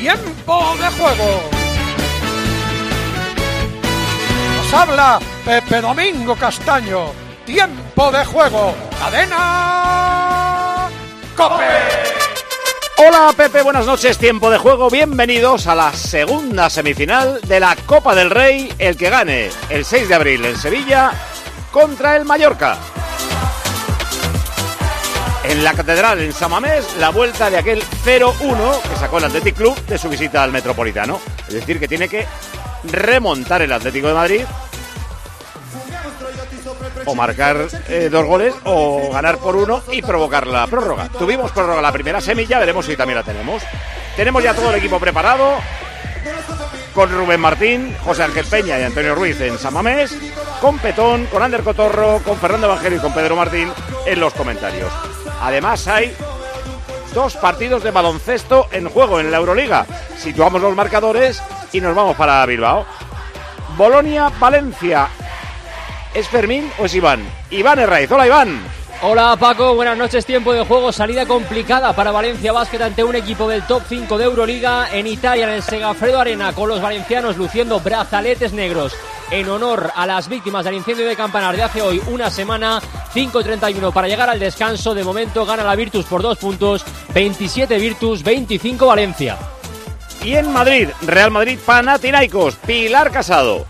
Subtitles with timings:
[0.00, 1.40] Tiempo de juego.
[4.58, 7.06] Nos habla Pepe Domingo Castaño.
[7.46, 8.74] Tiempo de juego.
[8.98, 10.88] Cadena.
[11.34, 11.64] Cope.
[12.98, 18.14] Hola Pepe, buenas noches, tiempo de juego, bienvenidos a la segunda semifinal de la Copa
[18.14, 21.12] del Rey, el que gane el 6 de abril en Sevilla
[21.72, 22.78] contra el Mallorca.
[25.56, 29.74] En la Catedral, en Samamés, la vuelta de aquel 0-1 que sacó el Athletic Club
[29.86, 31.18] de su visita al Metropolitano.
[31.48, 32.26] Es decir, que tiene que
[32.84, 34.44] remontar el Atlético de Madrid
[37.06, 41.08] o marcar eh, dos goles o ganar por uno y provocar la prórroga.
[41.08, 43.62] Tuvimos prórroga la primera semilla, veremos si también la tenemos.
[44.14, 45.54] Tenemos ya todo el equipo preparado
[46.92, 50.14] con Rubén Martín, José Ángel Peña y Antonio Ruiz en Samamés,
[50.60, 53.72] con Petón, con Ander Cotorro, con Fernando Evangelio y con Pedro Martín
[54.04, 54.92] en los comentarios.
[55.40, 56.14] Además hay
[57.14, 59.86] dos partidos de baloncesto en juego en la Euroliga.
[60.18, 61.42] Situamos los marcadores
[61.72, 62.84] y nos vamos para Bilbao.
[63.76, 65.08] Bolonia-Valencia.
[66.14, 67.26] ¿Es Fermín o es Iván?
[67.50, 68.10] Iván Herraiz.
[68.10, 68.60] Hola Iván.
[69.02, 73.46] Hola Paco, buenas noches, tiempo de juego, salida complicada para Valencia Basket ante un equipo
[73.46, 77.78] del top 5 de Euroliga en Italia, en el Segafredo Arena, con los valencianos luciendo
[77.80, 78.96] brazaletes negros
[79.30, 82.80] en honor a las víctimas del incendio de Campanar de hace hoy una semana,
[83.14, 88.22] 5.31 para llegar al descanso, de momento gana la Virtus por dos puntos, 27 Virtus,
[88.22, 89.36] 25 Valencia.
[90.22, 93.66] Y en Madrid, Real Madrid Panathinaikos, Pilar Casado.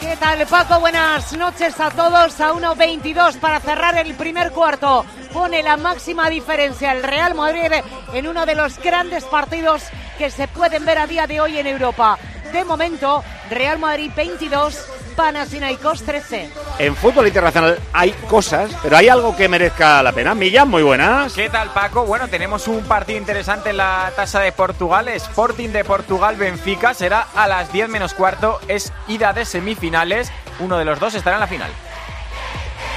[0.00, 0.80] ¿Qué tal, Paco?
[0.80, 2.40] Buenas noches a todos.
[2.40, 5.04] A 1.22 para cerrar el primer cuarto.
[5.32, 7.70] Pone la máxima diferencia el Real Madrid
[8.12, 9.84] en uno de los grandes partidos
[10.18, 12.18] que se pueden ver a día de hoy en Europa.
[12.52, 14.86] De momento, Real Madrid 22,
[15.16, 16.50] Panathinaikos 13.
[16.78, 20.34] En fútbol internacional hay cosas, pero hay algo que merezca la pena.
[20.34, 21.32] Millán, muy buenas.
[21.32, 22.04] ¿Qué tal, Paco?
[22.04, 25.08] Bueno, tenemos un partido interesante en la tasa de Portugal.
[25.08, 28.60] Sporting de Portugal-Benfica será a las 10 menos cuarto.
[28.68, 30.30] Es ida de semifinales.
[30.60, 31.70] Uno de los dos estará en la final.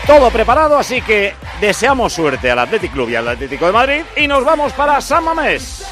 [0.05, 4.27] Todo preparado, así que deseamos suerte al Athletic Club y al Atlético de Madrid y
[4.27, 5.83] nos vamos para San Mamés.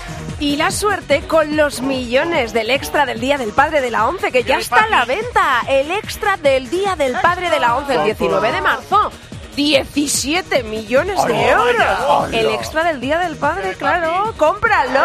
[0.44, 4.30] Y la suerte con los millones del extra del Día del Padre de la ONCE,
[4.30, 5.62] que ya está a la venta.
[5.70, 9.10] El extra del Día del Padre de la ONCE, el 19 de marzo.
[9.56, 12.34] 17 millones de euros.
[12.34, 14.34] El extra del Día del Padre, claro.
[14.36, 15.00] ¡Cómpralo!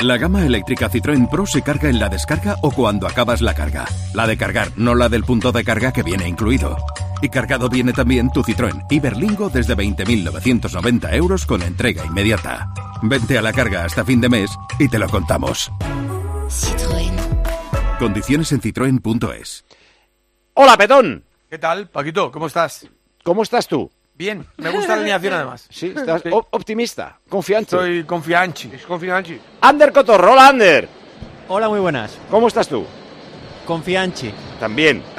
[0.00, 3.84] La gama eléctrica Citroën Pro se carga en la descarga o cuando acabas la carga.
[4.14, 6.76] La de cargar, no la del punto de carga que viene incluido.
[7.22, 12.72] Y cargado viene también tu Citroën Iberlingo desde 20.990 euros con entrega inmediata.
[13.02, 15.70] Vente a la carga hasta fin de mes y te lo contamos.
[17.98, 19.64] Condiciones en citroen.es.
[20.54, 21.24] Hola, Petón.
[21.48, 22.30] ¿Qué tal, Paquito?
[22.32, 22.88] ¿Cómo estás?
[23.22, 23.90] ¿Cómo estás tú?
[24.14, 25.66] Bien, me gusta la alineación además.
[25.70, 27.70] Sí, estás op- optimista, confiante.
[27.70, 28.68] Soy confianchi.
[28.86, 29.38] confianchi.
[29.62, 30.88] Ander Cotorro, hola Ander.
[31.48, 32.16] Hola, muy buenas.
[32.30, 32.84] ¿Cómo estás tú?
[33.66, 34.30] Confianchi.
[34.58, 35.02] También.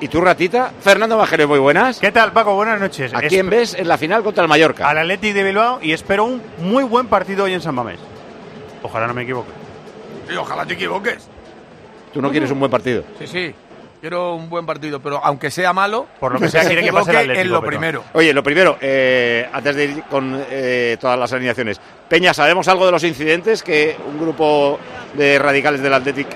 [0.00, 0.70] ¿Y tú, ratita?
[0.80, 1.98] Fernando Evangelio, muy buenas.
[1.98, 2.54] ¿Qué tal, Paco?
[2.54, 3.12] Buenas noches.
[3.12, 4.88] ¿A Espe- quién ves en la final contra el Mallorca?
[4.88, 7.98] Al Athletic de Bilbao y espero un muy buen partido hoy en San Mamés.
[8.82, 9.50] Ojalá no me equivoque.
[10.32, 11.28] Y ojalá te equivoques.
[12.14, 13.02] Tú no quieres un buen partido.
[13.18, 13.54] Sí, sí.
[14.00, 17.10] Quiero un buen partido, pero aunque sea malo, Por lo que sea, quiere que pase
[17.10, 18.04] el Atlético, en lo primero.
[18.12, 21.80] Oye, lo primero, eh, antes de ir con eh, todas las alineaciones.
[22.08, 24.78] Peña, ¿sabemos algo de los incidentes que un grupo
[25.14, 26.28] de radicales del Athletic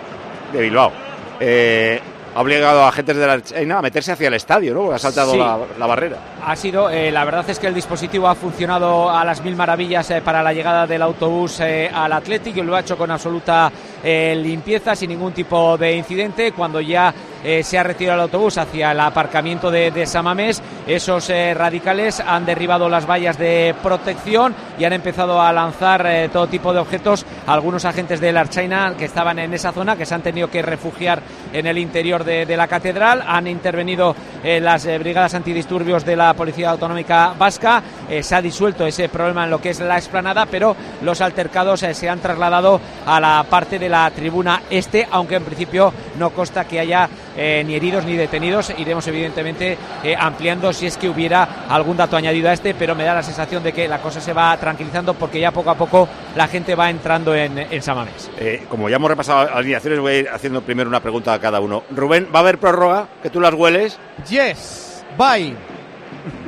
[0.52, 0.90] de Bilbao
[1.38, 2.00] eh,
[2.34, 4.92] ha obligado a agentes de la China a meterse hacia el estadio, ¿no?
[4.92, 5.38] Ha saltado Sí.
[5.38, 6.16] la, la barrera.
[6.46, 10.10] Ha sido, eh, la verdad es que el dispositivo ha funcionado a las mil maravillas
[10.10, 13.70] eh, para la llegada del autobús eh, al Athletic y lo ha hecho con absoluta
[14.02, 16.52] eh, limpieza, sin ningún tipo de incidente.
[16.52, 17.14] Cuando ya
[17.44, 20.62] eh, se ha retirado el autobús hacia el aparcamiento de, de Samamés.
[20.86, 26.28] Esos eh, radicales han derribado las vallas de protección y han empezado a lanzar eh,
[26.32, 30.14] todo tipo de objetos algunos agentes del Archaina que estaban en esa zona, que se
[30.14, 31.20] han tenido que refugiar
[31.52, 33.24] en el interior de, de la catedral.
[33.26, 37.82] Han intervenido las brigadas antidisturbios de la Policía Autonómica Vasca.
[38.20, 42.08] Se ha disuelto ese problema en lo que es la explanada, pero los altercados se
[42.08, 46.80] han trasladado a la parte de la tribuna este, aunque en principio no consta que
[46.80, 48.72] haya eh, ni heridos ni detenidos.
[48.78, 53.04] Iremos evidentemente eh, ampliando si es que hubiera algún dato añadido a este, pero me
[53.04, 56.08] da la sensación de que la cosa se va tranquilizando porque ya poco a poco
[56.34, 58.30] la gente va entrando en, en Samamés.
[58.38, 61.38] Eh, como ya hemos repasado las alineaciones, voy a ir haciendo primero una pregunta a
[61.38, 61.82] cada uno.
[61.90, 63.08] Rubén, ¿va a haber prórroga?
[63.22, 63.98] ¿Que tú las hueles?
[64.28, 65.54] Yes, bye.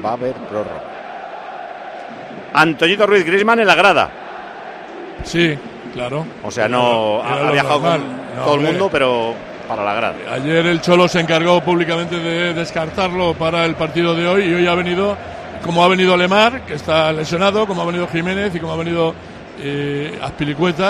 [0.02, 0.82] Va a haber prórroga.
[2.54, 4.10] Antoñito Ruiz Grisman en la grada.
[5.24, 5.58] Sí,
[5.94, 6.26] claro.
[6.42, 8.00] O sea, no Era ha, viajado normal.
[8.00, 9.34] con No, todo el mundo, pero
[9.68, 10.14] para la grada.
[10.32, 14.66] Ayer el Cholo se encargó públicamente de descartarlo para el partido de hoy y hoy
[14.66, 15.16] ha venido,
[15.64, 19.14] como ha venido Lemar, que está lesionado, como ha venido Jiménez y como ha venido
[19.58, 20.18] eh,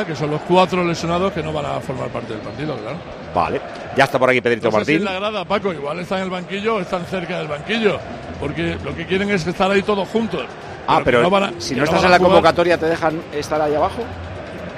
[0.07, 2.97] que son los cuatro lesionados que no van a formar parte del partido, claro.
[3.35, 3.61] Vale,
[3.97, 4.97] ya está por aquí Pedrito No sé si Martín.
[4.97, 7.99] en la grada, Paco, igual están en el banquillo o están cerca del banquillo,
[8.41, 10.43] porque lo que quieren es estar ahí todos juntos.
[10.87, 13.61] Ah, pero no van a- si no estás en la jugar- convocatoria, ¿te dejan estar
[13.61, 14.03] ahí abajo?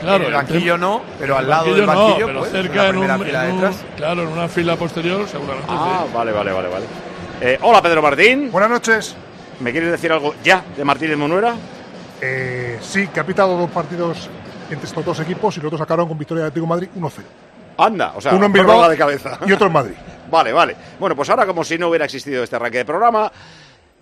[0.01, 2.63] Claro, En el banquillo no, pero al lado del banquillo no, banquillo, pero pues, en
[2.63, 3.85] cerca la en, un, primera fila en un- detrás.
[3.97, 5.69] claro, en una fila posterior, seguramente.
[5.71, 6.13] Ah, sí.
[6.15, 6.87] vale, vale, vale, vale.
[7.41, 8.51] Eh, hola, Pedro Martín.
[8.53, 9.17] Buenas noches.
[9.61, 11.55] ¿Me quieres decir algo ya de Martínez Monuera?
[12.21, 14.29] Eh, sí, que ha pitado dos partidos
[14.71, 17.11] entre estos dos equipos y los dos sacaron con victoria de Atlético Madrid 1-0.
[17.79, 19.39] Anda, o sea, Uno en Bilbao de cabeza.
[19.47, 19.95] y otro en Madrid.
[20.31, 20.75] Vale, vale.
[20.99, 23.31] Bueno, pues ahora como si no hubiera existido este arranque de programa,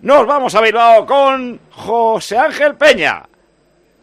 [0.01, 3.21] nos vamos a Bilbao con José Ángel Peña,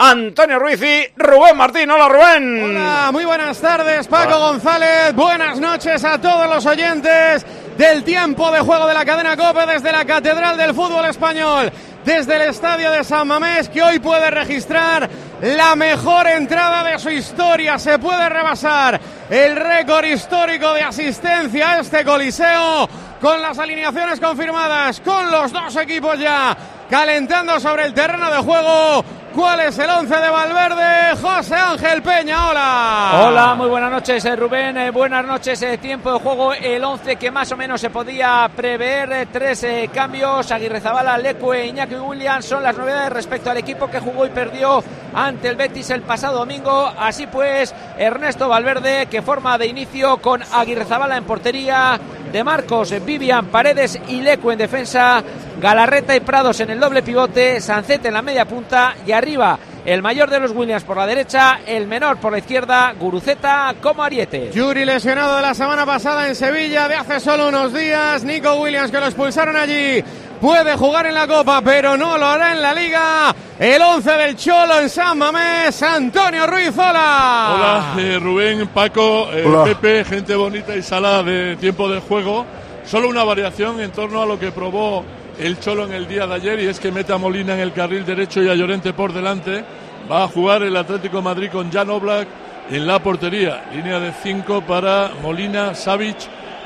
[0.05, 1.89] Antonio Ruiz y Rubén Martín.
[1.89, 2.65] Hola, Rubén.
[2.65, 5.15] Hola, muy buenas tardes, Paco González.
[5.15, 7.47] Buenas noches a todos los oyentes
[7.79, 11.71] del tiempo de juego de la cadena Cope desde la Catedral del Fútbol Español.
[12.05, 15.09] Desde el estadio de San Mamés, que hoy puede registrar
[15.41, 17.79] la mejor entrada de su historia.
[17.79, 19.01] Se puede rebasar
[19.31, 22.89] el récord histórico de asistencia a este coliseo
[23.21, 26.57] con las alineaciones confirmadas, con los dos equipos ya
[26.91, 29.22] calentando sobre el terreno de juego.
[29.35, 31.17] ¿Cuál es el once de Valverde?
[31.21, 33.25] José Ángel Peña, hola.
[33.27, 34.77] Hola, muy buenas noches, eh, Rubén.
[34.77, 36.53] Eh, buenas noches, eh, tiempo de juego.
[36.53, 39.11] El 11 que más o menos se podía prever.
[39.13, 40.51] eh, tres cambios.
[40.53, 44.85] Aguirre Zabala, Leque, Iñaki Williams son las novedades respecto al equipo que jugó y perdió
[45.15, 46.93] ante el Betis el pasado domingo.
[46.99, 51.99] Así pues, Ernesto Valverde que forma de inicio con Aguirre Zabala en portería.
[52.33, 55.23] De Marcos, Vivian, Paredes y Lecu en defensa.
[55.61, 57.61] Galarreta y Prados en el doble pivote.
[57.61, 58.95] Sancet en la media punta.
[59.07, 62.93] Y arriba el mayor de los Williams por la derecha, el menor por la izquierda,
[62.99, 64.51] Guruceta como ariete.
[64.53, 68.23] Yuri lesionado de la semana pasada en Sevilla de hace solo unos días.
[68.23, 70.03] Nico Williams que lo expulsaron allí.
[70.41, 73.35] Puede jugar en la Copa, pero no lo hará en la Liga.
[73.59, 77.55] El 11 del Cholo en San Mamés, Antonio Ruiz, hola.
[77.55, 79.65] Hola, eh, Rubén, Paco, eh, Hola.
[79.65, 82.45] Pepe, gente bonita y sala de tiempo de juego.
[82.85, 85.05] Solo una variación en torno a lo que probó
[85.39, 87.73] el Cholo en el día de ayer y es que mete a Molina en el
[87.73, 89.65] carril derecho y a Llorente por delante.
[90.11, 92.29] Va a jugar el Atlético Madrid con Jan Oblak
[92.71, 93.65] en la portería.
[93.73, 96.17] Línea de 5 para Molina, Savic,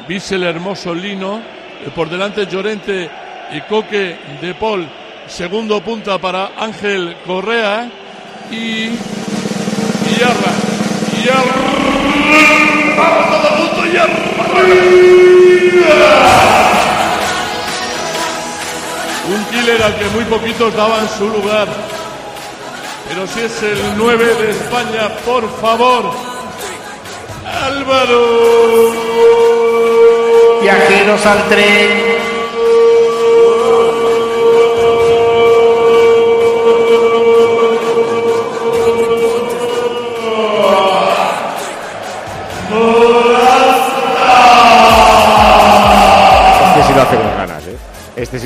[0.09, 1.41] Bissell, Hermoso, Lino.
[1.85, 3.11] Eh, por delante Llorente
[3.53, 4.87] y Coque de Paul.
[5.27, 7.91] Segundo punta para Ángel Correa
[8.51, 8.91] y
[10.19, 10.53] Yarra.
[11.25, 11.57] Yarra.
[12.97, 13.37] Vamos.
[19.67, 21.67] Un killer al que muy poquitos daban su lugar.
[23.09, 26.13] Pero si es el 9 de España, por favor.
[27.65, 28.93] Álvaro.
[30.63, 32.16] Viajeros al tren.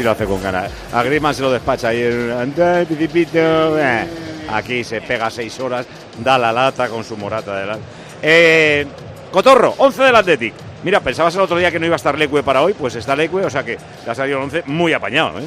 [0.01, 0.71] Sí lo hace con ganas.
[0.95, 2.01] A Griezmann se lo despacha ahí.
[2.01, 4.07] el- Pipipito, eh.
[4.51, 5.87] Aquí se pega seis horas,
[6.19, 7.85] da la lata con su morata delante.
[8.23, 8.87] Eh,
[9.31, 10.55] Cotorro, 11 del Athletic.
[10.83, 13.15] Mira, pensabas el otro día que no iba a estar Leque para hoy, pues está
[13.15, 15.45] Leque, o sea que le ha salido el 11 muy apañado, ¿eh?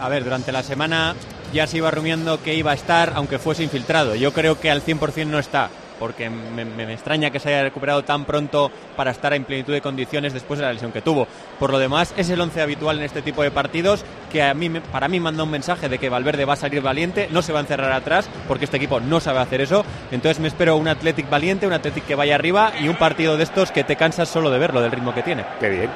[0.00, 1.14] A ver, durante la semana
[1.52, 4.14] ya se iba rumiando que iba a estar, aunque fuese infiltrado.
[4.14, 5.68] Yo creo que al 100% no está.
[6.00, 10.32] Porque me, extraña que se haya recuperado tan pronto para estar en plenitud de condiciones
[10.32, 11.28] después de la lesión que tuvo.
[11.58, 14.70] Por lo demás, es el once habitual en este tipo de partidos que a mí,
[14.70, 17.58] para mí manda un mensaje de que Valverde va a salir valiente, no se va
[17.58, 19.84] a encerrar atrás, porque este equipo no sabe hacer eso.
[20.10, 23.44] Entonces me espero un Athletic valiente, un Athletic que vaya arriba y un partido de
[23.44, 25.44] estos que te cansas solo de verlo, del ritmo que tiene.
[25.60, 25.90] Qué bien.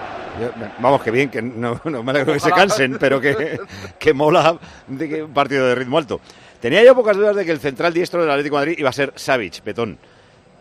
[0.81, 3.59] Vamos, que bien, que no, no me alegro que se cansen, pero que,
[3.99, 4.59] que mola
[4.89, 6.21] de un partido de ritmo alto.
[6.65, 8.93] Tenía yo pocas dudas de que el central diestro del Atlético de Madrid iba a
[8.95, 9.99] ser Savic, Petón.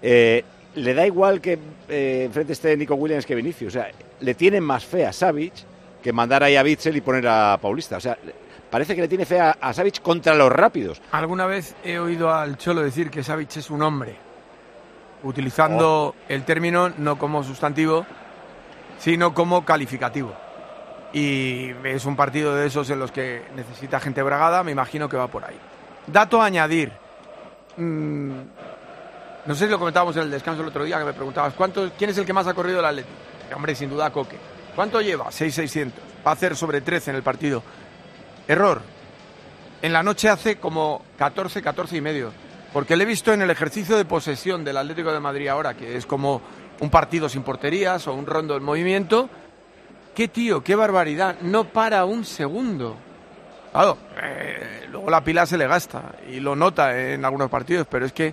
[0.02, 0.44] Eh,
[0.76, 1.58] le da igual que
[1.88, 3.74] eh, enfrente esté Nico Williams que Vinicius.
[3.74, 5.54] O sea, le tiene más fe a Savic
[6.04, 7.96] que mandar ahí a Bitzel y poner a Paulista.
[7.96, 8.18] O sea,
[8.70, 11.02] parece que le tiene fe a, a Savic contra los rápidos.
[11.14, 14.18] Alguna vez he oído al Cholo decir que Savic es un hombre,
[15.24, 18.06] utilizando el término no como sustantivo,
[19.00, 20.34] sino como calificativo.
[21.14, 25.16] Y es un partido de esos en los que necesita gente bragada, me imagino que
[25.16, 25.56] va por ahí.
[26.08, 26.92] Dato a añadir.
[27.78, 28.32] Mm,
[29.46, 31.92] no sé si lo comentábamos en el descanso el otro día, que me preguntabas, ¿cuánto,
[31.98, 33.16] ¿quién es el que más ha corrido el Atlético?
[33.56, 34.38] Hombre, sin duda Coque.
[34.76, 35.26] ¿Cuánto lleva?
[35.26, 35.92] 6.600.
[36.26, 37.62] Va a hacer sobre 13 en el partido.
[38.48, 38.82] Error.
[39.82, 42.32] En la noche hace como 14, 14 y medio.
[42.72, 45.96] Porque le he visto en el ejercicio de posesión del Atlético de Madrid ahora, que
[45.96, 46.42] es como
[46.80, 49.30] un partido sin porterías o un rondo en movimiento.
[50.16, 51.40] Qué tío, qué barbaridad.
[51.42, 52.98] No para un segundo.
[53.74, 58.06] Claro, eh, luego la pila se le gasta y lo nota en algunos partidos, pero
[58.06, 58.32] es que,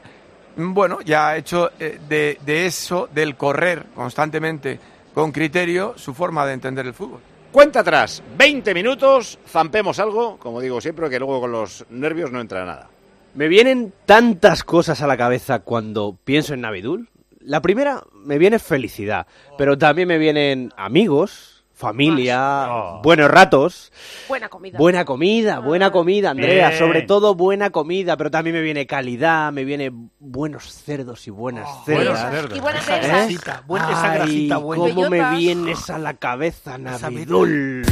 [0.55, 4.79] bueno, ya ha hecho eh, de, de eso, del correr constantemente
[5.15, 7.21] con criterio, su forma de entender el fútbol.
[7.51, 12.39] Cuenta atrás, 20 minutos, zampemos algo, como digo siempre, que luego con los nervios no
[12.39, 12.91] entra nada.
[13.35, 17.09] Me vienen tantas cosas a la cabeza cuando pienso en Navidul.
[17.41, 22.69] La primera, me viene felicidad, pero también me vienen amigos, familia,
[23.03, 23.91] buenos ratos,
[24.29, 24.79] Buena comida.
[24.79, 26.79] buena comida, buena comida, Andrea, Bien.
[26.79, 31.67] sobre todo buena comida, pero también me viene calidad, me viene buenos cerdos y buenas
[31.87, 32.31] buenos cerdas.
[32.33, 32.59] cerdos.
[32.59, 32.93] Y buenas ¿Eh?
[32.93, 33.09] mesas.
[33.09, 34.95] grasita, buena- esa Ay, grasita buena.
[34.95, 37.83] cómo me vienes a la cabeza, Navidul.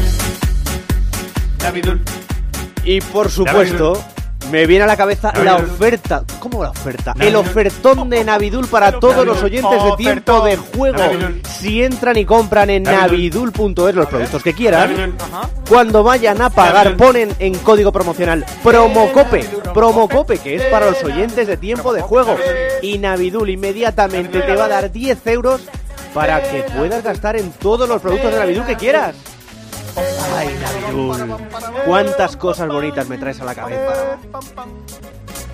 [1.62, 2.00] Navidul.
[2.84, 4.02] Y por supuesto,
[4.50, 6.24] me viene a la cabeza la oferta.
[6.40, 7.14] ¿Cómo la oferta?
[7.18, 10.98] El ofertón de Navidul para todos los oyentes de tiempo de juego.
[10.98, 11.42] Navidul.
[11.44, 13.52] Si entran y compran en Navidul.
[13.52, 15.16] navidul.es los productos que quieran,
[15.68, 21.46] cuando vayan a pagar ponen en código promocional promocope, promocope que es para los oyentes
[21.46, 22.36] de tiempo de juego.
[22.82, 25.62] Y Navidul inmediatamente te va a dar 10 euros
[26.14, 29.14] para que puedas gastar en todos los productos de Navidul que quieras.
[30.36, 31.36] Ay, Navidul.
[31.86, 34.18] Cuántas cosas bonitas me traes a la cabeza.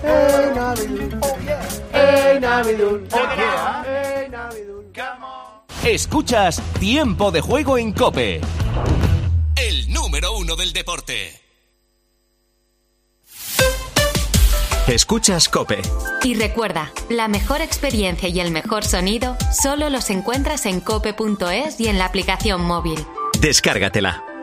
[0.03, 1.19] Hey, Navidul.
[1.91, 3.07] Hey, Navidul.
[3.11, 4.75] Hey, Navidul.
[5.83, 8.41] Escuchas Tiempo de Juego en Cope.
[9.55, 11.41] El número uno del deporte.
[14.87, 15.81] Escuchas Cope.
[16.23, 21.87] Y recuerda, la mejor experiencia y el mejor sonido solo los encuentras en cope.es y
[21.87, 23.03] en la aplicación móvil.
[23.39, 24.34] Descárgatela.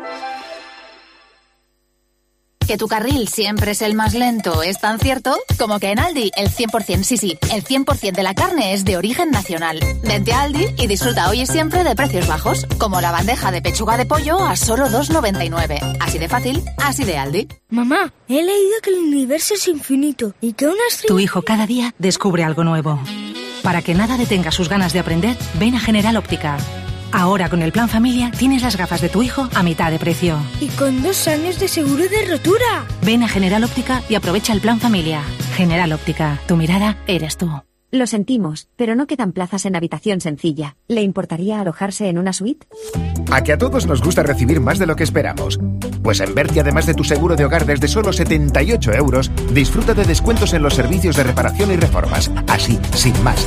[2.66, 6.30] Que tu carril siempre es el más lento es tan cierto como que en Aldi
[6.36, 9.80] el 100%, sí, sí, el 100% de la carne es de origen nacional.
[10.02, 13.62] Vente a Aldi y disfruta hoy y siempre de precios bajos, como la bandeja de
[13.62, 15.98] pechuga de pollo a solo 2,99.
[16.00, 17.48] Así de fácil, así de Aldi.
[17.68, 21.08] Mamá, he leído que el universo es infinito y que una estrella...
[21.08, 23.00] Tu hijo cada día descubre algo nuevo.
[23.62, 26.58] Para que nada detenga sus ganas de aprender, ven a General Óptica.
[27.12, 30.38] Ahora con el plan familia tienes las gafas de tu hijo a mitad de precio.
[30.60, 32.86] Y con dos años de seguro de rotura.
[33.04, 35.22] Ven a General Óptica y aprovecha el plan familia.
[35.54, 37.50] General Óptica, tu mirada eres tú.
[37.90, 40.76] Lo sentimos, pero no quedan plazas en habitación sencilla.
[40.88, 42.66] ¿Le importaría alojarse en una suite?
[43.30, 45.60] A que a todos nos gusta recibir más de lo que esperamos.
[46.02, 50.04] Pues en Berti, además de tu seguro de hogar desde solo 78 euros, disfruta de
[50.04, 52.30] descuentos en los servicios de reparación y reformas.
[52.48, 53.46] Así, sin más.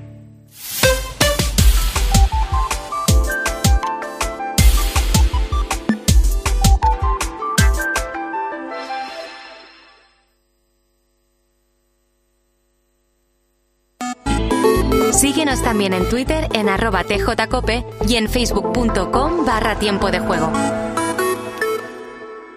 [15.71, 20.51] También en Twitter en arroba tjcope y en facebook.com barra tiempo de juego.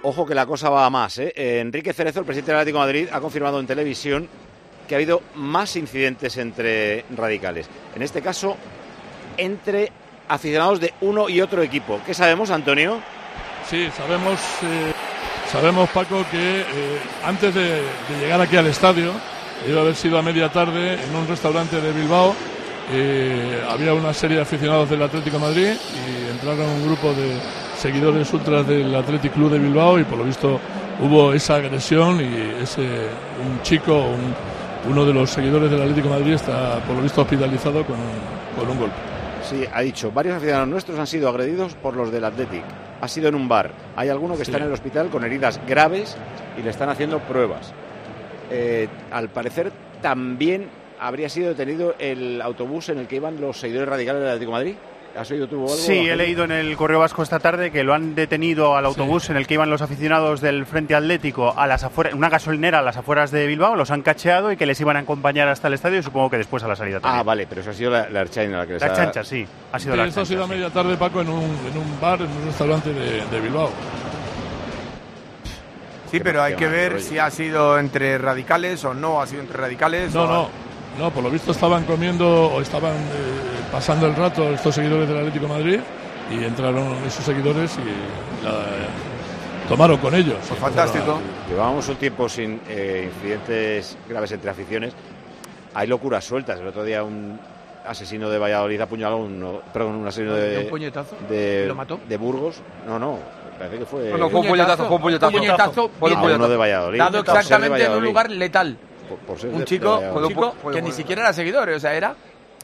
[0.03, 1.19] Ojo que la cosa va a más.
[1.19, 1.33] ¿eh?
[1.37, 4.29] Eh, Enrique Cerezo, el presidente del Atlético de Madrid, ha confirmado en televisión
[4.89, 7.69] que ha habido más incidentes entre radicales.
[7.95, 8.57] En este caso,
[9.37, 9.93] entre
[10.27, 12.01] aficionados de uno y otro equipo.
[12.05, 12.99] ¿Qué sabemos, Antonio?
[13.71, 14.93] Sí, sabemos, eh,
[15.53, 16.65] sabemos Paco, que eh,
[17.25, 19.13] antes de, de llegar aquí al estadio,
[19.65, 22.35] debe haber sido a media tarde en un restaurante de Bilbao.
[22.93, 27.37] Eh, había una serie de aficionados del Atlético de Madrid y entraron un grupo de
[27.79, 30.61] seguidores ultras del Athletic Club de Bilbao y por lo visto
[31.01, 34.35] hubo esa agresión y ese un chico, un-
[34.91, 38.59] uno de los seguidores del Atlético de Madrid está por lo visto hospitalizado con un,
[38.59, 38.97] con un golpe.
[39.49, 42.63] Sí, ha dicho, varios aficionados nuestros han sido agredidos por los del Athletic.
[43.01, 43.71] Ha sido en un bar.
[43.97, 44.51] Hay alguno que Sí.
[44.51, 46.17] está en el hospital con heridas graves
[46.59, 47.73] y le están haciendo pruebas.
[48.51, 50.69] Eh, al parecer también
[51.01, 54.57] habría sido detenido el autobús en el que iban los seguidores radicales del Atlético de
[54.65, 54.75] Madrid.
[55.17, 55.69] ¿Has oído tú algo?
[55.69, 59.31] Sí, he leído en el Correo Vasco esta tarde que lo han detenido al autobús
[59.31, 62.83] en el que iban los aficionados del Frente Atlético a las afueras, una gasolinera a
[62.83, 65.75] las afueras de Bilbao, los han cacheado y que les iban a acompañar hasta el
[65.75, 67.21] estadio y supongo que después a la salida también.
[67.21, 69.23] Ah, vale, pero eso ha sido la, la Erchaina la que les La ha- chancha,
[69.23, 70.53] sí, ha sido Sí, la esto ha sido a sí.
[70.53, 73.71] media tarde, Paco, en un, en un bar, en un restaurante de, de Bilbao.
[76.11, 79.59] Sí, pero hay que ver si ha sido entre radicales o no ha sido entre
[79.59, 80.13] radicales.
[80.15, 80.49] No, o- no,
[80.99, 85.19] no, por lo visto estaban comiendo o estaban eh, pasando el rato estos seguidores del
[85.19, 85.81] Atlético de Madrid
[86.31, 90.37] y entraron esos seguidores y la- tomaron con ellos.
[90.49, 91.19] Pues fantástico.
[91.49, 94.93] Llevábamos un tiempo sin eh, incidentes graves entre aficiones.
[95.75, 96.61] Hay locuras sueltas.
[96.61, 97.39] El otro día un
[97.87, 101.17] asesino de Valladolid apuñaló a un, perdón, un asesino ¿De un puñetazo?
[101.29, 101.99] de, ¿Y lo mató?
[102.09, 102.57] de Burgos.
[102.87, 103.19] No, no,
[103.59, 104.11] parece que fue.
[104.11, 105.33] No, no, fue un puñetazo, fue un puñetazo.
[105.33, 106.37] Puñetazo, Fue un a puñetazo.
[106.37, 106.99] uno de Valladolid.
[106.99, 108.79] Dado por ser de exactamente en un lugar letal.
[109.17, 110.23] Por- por ser de- Un de chico, Valladolid.
[110.25, 112.15] un chico que ni siquiera era seguidor, o sea, era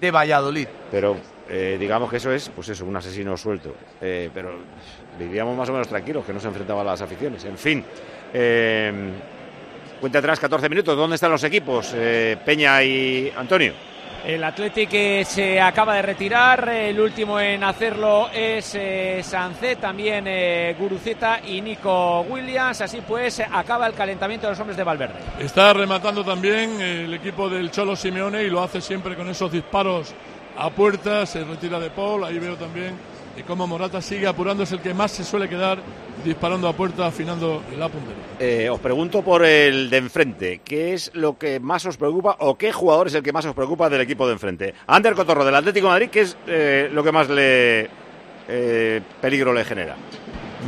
[0.01, 0.67] de Valladolid.
[0.91, 1.17] Pero
[1.49, 3.75] eh, digamos que eso es, pues eso, un asesino suelto.
[4.01, 4.53] Eh, pero
[5.19, 7.45] vivíamos más o menos tranquilos, que no se enfrentaba a las aficiones.
[7.45, 7.85] En fin.
[8.33, 8.93] eh,
[10.01, 10.97] cuenta atrás, 14 minutos.
[10.97, 11.93] ¿Dónde están los equipos?
[11.95, 13.73] Eh, Peña y Antonio.
[14.25, 20.77] El Athletic se acaba de retirar, el último en hacerlo es eh, Sancet, también eh,
[20.79, 25.21] Guruceta y Nico Williams, así pues acaba el calentamiento de los hombres de Valverde.
[25.39, 30.15] Está rematando también el equipo del Cholo Simeone y lo hace siempre con esos disparos
[30.57, 31.25] a puerta.
[31.27, 32.25] Se retira de Paul.
[32.25, 32.97] Ahí veo también
[33.41, 34.63] y cómo Morata sigue apurando.
[34.63, 35.79] Es el que más se suele quedar
[36.25, 38.23] disparando a puerta, afinando la puntería.
[38.39, 40.61] Eh, os pregunto por el de enfrente.
[40.65, 43.55] ¿Qué es lo que más os preocupa o qué jugador es el que más os
[43.55, 44.75] preocupa del equipo de enfrente?
[44.87, 47.89] Ander Cotorro del Atlético de Madrid, ¿qué es eh, lo que más le
[48.49, 49.97] eh, peligro le genera?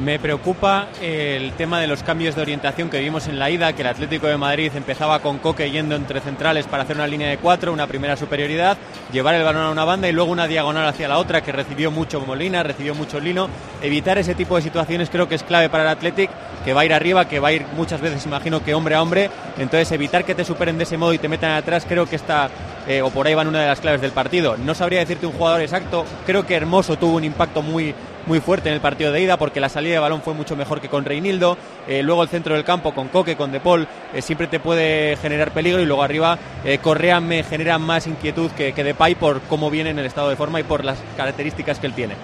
[0.01, 3.83] Me preocupa el tema de los cambios de orientación que vimos en la ida, que
[3.83, 7.37] el Atlético de Madrid empezaba con Coque yendo entre centrales para hacer una línea de
[7.37, 8.79] cuatro, una primera superioridad,
[9.13, 11.91] llevar el balón a una banda y luego una diagonal hacia la otra, que recibió
[11.91, 13.51] mucho Molina, recibió mucho Lino.
[13.83, 16.31] Evitar ese tipo de situaciones creo que es clave para el Athletic,
[16.65, 19.03] que va a ir arriba, que va a ir muchas veces, imagino que hombre a
[19.03, 19.31] hombre.
[19.59, 22.49] Entonces, evitar que te superen de ese modo y te metan atrás, creo que está,
[22.89, 24.57] eh, o por ahí van una de las claves del partido.
[24.57, 27.95] No sabría decirte un jugador exacto, creo que Hermoso tuvo un impacto muy
[28.27, 30.81] muy fuerte en el partido de ida porque la salida de balón fue mucho mejor
[30.81, 31.57] que con Reinildo.
[31.89, 35.17] Eh, luego el centro del campo con Coque, con De Paul, eh, siempre te puede
[35.17, 35.81] generar peligro.
[35.81, 39.91] Y luego arriba eh, Correa me genera más inquietud que, que Depay por cómo viene
[39.91, 42.15] en el estado de forma y por las características que él tiene.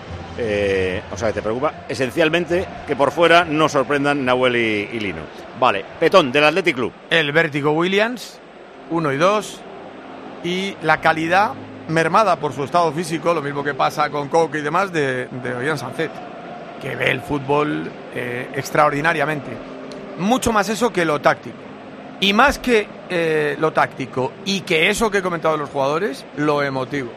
[0.40, 5.22] Eh, o sea, te preocupa esencialmente que por fuera no sorprendan Nahuel y, y Lino.
[5.58, 6.92] Vale, Petón del Athletic Club.
[7.10, 8.38] El Vértigo Williams,
[8.90, 9.60] uno y dos.
[10.44, 11.54] Y la calidad
[11.88, 15.54] mermada por su estado físico, lo mismo que pasa con Coque y demás, de, de
[15.54, 16.10] Ollán Sancet,
[16.80, 19.50] que ve el fútbol eh, extraordinariamente.
[20.18, 21.56] Mucho más eso que lo táctico.
[22.20, 26.24] Y más que eh, lo táctico y que eso que he comentado de los jugadores,
[26.36, 27.10] lo emotivo.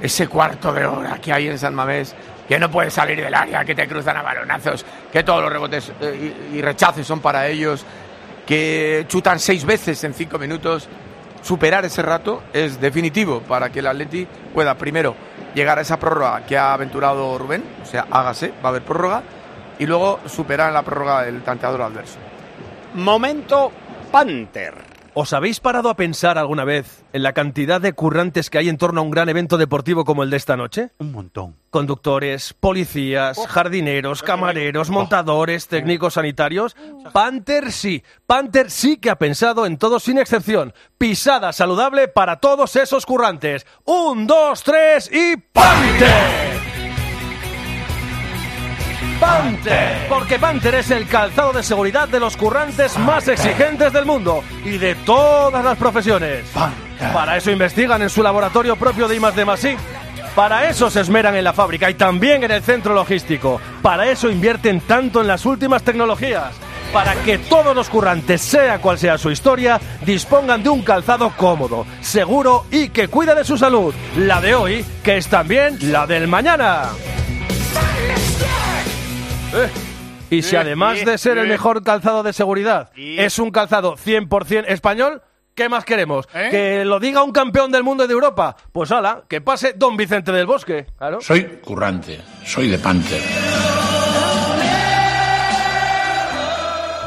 [0.00, 2.14] Ese cuarto de hora que hay en San Mamés,
[2.46, 5.90] que no puedes salir del área, que te cruzan a balonazos, que todos los rebotes
[6.00, 7.86] eh, y, y rechaces son para ellos,
[8.46, 10.88] que chutan seis veces en cinco minutos.
[11.44, 15.14] Superar ese rato es definitivo para que el Atleti pueda primero
[15.54, 19.22] llegar a esa prórroga que ha aventurado Rubén, o sea, hágase, va a haber prórroga,
[19.78, 22.16] y luego superar la prórroga el tanteador adverso.
[22.94, 23.70] Momento
[24.10, 24.93] Panther.
[25.16, 28.78] ¿Os habéis parado a pensar alguna vez en la cantidad de currantes que hay en
[28.78, 30.90] torno a un gran evento deportivo como el de esta noche?
[30.98, 31.54] Un montón.
[31.70, 36.74] Conductores, policías, jardineros, camareros, montadores, técnicos sanitarios.
[37.12, 40.74] Panther sí, Panther sí que ha pensado en todos sin excepción.
[40.98, 43.66] Pisada saludable para todos esos currantes.
[43.84, 46.73] Un, dos, tres y Panther.
[49.20, 54.42] Panther, porque Panther es el calzado de seguridad de los currantes más exigentes del mundo
[54.64, 56.44] y de todas las profesiones.
[57.12, 59.76] Para eso investigan en su laboratorio propio de I+D+I.
[60.34, 63.60] Para eso se esmeran en la fábrica y también en el centro logístico.
[63.82, 66.54] Para eso invierten tanto en las últimas tecnologías.
[66.92, 71.86] Para que todos los currantes, sea cual sea su historia, dispongan de un calzado cómodo,
[72.00, 73.94] seguro y que cuida de su salud.
[74.16, 76.90] La de hoy, que es también la del mañana.
[79.54, 79.68] Eh,
[80.30, 81.52] Y si Bien, además de ser el bien.
[81.54, 85.22] mejor calzado de seguridad es un calzado 100% español,
[85.54, 86.26] ¿qué más queremos?
[86.34, 86.48] ¿Eh?
[86.50, 88.56] ¿Que lo diga un campeón del mundo y de Europa?
[88.72, 90.86] Pues ala, que pase Don Vicente del Bosque.
[90.98, 91.20] Claro.
[91.20, 93.20] Soy currante, soy de Panther.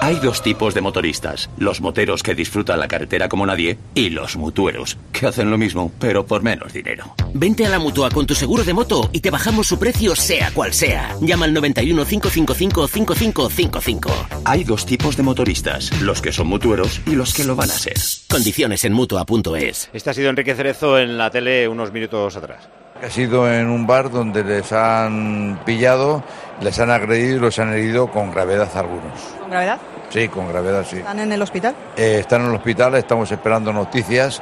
[0.08, 4.38] Hay dos tipos de motoristas, los moteros que disfrutan la carretera como nadie y los
[4.38, 7.14] mutueros, que hacen lo mismo, pero por menos dinero.
[7.34, 10.52] Vente a la mutua con tu seguro de moto y te bajamos su precio sea
[10.52, 11.14] cual sea.
[11.20, 14.10] Llama al 91 555 5555.
[14.46, 17.74] Hay dos tipos de motoristas, los que son mutueros y los que lo van a
[17.74, 17.98] ser.
[18.30, 19.90] Condiciones en mutua.es.
[19.92, 22.70] Este ha sido Enrique Cerezo en la tele unos minutos atrás.
[23.04, 26.24] Ha sido en un bar donde les han pillado,
[26.62, 29.36] les han agredido y los han herido con gravedad algunos.
[29.40, 29.78] ¿Con gravedad?
[30.10, 30.98] Sí, con gravedad sí.
[30.98, 31.76] ¿Están en el hospital?
[31.96, 34.42] Eh, están en el hospital, estamos esperando noticias.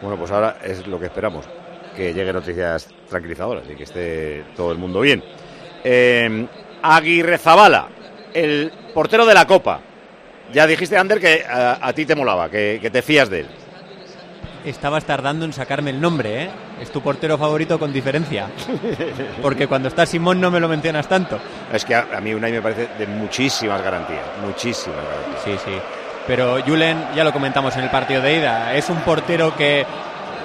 [0.00, 1.46] Bueno, pues ahora es lo que esperamos,
[1.94, 5.22] que lleguen noticias tranquilizadoras y que esté todo el mundo bien.
[5.84, 6.46] Eh,
[6.82, 7.88] Aguirre Zabala,
[8.32, 9.80] el portero de la Copa.
[10.52, 13.48] Ya dijiste, Ander, que a, a ti te molaba, que, que te fías de él.
[14.66, 16.50] Estabas tardando en sacarme el nombre, ¿eh?
[16.82, 18.48] Es tu portero favorito con diferencia.
[19.40, 21.38] Porque cuando está Simón no me lo mencionas tanto.
[21.72, 25.42] Es que a, a mí Unai me parece de muchísimas garantías, muchísimas garantías.
[25.44, 25.78] Sí, sí.
[26.26, 29.86] Pero Julen, ya lo comentamos en el partido de ida, es un portero que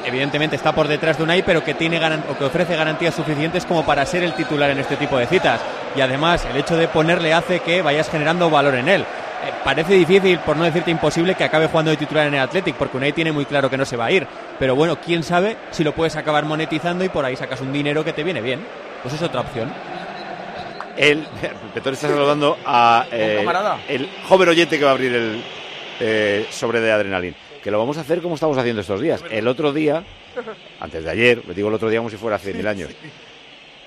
[0.05, 3.83] evidentemente está por detrás de Unai, pero que tiene o que ofrece garantías suficientes como
[3.83, 5.59] para ser el titular en este tipo de citas.
[5.95, 9.05] Y además, el hecho de ponerle hace que vayas generando valor en él.
[9.43, 12.75] Eh, parece difícil, por no decirte imposible, que acabe jugando de titular en el Athletic,
[12.75, 14.27] porque Unai tiene muy claro que no se va a ir.
[14.59, 18.03] Pero bueno, quién sabe si lo puedes acabar monetizando y por ahí sacas un dinero
[18.03, 18.65] que te viene bien.
[19.01, 19.71] Pues es otra opción.
[20.95, 21.25] El
[21.73, 23.79] Petón está saludando a eh, camarada.
[23.87, 25.43] el joven oyente que va a abrir el
[25.99, 27.35] eh, sobre de adrenalina.
[27.63, 29.23] Que lo vamos a hacer como estamos haciendo estos días.
[29.29, 30.03] El otro día,
[30.79, 32.89] antes de ayer, me digo el otro día como si fuera hace mil años,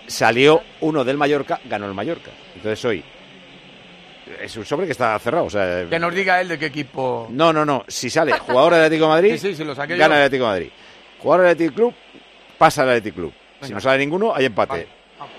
[0.07, 2.31] salió uno del Mallorca, ganó el Mallorca.
[2.55, 3.05] Entonces hoy
[4.41, 5.45] es un sobre que está cerrado.
[5.47, 7.27] O sea, Que nos diga él de qué equipo.
[7.31, 7.85] no, no, no.
[7.89, 10.21] Si sale jugador del Atlético de Madrid, Sí, sí, sí, lo saqué gana yo.
[10.21, 10.71] el Atlético de Madrid.
[11.21, 11.95] Jugador del Atlético Club,
[12.59, 13.33] pasa al Atlético Club.
[13.63, 14.87] Si no sale ninguno, hay empate.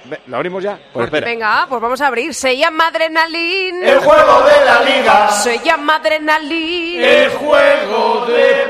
[0.06, 0.80] Ve, ¿Lo abrimos ya?
[0.94, 1.28] Pues espera.
[1.28, 2.34] Venga, pues vamos a abrir.
[2.34, 3.84] Se llama Adrenalin.
[3.84, 5.30] El juego de la liga.
[5.32, 7.04] Se llama Adrenalin.
[7.04, 8.66] El juego de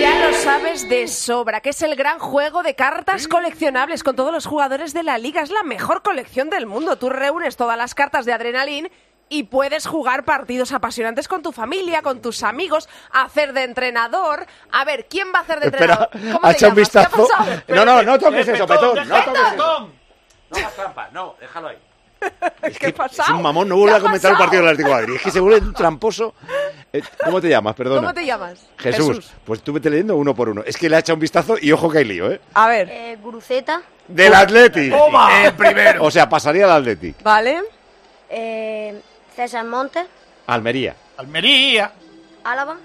[0.00, 4.32] Ya lo sabes de sobra, que es el gran juego de cartas coleccionables con todos
[4.32, 5.42] los jugadores de la liga.
[5.42, 6.96] Es la mejor colección del mundo.
[6.96, 8.90] Tú reúnes todas las cartas de Adrenalin
[9.28, 14.46] y puedes jugar partidos apasionantes con tu familia, con tus amigos, hacer de entrenador.
[14.72, 16.32] A ver, ¿quién va a hacer de Espera, entrenador?
[16.32, 16.90] ¿Cómo ha te hecho un llamas?
[16.90, 17.28] ¿Qué ha vistazo.
[17.68, 19.06] No, no, no toques eso, Petón.
[19.06, 19.90] No toques eso.
[20.48, 21.78] No hagas trampa, no, déjalo ahí.
[22.78, 24.94] ¿Qué ha Es un mamón, no ¿Qué vuelve a comentar el partido del Atlético de
[24.94, 25.14] Madrid.
[25.16, 26.34] Es que se vuelve un tramposo.
[26.92, 27.74] Eh, ¿Cómo te llamas?
[27.74, 28.00] Perdona.
[28.00, 28.66] ¿Cómo te llamas?
[28.78, 29.30] Jesús.
[29.44, 30.62] Pues tú vete leyendo uno por uno.
[30.64, 32.40] Es que le ha echado un vistazo y ojo que hay lío, ¿eh?
[32.54, 32.88] A ver.
[32.90, 33.82] Eh, Guruceta.
[34.08, 34.90] Del Atleti.
[34.90, 35.44] Toma.
[35.44, 36.04] El primero.
[36.04, 37.14] O sea, pasaría al Atleti.
[37.22, 37.62] Vale.
[38.28, 39.00] Eh,
[39.34, 40.06] César Montes.
[40.46, 40.96] Almería.
[41.16, 41.92] Almería.
[42.44, 42.76] Álava.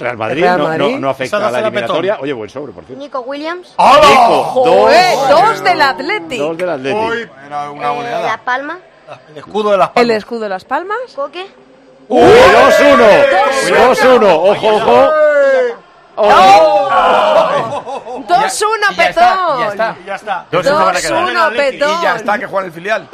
[0.00, 0.84] Real Madrid, Real no, Madrid.
[0.94, 2.18] no, no afecta a la la eliminatoria.
[2.20, 3.02] Oye, buen sobre, por cierto.
[3.02, 3.74] Nico Williams.
[3.78, 5.28] Nico, Joder, dos.
[5.28, 6.38] dos del Athletic.
[6.38, 6.98] Dos del Atleti.
[6.98, 8.78] Eh, Las Palmas.
[9.30, 10.98] El escudo de las El escudo de las palmas.
[11.14, 11.46] Coque.
[12.08, 13.26] ¡Uy, 2-1!
[13.68, 15.10] 2-1, ojo, ojo.
[16.22, 18.20] ¡Oh!
[18.28, 19.60] 2-1, Petón.
[19.60, 19.96] Ya está.
[20.06, 20.46] Ya está.
[20.50, 21.28] Dos se van a quedar.
[21.28, 21.90] 2-1, Petón.
[21.90, 23.08] Y ya está, que juega en el filial.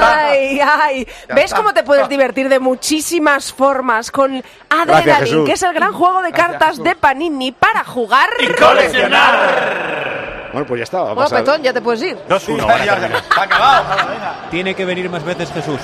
[0.00, 1.08] Ay, ay.
[1.34, 6.22] ¿Ves cómo te puedes divertir de muchísimas formas con Adrenaline, que es el gran juego
[6.22, 8.46] de cartas de Panini para jugar y
[10.52, 10.98] Bueno, pues ya está.
[10.98, 11.44] Va a Bueno, pasar.
[11.44, 12.16] Petón, ya te puedes ir.
[12.28, 12.66] 2-1.
[12.66, 14.50] van a terminar.
[14.50, 15.80] Tiene que venir más veces Jesús.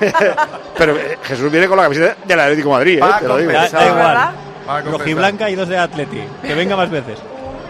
[0.78, 3.06] Pero eh, Jesús viene con la camiseta del Atlético de Madrid, ¿eh?
[3.20, 3.52] Te lo digo.
[3.52, 4.34] da igual.
[4.66, 6.20] Rojiblanca y dos de Atleti.
[6.42, 7.18] Que venga más veces.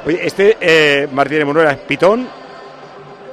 [0.07, 2.29] Oye, este eh, Martínez Monuera es pitón.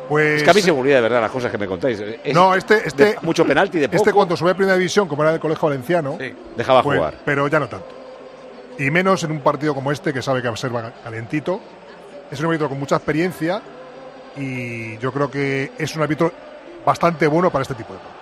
[0.08, 2.00] Pues- Es que a mí se me olvida de verdad las cosas que me contáis.
[2.00, 3.98] Es no, este, este de mucho penalti de poco.
[3.98, 6.18] Este cuando sube a primera división, como era del colegio valenciano,
[6.56, 7.14] Dejaba pues, jugar.
[7.24, 7.88] Pero ya no tanto.
[8.78, 10.72] Y menos en un partido como este que sabe que va a ser
[11.04, 11.60] calentito.
[12.30, 13.62] Es un árbitro con mucha experiencia
[14.38, 16.32] y yo creo que es un árbitro
[16.86, 18.16] bastante bueno para este tipo de cosas.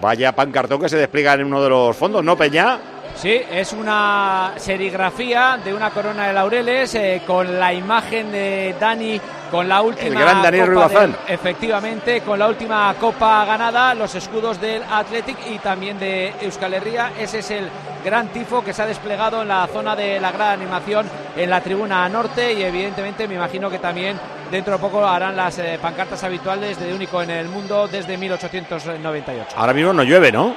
[0.00, 2.78] Vaya pancartón que se despliega en uno de los fondos, ¿no, Peña?
[3.14, 9.20] Sí, es una serigrafía de una corona de laureles eh, con la imagen de Dani
[9.50, 14.60] con la última El gran Daniel copa efectivamente con la última copa ganada los escudos
[14.60, 17.12] del Athletic y también de Euskal Herria.
[17.18, 17.68] Ese es el
[18.04, 21.60] gran tifo que se ha desplegado en la zona de la gran animación en la
[21.60, 24.18] tribuna norte y evidentemente me imagino que también
[24.50, 29.56] dentro de poco harán las eh, pancartas habituales de único en el mundo desde 1898
[29.56, 30.56] Ahora mismo no llueve, ¿no?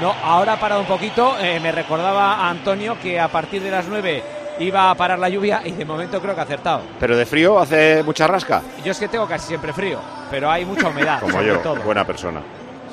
[0.00, 1.36] No, ahora ha parado un poquito.
[1.40, 4.22] Eh, me recordaba a Antonio que a partir de las 9
[4.58, 6.82] iba a parar la lluvia y de momento creo que ha acertado.
[6.98, 8.62] Pero de frío hace mucha rasca.
[8.84, 9.98] Yo es que tengo casi siempre frío,
[10.30, 11.20] pero hay mucha humedad.
[11.20, 11.76] Como sobre yo, todo.
[11.76, 12.40] buena persona.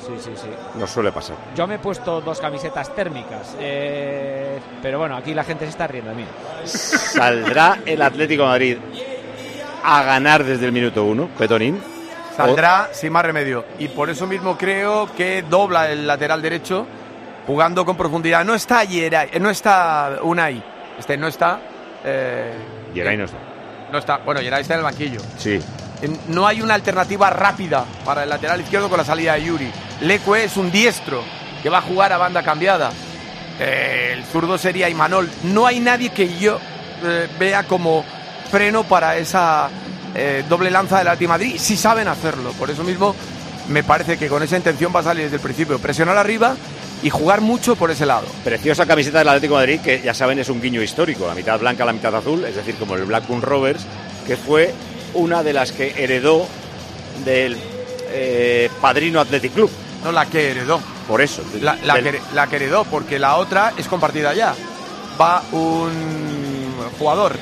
[0.06, 0.48] Sí, sí, sí.
[0.76, 1.36] No suele pasar.
[1.54, 5.86] Yo me he puesto dos camisetas térmicas, eh, pero bueno, aquí la gente se está
[5.86, 6.24] riendo de mí.
[6.64, 8.76] ¿Saldrá el Atlético de Madrid
[9.84, 11.80] a ganar desde el minuto uno, Petonín?
[12.46, 13.64] Saldrá sin más remedio.
[13.78, 16.86] Y por eso mismo creo que dobla el lateral derecho
[17.46, 18.44] jugando con profundidad.
[18.44, 20.62] No está Yeray, eh, no está Unai.
[20.98, 21.60] Este no está.
[22.04, 22.52] Eh,
[22.94, 23.38] Yeray no está.
[23.92, 24.18] no está.
[24.18, 25.20] Bueno, Yeray está en el banquillo.
[25.36, 25.60] Sí.
[26.28, 29.70] No hay una alternativa rápida para el lateral izquierdo con la salida de Yuri.
[30.00, 31.22] Leque es un diestro
[31.62, 32.90] que va a jugar a banda cambiada.
[33.58, 35.28] Eh, el zurdo sería Imanol.
[35.44, 36.58] No hay nadie que yo
[37.04, 38.04] eh, vea como
[38.50, 39.68] freno para esa
[40.14, 41.56] eh, doble lanza del Atlético de Madrid.
[41.58, 42.52] Si saben hacerlo.
[42.52, 43.14] Por eso mismo
[43.68, 45.78] me parece que con esa intención va a salir desde el principio.
[45.78, 46.56] Presionar arriba
[47.02, 48.26] y jugar mucho por ese lado.
[48.44, 51.58] Preciosa camiseta del Atlético de Madrid, que ya saben es un guiño histórico, la mitad
[51.58, 53.82] blanca, la mitad azul, es decir, como el Blackburn Rovers,
[54.26, 54.74] que fue
[55.14, 56.46] una de las que heredó
[57.24, 57.56] del
[58.10, 59.70] eh, Padrino Athletic Club.
[60.04, 60.80] No la que heredó.
[61.08, 61.42] Por eso.
[61.60, 64.54] La, la del- que, la que heredó, porque la otra es compartida ya.
[65.20, 65.90] Va un
[66.98, 67.36] jugador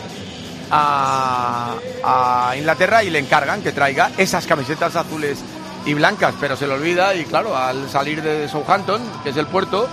[0.71, 5.39] a, a Inglaterra y le encargan que traiga esas camisetas azules
[5.87, 9.47] y blancas, pero se le olvida y claro, al salir de Southampton, que es el
[9.47, 9.89] puerto,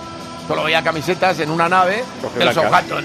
[0.46, 2.52] solo veía camisetas en una nave Rojo del.
[2.54, 3.04] Southampton.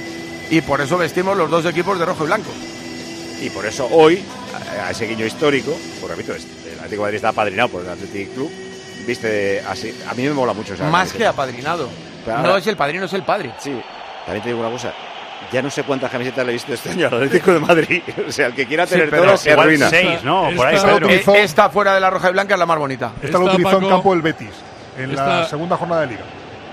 [0.50, 2.50] Y por eso vestimos los dos equipos de rojo y blanco.
[3.42, 4.24] Y por eso hoy,
[4.86, 6.42] a ese guiño histórico, por repito, el
[6.76, 8.52] Atlético de Madrid está apadrinado por el Athletic Club,
[9.08, 9.98] viste así.
[10.10, 11.88] A mí me mola mucho esa Más que apadrinado.
[12.26, 13.54] Pero no ahora- es el padrino, es el padre.
[13.60, 13.72] Sí,
[14.26, 14.94] también te digo una cosa.
[15.52, 18.02] Ya no sé cuántas camisetas le he visto este año al Atlético de Madrid.
[18.28, 19.90] O sea, el que quiera Sí, tener pero todas se arruina.
[19.90, 20.50] seis, ¿no?
[20.56, 21.08] Por ahí, Esta, Pedro.
[21.08, 23.12] utilizó- esta fuera de la roja y blanca es la más bonita.
[23.22, 24.52] Esta lo Esta, utilizó en campo el Betis,
[24.98, 26.22] en la segunda jornada de liga.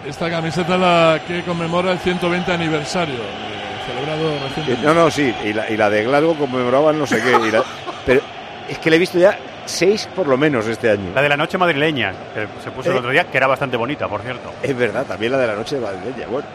[0.06, 4.86] Esta camiseta es la que conmemora el 120 aniversario, eh, celebrado Eh, recientemente.
[4.86, 5.34] No, no, sí.
[5.44, 7.30] Y la, y la de Glasgow conmemoraban no sé qué.
[7.48, 7.64] y la-
[8.06, 8.20] pero
[8.68, 9.36] es que le he visto ya
[9.66, 11.10] seis por lo menos este año.
[11.14, 12.98] La de la noche madrileña, que se puso el Eh.
[13.00, 14.52] otro día, que era bastante bonita, por cierto.
[14.62, 16.26] Es verdad, también la de la noche madrileña.
[16.30, 16.46] Bueno.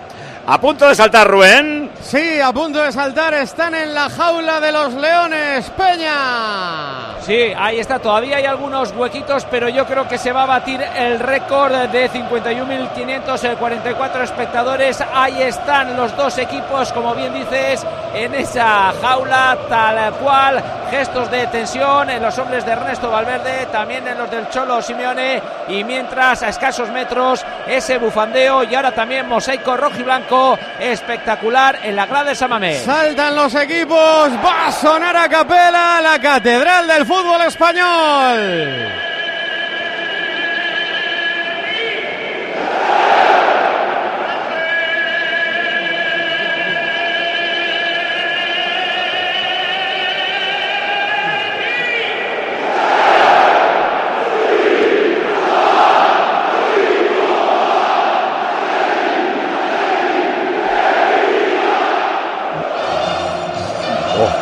[0.46, 1.90] A punto de saltar Rubén.
[2.02, 7.16] Sí, a punto de saltar, están en la jaula de los leones, Peña.
[7.22, 10.82] Sí, ahí está, todavía hay algunos huequitos, pero yo creo que se va a batir
[10.82, 15.02] el récord de 51.544 espectadores.
[15.14, 20.62] Ahí están los dos equipos, como bien dices, en esa jaula tal cual.
[20.92, 25.42] Gestos de tensión en los hombres de Ernesto Valverde, también en los del Cholo Simeone.
[25.70, 30.33] Y mientras a escasos metros ese bufandeo y ahora también mosaico rojo y blanco
[30.80, 32.80] espectacular en la grada de Samamé.
[32.80, 39.13] Saltan los equipos, va a sonar a capela la catedral del fútbol español.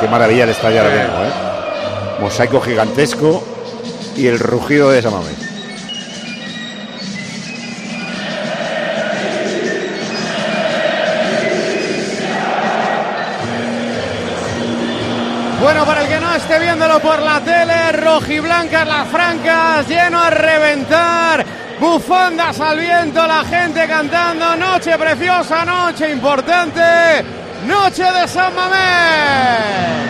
[0.01, 2.21] Qué maravilla el estadio ahora mismo, ¿eh?
[2.21, 3.43] Mosaico gigantesco
[4.17, 5.37] y el rugido de Samamés.
[15.61, 20.31] Bueno, para el que no esté viéndolo por la tele, rojiblancas las francas, lleno a
[20.31, 21.45] reventar,
[21.79, 30.01] bufandas al viento, la gente cantando, noche preciosa, noche importante, noche de San Mamés.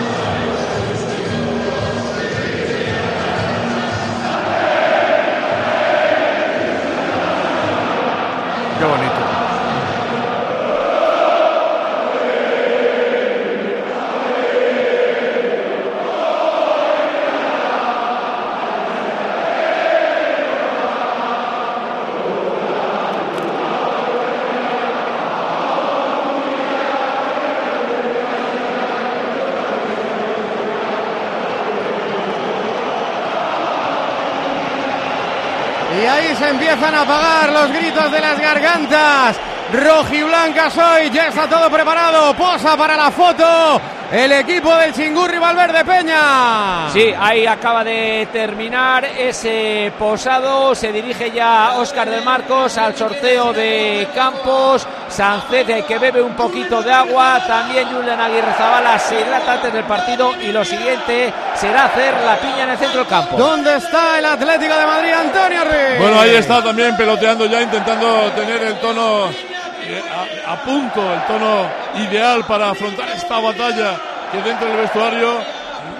[36.71, 39.38] Empiezan a apagar los gritos de las gargantas
[39.73, 41.10] rojiblancas hoy.
[41.10, 42.34] Ya está todo preparado.
[42.34, 43.81] Posa para la foto.
[44.12, 46.89] El equipo del Chingurri Valverde Peña.
[46.91, 50.75] Sí, ahí acaba de terminar ese posado.
[50.75, 54.86] Se dirige ya Óscar de Marcos al sorteo de Campos.
[55.07, 57.41] Sancet que bebe un poquito de agua.
[57.47, 60.34] También Julián Aguirre Zabala se hidrata antes del partido.
[60.41, 63.38] Y lo siguiente será hacer la piña en el centro del campo.
[63.38, 66.00] ¿Dónde está el Atlético de Madrid, Antonio Ruiz?
[66.00, 70.02] Bueno, ahí está también peloteando ya, intentando tener el tono eh,
[70.47, 73.95] a, a punto, el tono ideal para afrontar esta batalla
[74.32, 75.38] que dentro del vestuario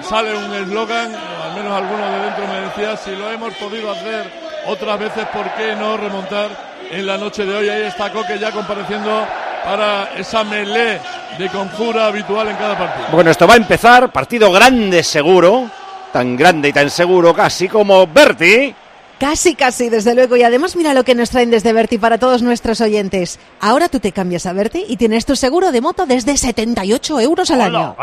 [0.02, 4.24] sale un eslogan, al menos alguno de dentro me decía, si lo hemos podido hacer
[4.66, 6.48] otras veces, ¿por qué no remontar
[6.90, 7.68] en la noche de hoy?
[7.68, 9.24] Ahí está Coque ya compareciendo
[9.64, 11.00] para esa melé
[11.38, 13.06] de conjura habitual en cada partido.
[13.12, 15.70] Bueno, esto va a empezar, partido grande seguro,
[16.12, 18.74] tan grande y tan seguro casi como Berti.
[19.18, 20.36] Casi, casi, desde luego.
[20.36, 23.38] Y además mira lo que nos traen desde Berti para todos nuestros oyentes.
[23.60, 27.50] Ahora tú te cambias a Berti y tienes tu seguro de moto desde 78 euros
[27.52, 27.94] al año.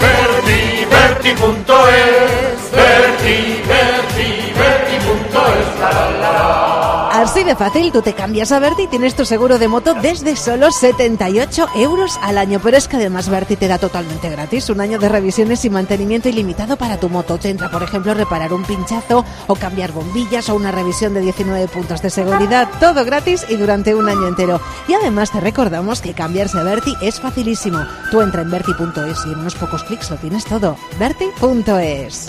[0.00, 6.95] Berti, Berti.es, Berti, Berti, Berti.es, la, la, la.
[7.16, 10.36] Así de fácil, tú te cambias a Berti y tienes tu seguro de moto desde
[10.36, 12.60] solo 78 euros al año.
[12.62, 16.28] Pero es que además Berti te da totalmente gratis un año de revisiones y mantenimiento
[16.28, 17.38] ilimitado para tu moto.
[17.38, 21.68] Te entra, por ejemplo, reparar un pinchazo o cambiar bombillas o una revisión de 19
[21.68, 22.68] puntos de seguridad.
[22.80, 24.60] Todo gratis y durante un año entero.
[24.86, 27.78] Y además te recordamos que cambiarse a Berti es facilísimo.
[28.10, 30.76] Tú entra en Berti.es y en unos pocos clics lo tienes todo.
[30.98, 32.28] Berti.es.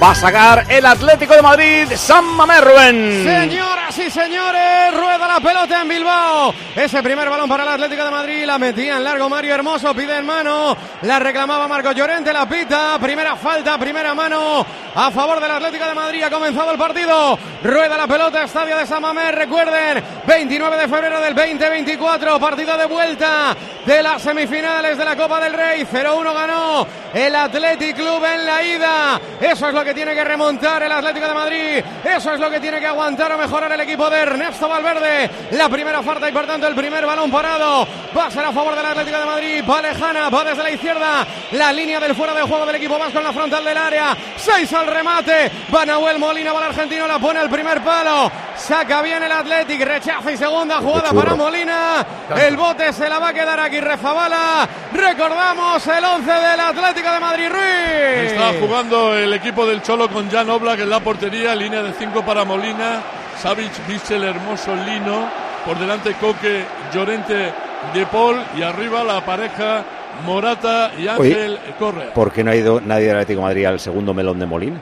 [0.00, 3.24] Va a sacar el Atlético de Madrid, San Mameruen.
[3.24, 6.54] Señoras y señores, rueda la pelota en Bilbao.
[6.76, 10.16] Ese primer balón para el Atlético de Madrid, la metía en largo Mario Hermoso, pide
[10.16, 15.50] en mano, la reclamaba Marco Llorente, la pita, primera falta, primera mano a favor del
[15.50, 16.22] Atlético de Madrid.
[16.22, 21.20] Ha comenzado el partido, rueda la pelota, estadio de San Mamés, recuerden, 29 de febrero
[21.20, 26.86] del 2024, partido de vuelta de las semifinales de la Copa del Rey, 0-1 ganó
[27.14, 29.20] el Athletic en la ida.
[29.40, 31.84] Eso es lo que tiene que remontar el Atlético de Madrid.
[32.04, 35.30] Eso es lo que tiene que aguantar o mejorar el equipo de Ernesto Valverde.
[35.52, 38.76] La primera falta y por tanto el primer balón parado va a ser a favor
[38.76, 39.64] del Atlético de Madrid.
[39.68, 41.26] Va lejana, va desde la izquierda.
[41.52, 44.14] La línea del fuera de juego del equipo vasco en la frontal del área.
[44.36, 45.50] Seis al remate.
[45.74, 48.30] Va Nahuel Molina, va el argentino, la pone al primer palo.
[48.56, 52.06] Saca bien el Atlético, rechaza y segunda jugada para Molina.
[52.36, 54.68] El bote se la va a quedar aquí Rezabala.
[54.92, 58.32] Recordamos el 11 del Atlético de Madrid Ruiz.
[58.32, 62.22] Está jugando el equipo del Cholo con Jan Oblak en la portería, línea de 5
[62.24, 63.02] para Molina,
[63.40, 65.28] Savic, Michel, Hermoso, Lino,
[65.64, 67.52] por delante Coque, Llorente,
[67.94, 69.84] De Paul y arriba la pareja
[70.26, 72.12] Morata y Ángel Correa.
[72.12, 74.80] ¿Por qué no ha ido nadie del Atlético de Madrid al segundo melón de Molina?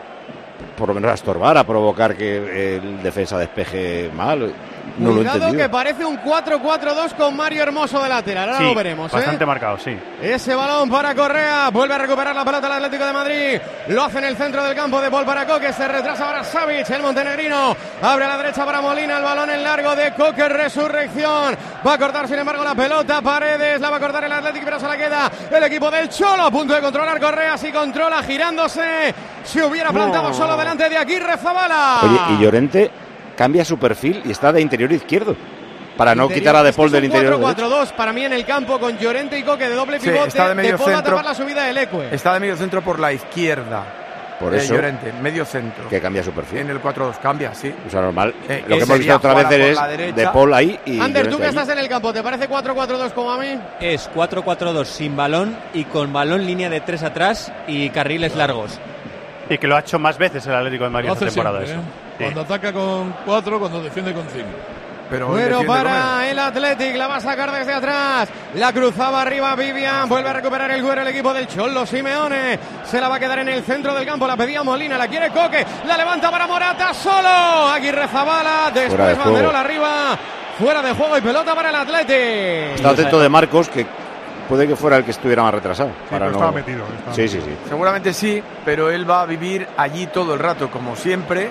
[0.77, 4.53] Por lo menos a estorbar, a provocar que el defensa despeje mal.
[4.99, 5.63] No lo he Cuidado entendido.
[5.65, 8.49] que parece un 4-4-2 con Mario Hermoso de lateral.
[8.49, 9.13] Ahora Sí, lo veremos.
[9.13, 9.17] ¿eh?
[9.17, 9.99] Bastante marcado, sí.
[10.23, 11.69] Ese balón para Correa.
[11.71, 13.61] Vuelve a recuperar la pelota el Atlético de Madrid.
[13.89, 15.73] Lo hace en el centro del campo de Paul para Coque.
[15.73, 17.77] Se retrasa ahora Savic, el montenegrino.
[18.03, 19.19] Abre a la derecha para Molina.
[19.19, 20.49] El balón en largo de Coque.
[20.49, 21.57] Resurrección.
[21.87, 23.21] Va a cortar, sin embargo, la pelota.
[23.21, 23.81] Paredes.
[23.81, 26.45] La va a cortar el Atlético, pero se la queda el equipo del Cholo.
[26.45, 27.59] A punto de controlar Correa.
[27.59, 29.15] Si controla, girándose.
[29.45, 30.35] Se hubiera plantado No.
[30.35, 31.99] solo delante de Aguirre Zabala.
[32.03, 32.91] Oye, y Llorente
[33.37, 35.37] cambia su perfil y está de interior izquierdo.
[35.97, 36.41] Para no Interior.
[36.43, 37.57] quitar a De Paul del interior derecho.
[37.71, 40.29] 4-4-2 para mí en el campo con Llorente y Coque de doble Sí, pivote.
[40.29, 41.11] está de medio Paul va a centro.
[41.17, 42.09] tapar la subida del Ecue.
[42.15, 43.83] Está de medio centro por la izquierda.
[44.39, 45.89] Por de eso Llorente, medio centro.
[45.89, 46.59] que cambia su perfil.
[46.59, 47.73] En el 4-2 cambia, sí.
[47.87, 48.35] O sea, normal.
[48.47, 50.15] Eh, Lo que hemos visto otra vez es.
[50.15, 51.49] De Paul ahí y Ander, tú que ahí.
[51.49, 53.59] estás en el campo, ¿te parece 4-4-2 como a mí?
[53.81, 58.79] Es 4-4-2 sin balón y con balón línea de 3 atrás y carriles largos.
[59.49, 61.75] Y que lo ha hecho más veces el Atlético de Madrid Lo esta temporada siempre,
[61.75, 61.89] eso.
[61.89, 62.15] ¿eh?
[62.19, 62.25] Sí.
[62.25, 64.45] Cuando ataca con 4, cuando defiende con 5.
[65.09, 68.29] Pero Bueno para el Athletic, la va a sacar desde atrás.
[68.55, 72.59] La cruzaba arriba Vivian, vuelve a recuperar el güero el equipo del Cholo Simeone.
[72.85, 75.31] Se la va a quedar en el centro del campo, la pedía Molina, la quiere
[75.31, 77.69] Coque, la levanta para Morata, solo.
[77.69, 79.31] Aguirre Zabala, de después juego.
[79.31, 80.19] Banderola arriba.
[80.59, 82.77] Fuera de juego y pelota para el Athletic.
[82.77, 83.87] Está atento de Marcos, que
[84.49, 85.91] puede que fuera el que estuviera más retrasado.
[86.11, 86.31] para pero no...
[86.33, 87.57] estaba metido, estaba sí, sí, sí.
[87.69, 91.51] Seguramente sí, pero él va a vivir allí todo el rato, como siempre,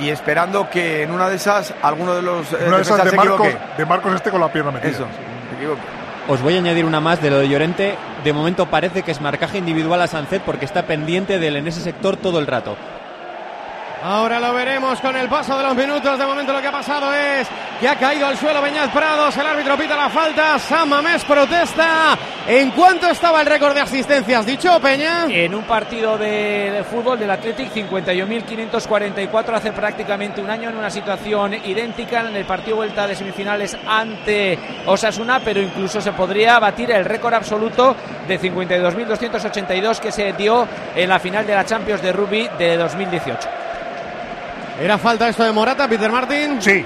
[0.00, 3.10] y esperando que en una de esas alguno de los eh, Una de esas de
[3.10, 4.90] se Marcos, de Marcos este con la pierna metida.
[4.90, 6.04] Eso, se.
[6.26, 7.96] Os voy a añadir una más de lo de Llorente.
[8.24, 11.68] De momento parece que es marcaje individual a Sancet porque está pendiente de él en
[11.68, 12.76] ese sector todo el rato.
[14.06, 16.18] Ahora lo veremos con el paso de los minutos.
[16.18, 17.48] De momento lo que ha pasado es
[17.80, 19.34] que ha caído al suelo Beñat Prados.
[19.34, 20.58] El árbitro pita la falta.
[20.58, 22.14] San Mamés protesta.
[22.46, 24.44] ¿En cuánto estaba el récord de asistencias?
[24.44, 25.24] ¿Dicho, Peña?
[25.30, 30.90] En un partido de, de fútbol del Athletic, 51.544 hace prácticamente un año en una
[30.90, 36.90] situación idéntica en el partido vuelta de semifinales ante Osasuna, pero incluso se podría batir
[36.90, 37.96] el récord absoluto
[38.28, 43.63] de 52.282 que se dio en la final de la Champions de Rugby de 2018.
[44.80, 46.60] ¿Era falta esto de Morata, Peter Martin?
[46.60, 46.84] Sí.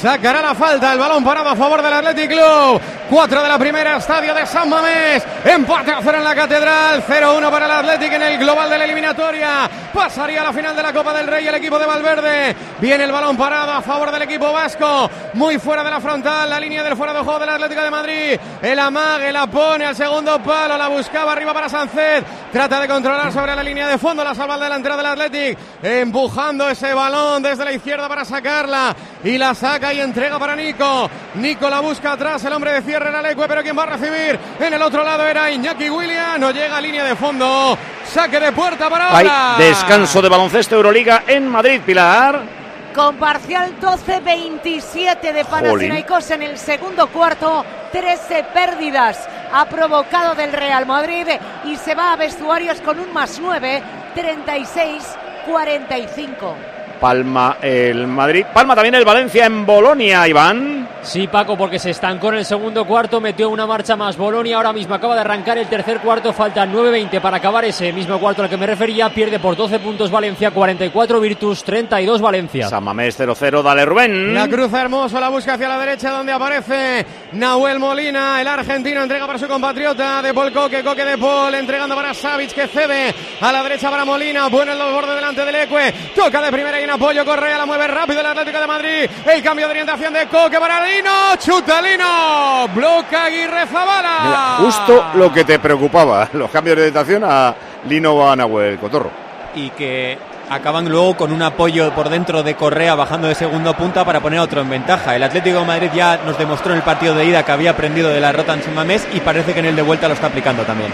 [0.00, 2.80] Sacará la falta, el balón parado a favor del Athletic Club.
[3.08, 5.22] 4 de la primera, estadio de San Mamés.
[5.44, 7.04] Empate a cero en la Catedral.
[7.06, 9.70] 0-1 para el Athletic en el global de la eliminatoria.
[9.92, 12.56] Pasaría a la final de la Copa del Rey el equipo de Valverde.
[12.80, 15.10] Viene el balón parado a favor del equipo vasco.
[15.34, 18.40] Muy fuera de la frontal, la línea del fuera de juego del Atlético de Madrid.
[18.62, 22.24] El amague la pone al segundo palo, la buscaba arriba para Sancet.
[22.50, 25.58] Trata de controlar sobre la línea de fondo, la salva el delantero del Athletic.
[25.82, 28.96] Empujando ese balón desde la izquierda para sacarla.
[29.22, 31.10] Y la saca y entrega para Nico.
[31.34, 34.38] Nico la busca atrás, el hombre de cierre era Leque, pero quien va a recibir
[34.58, 36.40] en el otro lado era Iñaki William.
[36.40, 37.76] No llega a línea de fondo.
[38.06, 39.56] Saque de puerta para ahora.
[39.56, 42.64] Hay descanso de baloncesto Euroliga en Madrid, Pilar.
[42.94, 50.86] Con parcial 12-27 de Panathinaikos en el segundo cuarto, 13 pérdidas ha provocado del Real
[50.86, 51.26] Madrid
[51.64, 53.82] y se va a vestuarios con un más 9,
[54.14, 56.73] 36-45.
[57.04, 58.46] Palma el Madrid.
[58.54, 60.88] Palma también el Valencia en Bolonia, Iván.
[61.04, 64.72] Sí, Paco, porque se estancó en el segundo cuarto, metió una marcha más Bolonia, ahora
[64.72, 68.48] mismo acaba de arrancar el tercer cuarto, faltan 9-20 para acabar ese mismo cuarto al
[68.48, 72.68] que me refería, pierde por 12 puntos Valencia, 44 Virtus, 32 Valencia.
[72.68, 74.34] San Mamés 0-0, dale Rubén.
[74.34, 79.26] La cruza hermoso, la busca hacia la derecha donde aparece Nahuel Molina, el argentino entrega
[79.26, 83.52] para su compatriota de Paul Coque, Coque de Paul, entregando para Savic que cede a
[83.52, 86.90] la derecha para Molina, bueno el borde delante del Ecue, toca de primera y en
[86.90, 90.58] apoyo, Correa la mueve rápido el Atlético de Madrid, el cambio de orientación de Coque
[90.58, 90.93] para Lino,
[91.38, 94.18] Chutalino, bloca Aguirre Zabala.
[94.24, 97.54] Mira, justo lo que te preocupaba, los cambios de orientación a
[97.88, 99.10] Lino Nahuel Cotorro.
[99.54, 100.18] Y que
[100.48, 104.40] acaban luego con un apoyo por dentro de Correa bajando de segundo punta para poner
[104.40, 105.16] otro en ventaja.
[105.16, 108.10] El Atlético de Madrid ya nos demostró en el partido de ida que había aprendido
[108.10, 110.62] de la rota en Mamés y parece que en el de vuelta lo está aplicando
[110.62, 110.92] también.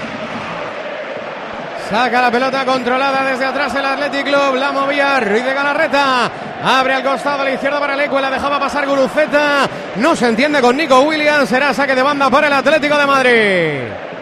[1.91, 4.55] Saca la pelota controlada desde atrás el Athletic Club.
[4.55, 6.31] La movía Ruiz de Galarreta.
[6.63, 8.21] Abre al costado a la izquierda para Lecue.
[8.21, 9.69] La dejaba pasar Guruceta.
[9.97, 11.49] No se entiende con Nico Williams.
[11.49, 13.33] Será saque de banda para el Atlético de Madrid.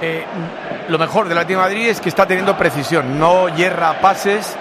[0.00, 0.24] Eh,
[0.88, 3.18] lo mejor del Atlético de Madrid es que está teniendo precisión.
[3.18, 4.56] No hierra pases.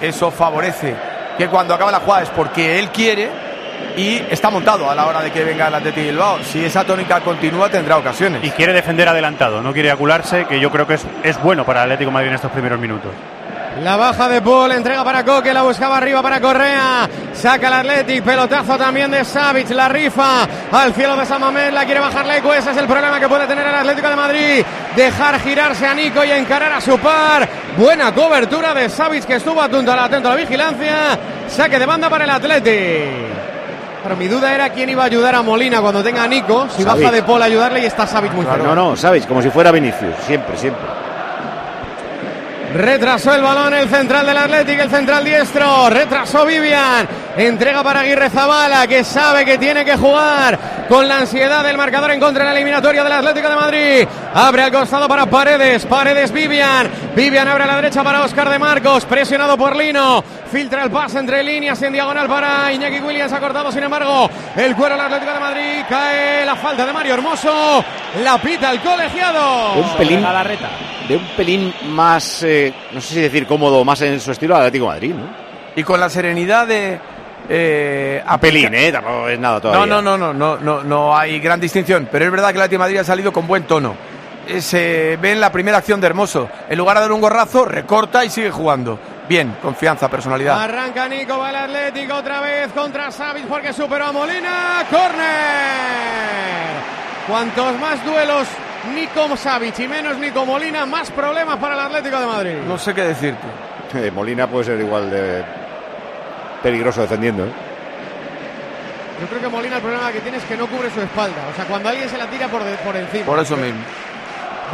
[0.00, 0.96] Eso favorece
[1.38, 3.30] que cuando acaba la jugada es porque él quiere
[3.96, 6.38] y está montado a la hora de que venga el Atlético de Bilbao.
[6.44, 8.44] Si esa tónica continúa, tendrá ocasiones.
[8.44, 11.80] Y quiere defender adelantado, no quiere acularse, que yo creo que es, es bueno para
[11.80, 13.12] el Atlético de Madrid en estos primeros minutos.
[13.82, 17.08] La baja de Paul, entrega para Coque, la buscaba arriba para Correa.
[17.32, 21.84] Saca el Athletic, pelotazo también de Savic, la rifa al cielo de San Mamés, la
[21.84, 22.52] quiere bajar Leco.
[22.52, 24.64] Ese es el problema que puede tener el Atlético de Madrid.
[24.96, 27.48] Dejar girarse a Nico y encarar a su par.
[27.76, 31.18] Buena cobertura de Savic que estuvo atento a la, atento a la vigilancia.
[31.48, 33.37] Saque de banda para el Athletic.
[34.02, 36.68] Pero mi duda era quién iba a ayudar a Molina cuando tenga a Nico.
[36.70, 37.02] Si Savic.
[37.04, 38.66] baja de Paul a ayudarle y está Savic muy fuerte.
[38.66, 41.07] No, no, sabéis, como si fuera Vinicius, siempre, siempre.
[42.74, 45.88] Retrasó el balón el central del Atlético, el central diestro.
[45.88, 47.08] Retrasó Vivian.
[47.36, 52.10] Entrega para Aguirre Zabala, que sabe que tiene que jugar con la ansiedad del marcador
[52.10, 54.08] en contra en la eliminatoria del Atlético de Madrid.
[54.34, 55.86] Abre al costado para Paredes.
[55.86, 56.90] Paredes Vivian.
[57.14, 59.04] Vivian abre a la derecha para Oscar de Marcos.
[59.04, 60.22] Presionado por Lino.
[60.50, 63.32] Filtra el pase entre líneas en diagonal para Iñaki Williams.
[63.32, 65.84] Ha cortado, sin embargo, el cuero del Atlético de Madrid.
[65.88, 67.84] Cae la falta de Mario Hermoso.
[68.22, 69.74] La pita el colegiado.
[69.74, 70.24] Un pelín,
[71.08, 74.84] de un pelín más, eh, no sé si decir cómodo, más en su estilo Atlético
[74.86, 75.26] de Madrid, ¿no?
[75.74, 76.98] Y con la serenidad de.
[77.48, 78.92] Eh, A pelín, ¿eh?
[78.92, 79.86] Tampoco es nada todavía.
[79.86, 82.08] No, no, no, no, no, no, no hay gran distinción.
[82.12, 83.94] Pero es verdad que el Atlético de Madrid ha salido con buen tono.
[84.46, 86.48] Eh, Se ve en la primera acción de Hermoso.
[86.68, 88.98] En lugar de dar un gorrazo, recorta y sigue jugando.
[89.28, 90.60] Bien, confianza, personalidad.
[90.62, 94.84] Arranca Nico, va el Atlético otra vez contra Savic porque superó a Molina.
[94.90, 96.68] ¡Corner!
[97.28, 98.48] Cuantos más duelos
[98.94, 102.54] Nico Savic y menos Nico Molina, más problemas para el Atlético de Madrid.
[102.66, 104.10] No sé qué decirte.
[104.12, 105.42] Molina puede ser igual de
[106.62, 107.50] peligroso defendiendo, ¿eh?
[109.20, 111.48] Yo creo que Molina el problema que tiene es que no cubre su espalda.
[111.52, 113.24] O sea, cuando alguien se la tira por, de- por encima.
[113.26, 113.80] Por eso mismo.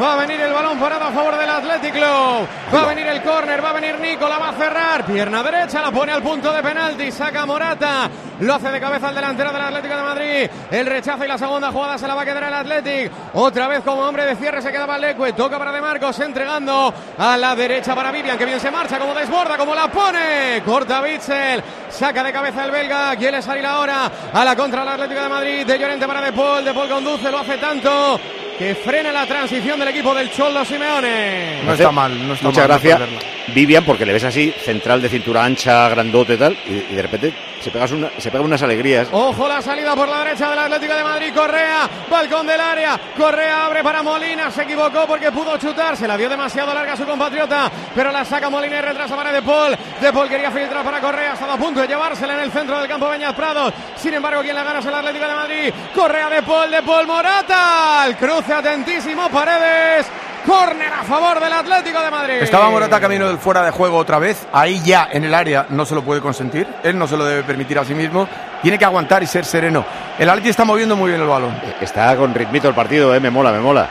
[0.00, 2.48] Va a venir el balón parado a favor del Athletic Club.
[2.74, 5.06] Va a venir el córner, va a venir Nico, la va a cerrar.
[5.06, 7.12] Pierna derecha, la pone al punto de penalti.
[7.12, 8.10] Saca Morata.
[8.40, 10.50] Lo hace de cabeza al delantero del Atlético de Madrid.
[10.72, 13.12] El rechazo y la segunda jugada se la va a quedar el Athletic.
[13.34, 15.32] Otra vez como hombre de cierre se quedaba Leque.
[15.32, 19.14] Toca para De Marcos, entregando a la derecha para Vivian, que bien se marcha, como
[19.14, 20.60] desborda, como la pone.
[20.66, 21.62] Corta Bitzel.
[21.88, 23.14] Saca de cabeza el belga.
[23.14, 25.66] Quiere salir ahora a la contra del Atlético de Madrid.
[25.66, 26.64] De Llorente para De Paul.
[26.64, 28.18] De Paul conduce, lo hace tanto
[28.58, 31.62] que frena la transición del equipo del Cholo Simeone.
[31.64, 33.33] No está mal, no está Muchas mal, no gracias, perderla.
[33.48, 37.34] Vivian, porque le ves así, central de cintura ancha, grandote y tal, y, de repente
[37.60, 39.08] se, pegas una, pega unas alegrías.
[39.12, 41.32] Ojo la salida por la derecha del Atlético de Madrid.
[41.34, 43.00] Correa, balcón del área.
[43.16, 44.50] Correa abre para Molina.
[44.50, 45.96] Se equivocó porque pudo chutar.
[45.96, 47.70] Se la dio demasiado larga su compatriota.
[47.94, 49.76] Pero la saca Molina y retrasa para De Paul.
[50.00, 51.30] De Paul quería filtrar para Correa.
[51.30, 53.72] Ha estado a punto de llevársela en el centro del campo Beñas Prados.
[53.96, 55.74] Sin embargo, quien la gana es el Atlético de Madrid.
[55.94, 58.04] Correa De Paul, De Paul Morata.
[58.06, 59.30] El cruce atentísimo.
[59.30, 60.06] Paredes.
[60.46, 62.34] Córner a favor del Atlético de Madrid.
[62.42, 64.46] Estaba Morata camino del fuera de juego otra vez.
[64.52, 66.66] Ahí ya en el área no se lo puede consentir.
[66.82, 68.28] Él no se lo debe permitir a sí mismo.
[68.60, 69.84] Tiene que aguantar y ser sereno.
[70.18, 71.54] El Atleti está moviendo muy bien el balón.
[71.80, 73.88] Está con ritmito el partido, eh, me mola, me mola.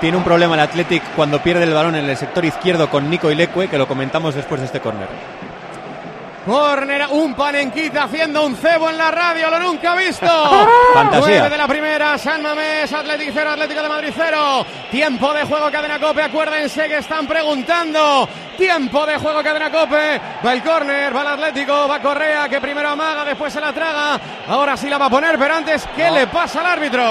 [0.00, 3.30] Tiene un problema el Athletic cuando pierde el balón en el sector izquierdo con Nico
[3.30, 5.08] Ilecue, que lo comentamos después de este córner.
[6.46, 10.26] Córner, un panenquita haciendo un cebo en la radio, lo nunca visto.
[10.94, 11.48] Fantasía.
[11.48, 14.66] De la primera, San Mamés, Atlético 0, Atlético de Madrid 0.
[14.88, 18.28] Tiempo de juego, cadena cope, acuérdense que están preguntando.
[18.56, 20.20] Tiempo de juego, cadena cope.
[20.46, 24.20] Va el córner, va el Atlético, va Correa, que primero amaga, después se la traga.
[24.46, 27.02] Ahora sí la va a poner, pero antes, ¿qué le pasa al árbitro?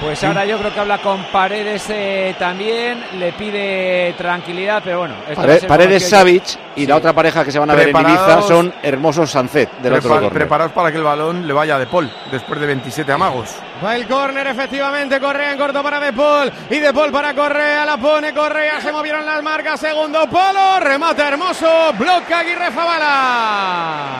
[0.00, 5.14] Pues ahora yo creo que habla con Paredes eh, también, le pide tranquilidad, pero bueno.
[5.34, 6.42] Pare- Paredes Savic
[6.76, 8.46] y la otra pareja que se van a ver en Ibiza Preparados.
[8.48, 10.32] son Hermosos Sancet del otro Prepa- córner.
[10.32, 13.50] preparaos para que el balón le vaya a De Paul después de 27 amagos.
[13.82, 17.86] Va el córner, efectivamente, Correa en corto para De Paul y De Paul para Correa,
[17.86, 24.18] la pone Correa, se movieron las marcas, segundo palo, remata hermoso, bloca Aguirre Fabala.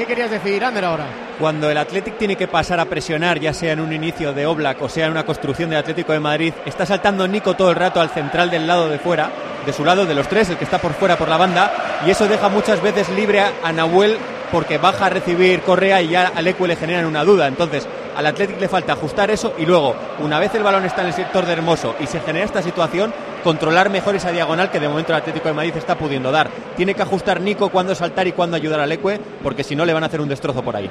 [0.00, 1.04] ¿Qué querías decir, Ander, ahora?
[1.38, 4.80] Cuando el Athletic tiene que pasar a presionar, ya sea en un inicio de Oblak
[4.80, 8.00] o sea en una construcción del Atlético de Madrid, está saltando Nico todo el rato
[8.00, 9.30] al central del lado de fuera,
[9.66, 12.10] de su lado, de los tres, el que está por fuera por la banda, y
[12.10, 14.16] eso deja muchas veces libre a, a Nahuel
[14.50, 17.46] porque baja a recibir Correa y ya al Ecue le generan una duda.
[17.46, 17.86] Entonces,
[18.16, 21.14] al Athletic le falta ajustar eso y luego, una vez el balón está en el
[21.14, 25.12] sector de Hermoso y se genera esta situación, controlar mejor esa diagonal que de momento
[25.12, 26.50] el Atlético de Madrid está pudiendo dar.
[26.76, 29.92] Tiene que ajustar Nico cuándo saltar y cuándo ayudar al Ecue, porque si no le
[29.92, 30.90] van a hacer un destrozo por ahí.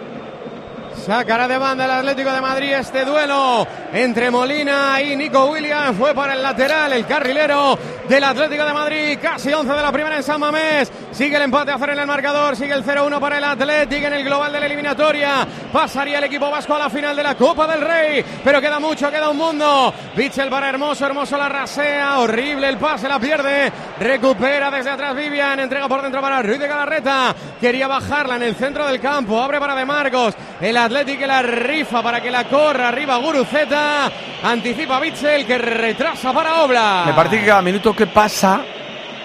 [1.05, 5.97] Sacará de banda el Atlético de Madrid este duelo entre Molina y Nico Williams.
[5.97, 7.77] Fue para el lateral, el carrilero
[8.07, 9.19] del Atlético de Madrid.
[9.21, 10.91] Casi 11 de la primera en San Mamés.
[11.11, 12.55] Sigue el empate a hacer en el marcador.
[12.55, 15.47] Sigue el 0-1 para el Atlético en el global de la eliminatoria.
[15.71, 18.23] Pasaría el equipo vasco a la final de la Copa del Rey.
[18.43, 19.93] Pero queda mucho, queda un mundo.
[20.15, 21.05] Bitzel para Hermoso.
[21.05, 22.19] Hermoso la rasea.
[22.19, 23.71] Horrible el pase, la pierde.
[23.99, 25.59] Recupera desde atrás Vivian.
[25.59, 27.35] Entrega por dentro para Ruiz de Galarreta.
[27.59, 29.41] Quería bajarla en el centro del campo.
[29.41, 30.35] Abre para De Marcos.
[30.59, 34.11] El Atlético la rifa para que la corra arriba Guruceta.
[34.41, 37.03] Anticipa Bitzel que retrasa para Obla.
[37.05, 38.61] Me parece que cada minuto que pasa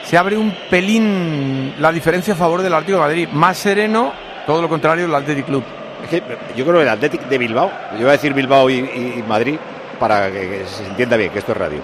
[0.02, 3.28] se abre un pelín la diferencia a favor del Atlético de Madrid.
[3.32, 4.12] Más sereno,
[4.46, 5.64] todo lo contrario, el Athletic Club.
[6.02, 6.22] Es que
[6.54, 9.56] yo creo que el Athletic de Bilbao, yo voy a decir Bilbao y, Madrid
[9.98, 11.78] para que, que se entienda bien que esto es radio.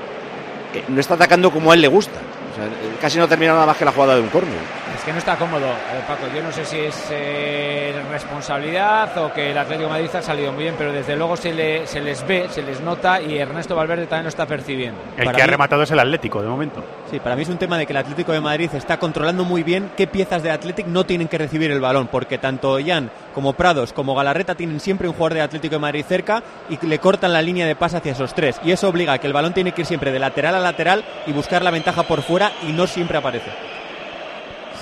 [0.75, 2.19] eh, no está atacando como a él le gusta.
[2.53, 2.69] O sea,
[3.01, 4.59] casi no termina nada más que la jugada de un córner.
[5.01, 6.27] Es que no está cómodo, eh, Paco.
[6.35, 10.53] Yo no sé si es eh, responsabilidad o que el Atlético de Madrid ha salido
[10.53, 13.75] muy bien, pero desde luego se, le- se les ve, se les nota y Ernesto
[13.75, 15.01] Valverde también lo está percibiendo.
[15.17, 16.85] El Para que ha rematado es el Atlético, de momento.
[17.11, 19.63] Sí, para mí es un tema de que el Atlético de Madrid está controlando muy
[19.63, 23.55] bien qué piezas de Athletic no tienen que recibir el balón, porque tanto Jan como
[23.55, 27.33] Prados como Galarreta tienen siempre un jugador de Atlético de Madrid cerca y le cortan
[27.33, 28.61] la línea de pase hacia esos tres.
[28.63, 31.03] Y eso obliga a que el balón tiene que ir siempre de lateral a lateral
[31.27, 33.51] y buscar la ventaja por fuera y no siempre aparece.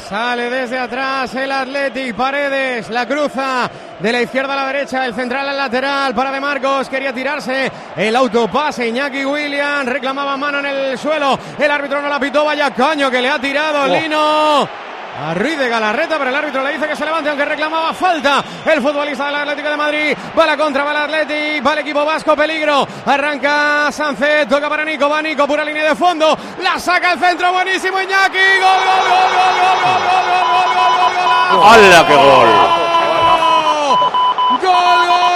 [0.09, 5.12] Sale desde atrás el Athletic, Paredes, la cruza de la izquierda a la derecha, el
[5.14, 10.66] central al lateral para De Marcos, quería tirarse el autopase, Iñaki Williams reclamaba mano en
[10.66, 13.86] el suelo, el árbitro no la pitó, vaya caño que le ha tirado Oh.
[13.86, 14.68] Lino.
[15.20, 18.44] A Ruiz de Galarreta, pero el árbitro le dice que se levante aunque reclamaba falta.
[18.64, 22.04] El futbolista del Atlético de Madrid va la contra, va el Atlético, va el equipo
[22.04, 22.86] vasco, peligro.
[23.04, 26.38] Arranca Sánchez, toca para Nico, va Nico, pura línea de fondo.
[26.62, 28.38] La saca el centro, buenísimo Iñaki.
[28.60, 31.12] Gol, gol, gol, gol, gol, gol, gol, gol, gol, gol,
[31.50, 31.66] gol.
[31.66, 32.48] ¡Hala, qué gol!
[34.48, 35.27] Gol, gol, gol, gol,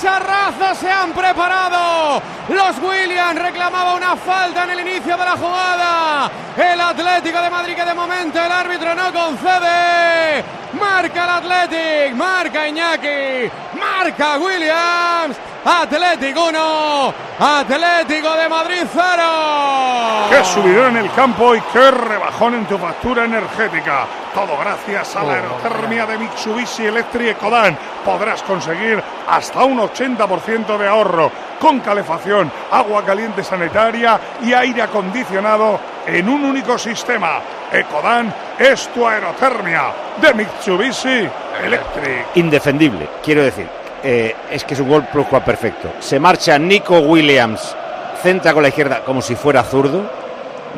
[0.00, 2.22] Chicharrazos se han preparado.
[2.48, 6.30] Los Williams reclamaba una falta en el inicio de la jugada.
[6.56, 10.42] El Atlético de Madrid que de momento el árbitro no concede.
[10.72, 15.36] Marca el Atlético, marca Iñaki, marca Williams.
[15.62, 19.02] Atlético 1, Atlético de Madrid 0.
[20.30, 24.06] Qué subidón en el campo y qué rebajón en tu factura energética.
[24.34, 27.76] Todo gracias a la aerotermia de Mitsubishi Electric Ecodan.
[28.04, 35.80] Podrás conseguir hasta un 80% de ahorro con calefacción, agua caliente sanitaria y aire acondicionado
[36.06, 37.40] en un único sistema.
[37.72, 41.28] Ecodan es tu aerotermia de Mitsubishi
[41.64, 42.26] Electric.
[42.36, 43.66] Indefendible, quiero decir.
[44.02, 45.90] eh, es que es un gol pluscual perfecto.
[45.98, 47.76] Se marcha Nico Williams,
[48.22, 50.08] centra con la izquierda como si fuera zurdo.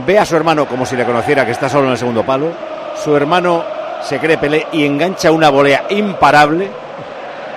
[0.07, 2.73] Ve a su hermano como si le conociera que está solo en el segundo palo.
[2.97, 3.65] Su hermano
[4.03, 6.71] se cree Pelé y engancha una volea imparable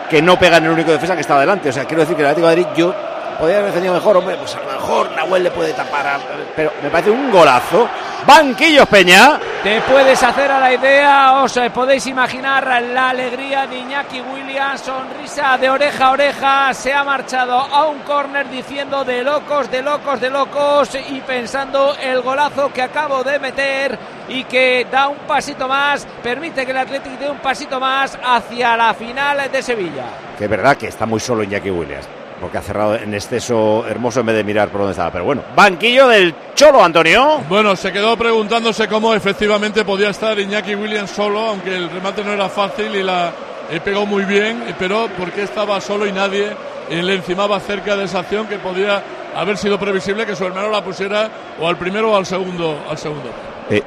[0.09, 1.69] que no pega en el único defensa que está delante.
[1.69, 2.93] O sea, quiero decir que el Atlético de Madrid yo
[3.37, 6.19] podría haber defendido mejor, hombre, pues a lo mejor Nahuel le puede tapar, a-
[6.55, 7.87] pero me parece un golazo.
[8.25, 9.39] Banquillos Peña.
[9.61, 14.81] Te puedes hacer a la idea, os eh, podéis imaginar la alegría de Iñaki Williams,
[14.81, 19.81] sonrisa de oreja a oreja, se ha marchado a un córner diciendo de locos, de
[19.81, 23.97] locos, de locos y pensando el golazo que acabo de meter
[24.29, 28.75] y que da un pasito más, permite que el Atlético dé un pasito más hacia
[28.77, 30.03] la final de Sevilla.
[30.37, 32.07] Que es verdad que está muy solo Iñaki Williams.
[32.39, 35.11] Porque ha cerrado en exceso hermoso en vez de mirar por dónde estaba.
[35.11, 37.41] Pero bueno, banquillo del Cholo, Antonio.
[37.47, 42.33] Bueno, se quedó preguntándose cómo efectivamente podía estar Iñaki Williams solo, aunque el remate no
[42.33, 43.31] era fácil y la
[43.69, 46.51] eh, pegó muy bien, eh, pero ¿por qué estaba solo y nadie
[46.89, 49.01] eh, le encimaba cerca de esa acción que podía
[49.35, 51.29] haber sido previsible que su hermano la pusiera
[51.59, 53.29] o al primero o al segundo, al segundo.
[53.69, 53.81] Eh,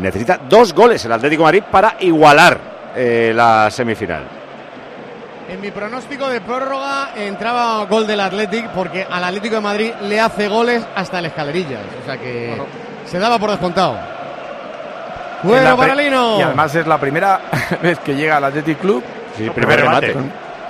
[0.00, 2.58] necesita dos goles el Atlético de Madrid para igualar
[2.96, 4.39] eh, la semifinal.
[5.50, 10.20] En mi pronóstico de prórroga entraba gol del Athletic porque al Atlético de Madrid le
[10.20, 11.80] hace goles hasta el escalerillas.
[12.02, 12.56] O sea que
[13.04, 13.98] se daba por descontado.
[15.42, 16.38] En Bueno, la pre- para Lino.
[16.38, 17.40] Y además es la primera
[17.82, 19.02] vez que llega al Athletic Club.
[19.36, 20.14] Sí, primer remate.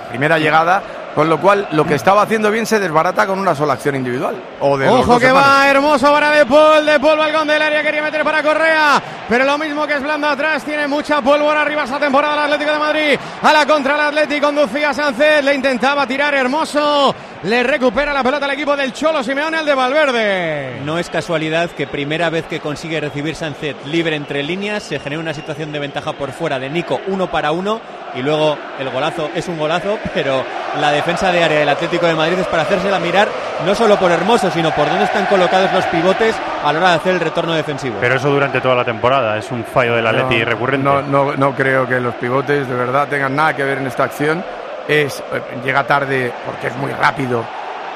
[0.09, 0.81] Primera llegada,
[1.15, 4.35] con lo cual lo que estaba haciendo bien se desbarata con una sola acción individual.
[4.59, 5.49] O de los Ojo que hermanos.
[5.49, 9.43] va hermoso para De Paul, De Paul balcón del área quería meter para Correa, pero
[9.45, 12.79] lo mismo que es blando atrás, tiene mucha pólvora arriba esta temporada el Atlético de
[12.79, 18.23] Madrid, a la contra el Atlético conducía Sánchez, le intentaba tirar hermoso, le recupera la
[18.23, 20.81] pelota al equipo del Cholo Simeone, el de Valverde.
[20.85, 25.21] No es casualidad que primera vez que consigue recibir Sánchez libre entre líneas se genera
[25.21, 27.81] una situación de ventaja por fuera de Nico uno para uno
[28.13, 30.43] y luego el golazo es un golazo, pero
[30.79, 33.29] la defensa de área del Atlético de Madrid es para hacérsela mirar
[33.65, 36.95] no solo por Hermoso, sino por dónde están colocados los pivotes a la hora de
[36.97, 37.97] hacer el retorno defensivo.
[38.01, 40.83] Pero eso durante toda la temporada es un fallo del Atleti No, recurrente.
[40.83, 44.03] No, no, no creo que los pivotes de verdad tengan nada que ver en esta
[44.03, 44.43] acción.
[44.87, 47.43] Es, eh, llega tarde porque es muy rápido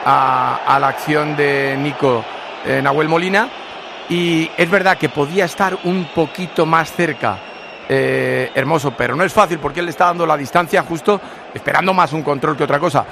[0.05, 2.23] a, a la acción de Nico
[2.65, 3.47] eh, Nahuel Molina.
[4.09, 7.37] Y es verdad que podía estar un poquito más cerca
[7.89, 11.19] eh, Hermoso, pero no es fácil porque él le está dando la distancia justo,
[11.53, 13.03] esperando más un control que otra cosa.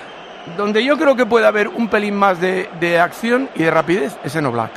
[0.58, 4.18] Donde yo creo que puede haber un pelín más de, de acción y de rapidez
[4.24, 4.72] es en Oblak.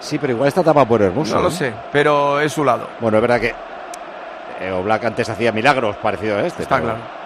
[0.00, 1.34] Sí, pero igual está tapado por Hermoso.
[1.34, 2.88] No lo sé, pero es su lado.
[3.00, 3.54] Bueno, es verdad que
[4.72, 6.62] Oblak antes hacía milagros parecidos a este.
[6.62, 7.19] Está pero- claro.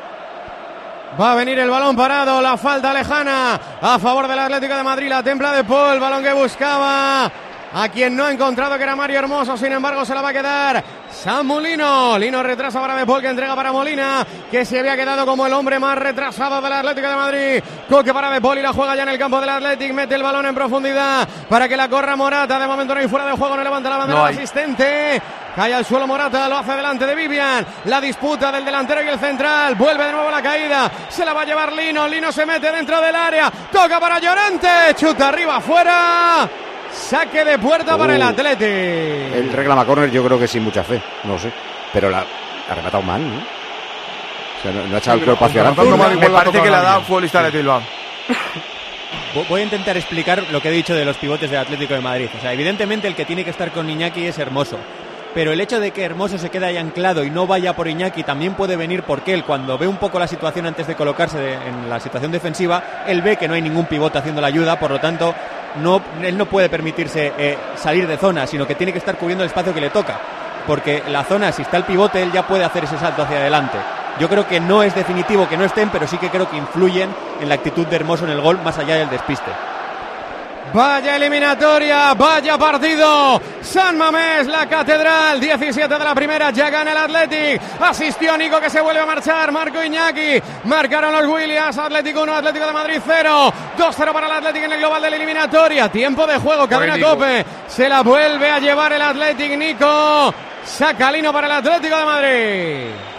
[1.20, 5.08] Va a venir el balón parado, la falta lejana a favor del Atlético de Madrid,
[5.08, 7.30] la templa de Paul, balón que buscaba
[7.74, 10.32] a quien no ha encontrado que era Mario Hermoso, sin embargo se la va a
[10.32, 12.16] quedar San Molino.
[12.18, 15.52] Lino retrasa para De Paul que entrega para Molina, que se había quedado como el
[15.52, 17.62] hombre más retrasado del Atlético de Madrid.
[17.88, 20.22] Coque para De Paul y la juega ya en el campo del Atlético, mete el
[20.22, 22.60] balón en profundidad para que la corra Morata.
[22.60, 25.22] De momento no hay fuera de juego, no levanta la bandera No el asistente.
[25.56, 27.66] Cae al suelo Morata, lo hace delante de Vivian.
[27.86, 29.74] La disputa del delantero y el central.
[29.74, 30.90] Vuelve de nuevo la caída.
[31.08, 32.06] Se la va a llevar Lino.
[32.06, 33.50] Lino se mete dentro del área.
[33.72, 34.68] Toca para Llorente.
[34.96, 36.48] Chuta arriba, afuera.
[36.94, 38.26] Saque de puerta para el Uh.
[38.26, 38.64] Atleti.
[38.64, 41.52] El reclama córner yo creo que sin mucha fe, no sé.
[41.92, 42.24] Pero la
[42.70, 43.36] ha rematado mal, ¿no?
[43.38, 46.16] O sea, no, no ha echado el cuerpo hacia adelante.
[46.20, 47.82] Me parece que le ha dado futbolista de Bilbao.
[49.34, 52.00] Vo- Voy a intentar explicar lo que he dicho de los pivotes del Atlético de
[52.00, 52.28] Madrid.
[52.36, 54.78] O sea, evidentemente el que tiene que estar con Iñaki es Hermoso.
[55.34, 58.22] Pero el hecho de que Hermoso se quede ahí anclado y no vaya por Iñaki
[58.22, 61.54] también puede venir porque él, cuando ve un poco la situación antes de colocarse de-
[61.54, 64.92] en la situación defensiva, él ve que no hay ningún pivote haciendo la ayuda, por
[64.92, 65.34] lo tanto,
[65.76, 69.44] no, él no puede permitirse eh, salir de zona, sino que tiene que estar cubriendo
[69.44, 70.18] el espacio que le toca.
[70.66, 73.78] Porque la zona, si está el pivote, él ya puede hacer ese salto hacia adelante.
[74.18, 77.14] Yo creo que no es definitivo que no estén, pero sí que creo que influyen
[77.40, 79.50] en la actitud de Hermoso en el gol, más allá del despiste.
[80.72, 83.40] Vaya eliminatoria, vaya partido.
[83.60, 87.60] San Mamés, la catedral, 17 de la primera, ya gana el Athletic.
[87.80, 90.42] Asistió Nico que se vuelve a marchar, Marco Iñaki.
[90.64, 93.52] Marcaron los Williams, Atlético 1, Atlético de Madrid 0.
[93.78, 95.88] 2-0 para el Athletic en el global de la eliminatoria.
[95.88, 96.98] Tiempo de juego, cadena.
[96.98, 97.44] Cope.
[97.68, 100.34] Se la vuelve a llevar el Athletic, Nico.
[100.64, 103.13] Saca Lino para el Atlético de Madrid.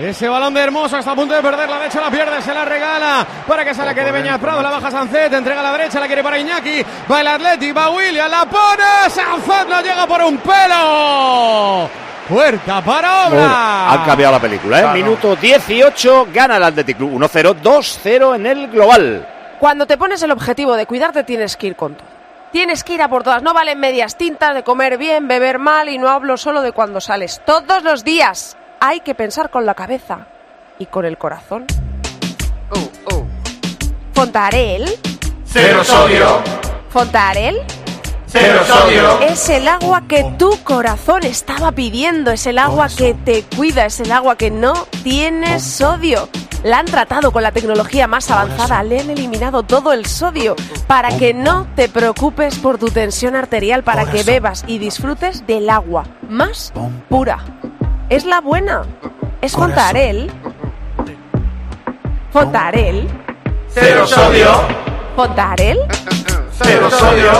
[0.00, 2.64] Ese balón de Hermoso está a punto de perderla, de hecho la pierde, se la
[2.64, 6.00] regala para que se la quede Beñat Prado, la baja Sancet, entrega a la derecha,
[6.00, 10.20] la quiere para Iñaki, va el Atleti, va William, la pone, Sancet no llega por
[10.22, 11.88] un pelo.
[12.28, 13.92] Puerta para obra.
[13.92, 14.82] Han cambiado la película, ¿eh?
[14.82, 14.96] Claro.
[14.96, 19.28] Minuto 18, gana el Athletic Club 1-0, 2-0 en el global.
[19.60, 22.08] Cuando te pones el objetivo de cuidarte tienes que ir con todo.
[22.50, 23.42] Tienes que ir a por todas.
[23.42, 27.00] No valen medias tintas de comer bien, beber mal y no hablo solo de cuando
[27.00, 27.42] sales.
[27.44, 30.26] Todos los días hay que pensar con la cabeza
[30.78, 31.66] y con el corazón.
[34.14, 34.88] Fontarel.
[35.44, 36.40] Cero sodio.
[36.88, 37.60] Fontarel.
[38.26, 39.20] Cero sodio.
[39.20, 44.00] Es el agua que tu corazón estaba pidiendo, es el agua que te cuida, es
[44.00, 46.28] el agua que no tiene sodio.
[46.64, 50.56] La han tratado con la tecnología más avanzada, le han eliminado todo el sodio
[50.86, 55.68] para que no te preocupes por tu tensión arterial, para que bebas y disfrutes del
[55.68, 56.72] agua más
[57.10, 57.44] pura.
[58.10, 58.82] Es la buena.
[59.40, 60.30] Es Fontarel.
[62.32, 63.08] Fontarel.
[63.68, 64.48] Cero sodio.
[65.16, 65.78] Fontarel.
[66.52, 67.32] Cero sodio.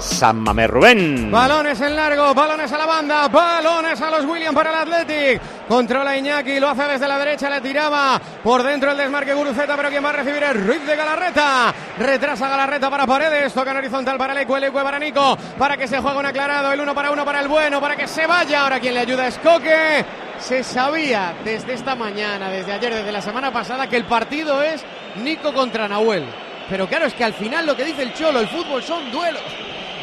[0.00, 1.30] San Mamés Rubén.
[1.30, 5.40] Balones en largo, balones a la banda, balones a los Williams para el Athletic.
[5.68, 9.90] Controla Iñaki, lo hace desde la derecha, le tiraba por dentro el desmarque Guruceta, pero
[9.90, 11.74] quien va a recibir es Ruiz de Galarreta.
[11.98, 15.98] Retrasa Galarreta para Paredes, toca en horizontal para Leque, Leque para Nico, para que se
[15.98, 18.62] juegue un aclarado, el uno para uno para el bueno, para que se vaya.
[18.62, 20.04] Ahora quien le ayuda es Coque.
[20.38, 24.82] Se sabía desde esta mañana, desde ayer, desde la semana pasada, que el partido es
[25.16, 26.24] Nico contra Nahuel.
[26.70, 29.42] Pero claro, es que al final lo que dice el Cholo, el fútbol son duelos.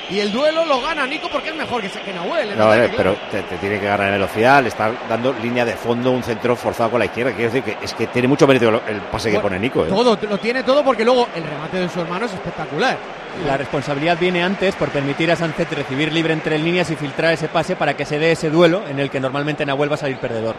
[0.09, 2.51] Y el duelo lo gana Nico porque es mejor que, que Nahuel.
[2.51, 5.33] en No, ataque, eh, pero te, te tiene que ganar en velocidad, le está dando
[5.33, 7.33] línea de fondo, un centro forzado con la izquierda.
[7.33, 9.85] Quiero decir que es que tiene mucho mérito el, el pase que pone Nico.
[9.85, 9.89] ¿eh?
[9.89, 12.97] Todo, lo tiene todo porque luego el remate de su hermano es espectacular.
[13.45, 17.49] La responsabilidad viene antes por permitir a Sánchez recibir libre entre líneas y filtrar ese
[17.49, 20.17] pase para que se dé ese duelo en el que normalmente Nahuel va a salir
[20.17, 20.55] perdedor.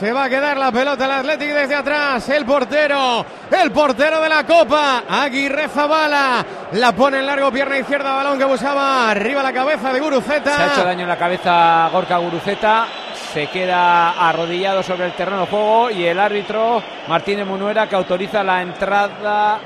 [0.00, 2.26] Se va a quedar la pelota el Athletic desde atrás.
[2.30, 6.42] El portero, el portero de la Copa, Aguirre Zabala.
[6.72, 10.56] La pone en largo, pierna izquierda, balón que buscaba arriba la cabeza de Guruceta.
[10.56, 12.86] Se ha hecho daño en la cabeza Gorka Guruceta.
[13.34, 18.42] Se queda arrodillado sobre el terreno de juego y el árbitro Martínez Munuera que autoriza
[18.42, 19.60] la entrada.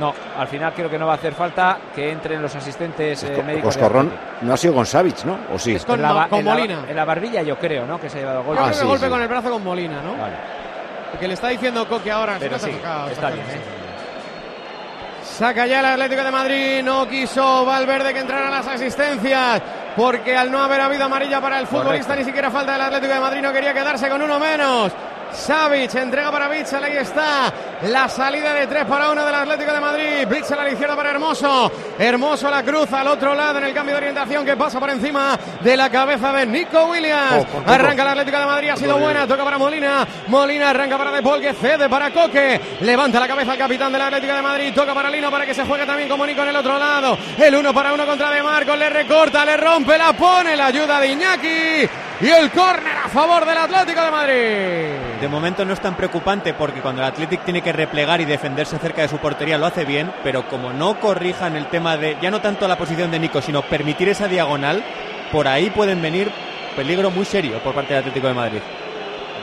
[0.00, 3.42] No, al final creo que no va a hacer falta que entren los asistentes eh,
[3.44, 3.76] médicos.
[3.76, 5.38] Coscorrón no ha sido con Savic, ¿no?
[5.54, 5.76] ¿O sí?
[5.80, 6.84] con En la, ba- con en la- Molina.
[6.88, 8.00] en la barbilla yo creo, ¿no?
[8.00, 8.78] Que se ha llevado Yo golpe.
[8.78, 10.14] que golpe con el brazo con Molina, ¿no?
[11.10, 12.36] Porque le está diciendo Coque ahora.
[12.40, 13.44] Pero sí, ha tocado, está bien.
[13.46, 13.60] ¿eh?
[15.24, 19.62] Saca ya el Atlético de Madrid, no quiso Valverde que entraran las asistencias,
[19.96, 22.16] porque al no haber habido amarilla para el futbolista, Correcto.
[22.16, 24.92] ni siquiera falta del Atlético de Madrid, no quería quedarse con uno menos.
[25.34, 27.52] Savic entrega para Bitzel, ahí está
[27.82, 30.28] la salida de 3 para 1 del Atlético de Madrid.
[30.28, 31.72] Bitzel a la izquierda para Hermoso.
[31.98, 35.38] Hermoso la cruz al otro lado en el cambio de orientación que pasa por encima
[35.60, 37.46] de la cabeza de Nico Williams.
[37.54, 37.70] Oh.
[37.70, 40.06] Arranca el Atlético de Madrid, ha sido buena, toca para Molina.
[40.28, 42.60] Molina arranca para De Paul que cede para Coque.
[42.80, 45.64] Levanta la cabeza el capitán del Atlético de Madrid, toca para Lino para que se
[45.64, 47.18] juegue también como Nico en el otro lado.
[47.38, 51.00] El uno para uno contra De Marcos, le recorta, le rompe, la pone, la ayuda
[51.00, 51.88] de Iñaki.
[52.22, 55.20] Y el córner a favor del Atlético de Madrid.
[55.20, 58.78] De momento no es tan preocupante porque cuando el Athletic tiene que replegar y defenderse
[58.78, 62.30] cerca de su portería lo hace bien, pero como no corrijan el tema de ya
[62.30, 64.84] no tanto la posición de Nico, sino permitir esa diagonal,
[65.32, 66.30] por ahí pueden venir
[66.76, 68.60] peligro muy serio por parte del Atlético de Madrid.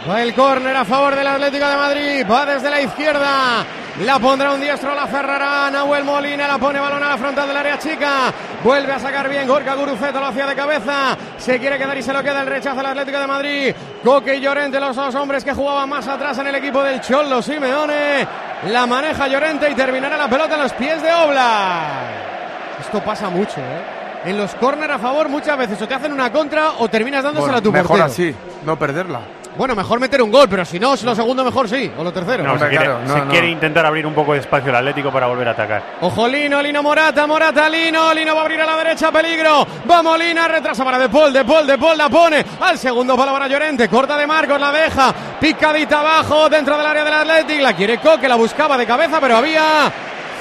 [0.07, 2.25] Va el córner a favor del Atlético de Madrid.
[2.29, 3.65] Va desde la izquierda.
[4.05, 6.47] La pondrá un diestro, la cerrará Nahuel Molina.
[6.47, 8.33] La pone balón a la frontal del área chica.
[8.63, 11.17] Vuelve a sacar bien Gorka Guruceta, lo hacía de cabeza.
[11.37, 13.75] Se quiere quedar y se lo queda el rechazo al Atlético de Madrid.
[14.03, 17.41] Coque y Llorente, los dos hombres que jugaban más atrás en el equipo del Cholo
[17.41, 18.25] Simeone.
[18.69, 22.79] La maneja Llorente y terminará la pelota en los pies de Oblak.
[22.79, 23.99] Esto pasa mucho, ¿eh?
[24.25, 27.57] En los córner a favor muchas veces o te hacen una contra o terminas dándosela
[27.57, 28.05] a tu mejor portero.
[28.05, 28.35] así,
[28.65, 29.21] no perderla.
[29.57, 32.13] Bueno, mejor meter un gol, pero si no, si lo segundo mejor sí, o lo
[32.13, 32.43] tercero.
[32.43, 35.47] No, se, quiere, se quiere intentar abrir un poco de espacio el Atlético para volver
[35.47, 35.83] a atacar.
[36.01, 39.67] Ojo Lino, Lino Morata, Morata, Lino, Lino va a abrir a la derecha, peligro.
[39.89, 43.31] Va Molina, retrasa para De Paul, De Paul, De Paul la pone al segundo palo
[43.31, 47.73] para Llorente, corta de Marcos, la deja, picadita abajo dentro del área del Athletic, la
[47.73, 49.91] quiere Coque, la buscaba de cabeza, pero había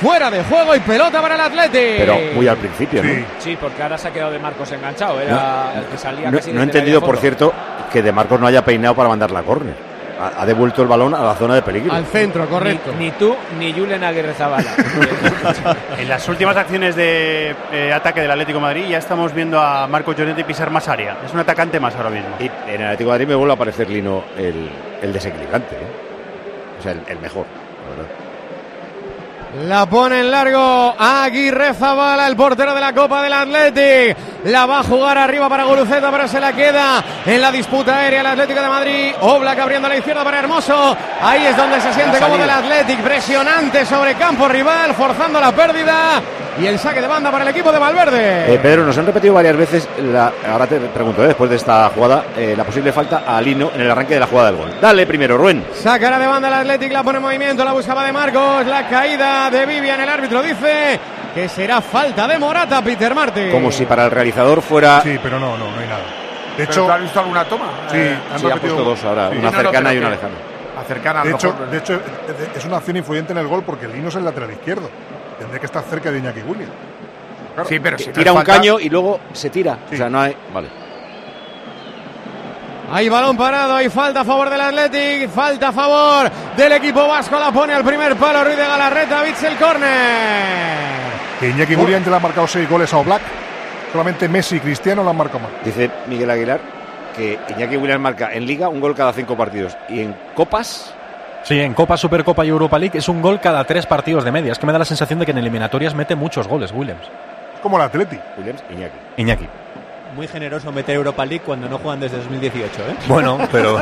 [0.00, 1.98] fuera de juego y pelota para el Athletic.
[1.98, 3.10] Pero muy al principio, ¿no?
[3.38, 5.20] Sí, porque ahora se ha quedado de Marcos enganchado.
[5.20, 7.52] Era el que salía No, casi no he entendido, por cierto,
[7.92, 9.74] que De Marcos no haya peinado para mandar la córner.
[10.20, 11.92] ha, ha devuelto el balón a la zona de peligro.
[11.92, 12.92] Al centro, correcto.
[12.98, 14.70] Ni, ni tú ni Julen Aguirre Zabala.
[15.98, 19.86] En las últimas acciones de eh, ataque del Atlético de Madrid ya estamos viendo a
[19.86, 21.16] Marco Llorente pisar más área.
[21.24, 22.30] Es un atacante más ahora mismo.
[22.40, 24.68] Y en el Atlético de Madrid me vuelve a aparecer Lino el,
[25.02, 25.74] el desequilibrante.
[25.76, 25.86] ¿eh?
[26.78, 27.46] O sea, el, el mejor,
[27.84, 28.14] la verdad.
[29.54, 34.16] La pone en largo Aguirre Zabala, el portero de la Copa del Athletic.
[34.44, 38.20] La va a jugar arriba para Guruceta, pero se la queda en la disputa aérea
[38.20, 39.12] el Atlético de Madrid.
[39.22, 40.94] Oblak abriendo a la izquierda para Hermoso.
[41.22, 43.00] Ahí es donde se siente como del Athletic.
[43.00, 46.22] Presionante sobre campo rival, forzando la pérdida.
[46.60, 48.52] Y el saque de banda para el equipo de Valverde.
[48.54, 51.88] Eh, Pedro, nos han repetido varias veces, la- ahora te pregunto, eh, después de esta
[51.90, 54.74] jugada, eh, la posible falta a Lino en el arranque de la jugada del gol.
[54.80, 55.64] Dale primero, Ruen.
[55.72, 59.50] Sacará de banda el Athletic, la pone en movimiento, la buscaba de Marcos, la caída
[59.50, 60.98] de Vivian, el árbitro dice
[61.34, 63.50] que será falta de Morata, Peter Martin.
[63.52, 65.00] Como si para el realizador fuera...
[65.02, 66.00] Sí, pero no, no, no hay nada.
[66.56, 67.66] De ¿Pero hecho, has visto alguna toma?
[67.88, 69.38] Sí, Eh, han Sí, ha puesto dos ahora, Sí.
[69.38, 70.34] una cercana y una lejana.
[70.80, 71.70] A cercana, a De hecho, mejor.
[71.70, 72.00] de hecho,
[72.56, 74.88] es una acción influyente en el gol porque Lino es el lateral izquierdo.
[75.38, 76.72] Tendría que estar cerca de Iñaki Williams.
[77.54, 77.68] Claro.
[77.68, 79.78] Sí, pero si Tira un falta- caño y luego se tira.
[79.88, 79.94] Sí.
[79.94, 80.36] O sea, no hay...
[80.52, 80.68] Vale.
[82.90, 87.38] Hay balón parado, hay falta a favor del Athletic, falta a favor del equipo vasco,
[87.38, 90.78] la pone al primer palo Ruiz de Galarreta, Bitzel córner.
[91.38, 93.20] Que Iñaki Williams le ha marcado seis goles a Oblak.
[93.92, 95.50] Solamente Messi y Cristiano lo han marcado más.
[95.64, 96.60] Dice Miguel Aguilar
[97.14, 99.76] que Iñaki Williams marca en Liga un gol cada cinco partidos.
[99.90, 100.94] Y en Copas...
[101.48, 104.52] Sí, en Copa, Supercopa y Europa League es un gol cada tres partidos de media.
[104.52, 107.00] Es que me da la sensación de que en eliminatorias mete muchos goles, Williams.
[107.54, 108.18] Es como el Atleti.
[108.36, 108.96] Williams, Iñaki.
[109.16, 109.48] Iñaki.
[110.18, 112.96] Muy generoso meter Europa League cuando no juegan desde 2018, ¿eh?
[113.06, 113.78] Bueno, pero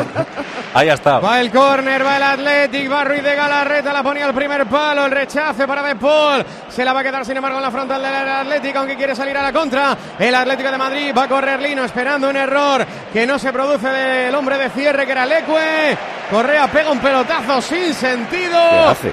[0.75, 1.19] ahí está.
[1.19, 5.07] Va el córner, va el Athletic, va Ruiz de Galarreta, la ponía al primer palo,
[5.07, 8.03] el rechace para De Paul, se la va a quedar sin embargo en la frontal
[8.03, 11.59] del Atlético, aunque quiere salir a la contra, el Atlético de Madrid va a correr
[11.59, 15.97] Lino esperando un error que no se produce del hombre de cierre que era Leque,
[16.31, 18.59] Correa pega un pelotazo sin sentido,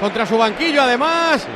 [0.02, 1.48] contra su banquillo además,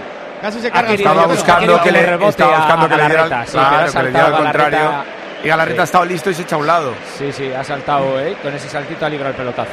[0.42, 3.24] casi se carga el Estaba buscando que le, rebote estaba buscando a que le diera,
[3.28, 5.18] Galarreta, sí, claro, pero ha que le diera al contrario.
[5.48, 5.80] Y Galarreta Sí.
[5.80, 6.94] ha estado listo y se echa a un lado.
[7.18, 8.36] Sí, sí, ha saltado, ¿eh?
[8.44, 9.72] Con ese saltito ha librado el pelotazo.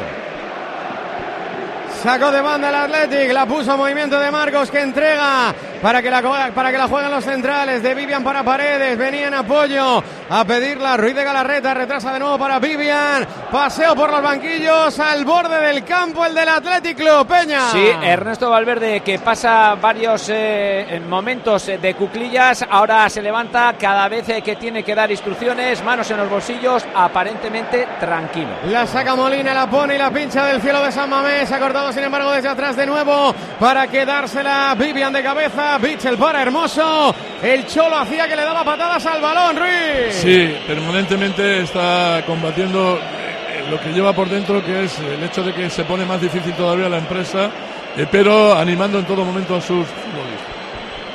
[2.04, 6.10] Sacó de banda el Athletic, la puso a movimiento de Marcos que entrega para que
[6.10, 8.98] la, para que la jueguen los centrales de Vivian para Paredes.
[8.98, 13.26] Venía en apoyo a pedirla Ruiz de Galarreta, retrasa de nuevo para Vivian.
[13.50, 17.70] Paseo por los banquillos al borde del campo el del Athletic Club Peña.
[17.70, 24.26] Sí, Ernesto Valverde que pasa varios eh, momentos de cuclillas, ahora se levanta cada vez
[24.44, 28.50] que tiene que dar instrucciones, manos en los bolsillos, aparentemente tranquilo.
[28.66, 31.50] La saca Molina, la pone y la pincha del cielo de San Mamés.
[31.50, 35.78] Ha cortado, sin embargo, desde atrás de nuevo para quedársela Vivian de cabeza.
[35.78, 37.14] Bichel para Hermoso.
[37.40, 40.14] El Cholo hacía que le daba patadas al balón, Ruiz.
[40.14, 45.54] Sí, permanentemente está combatiendo eh, lo que lleva por dentro, que es el hecho de
[45.54, 47.50] que se pone más difícil todavía la empresa,
[47.96, 50.54] eh, pero animando en todo momento a sus futbolistas.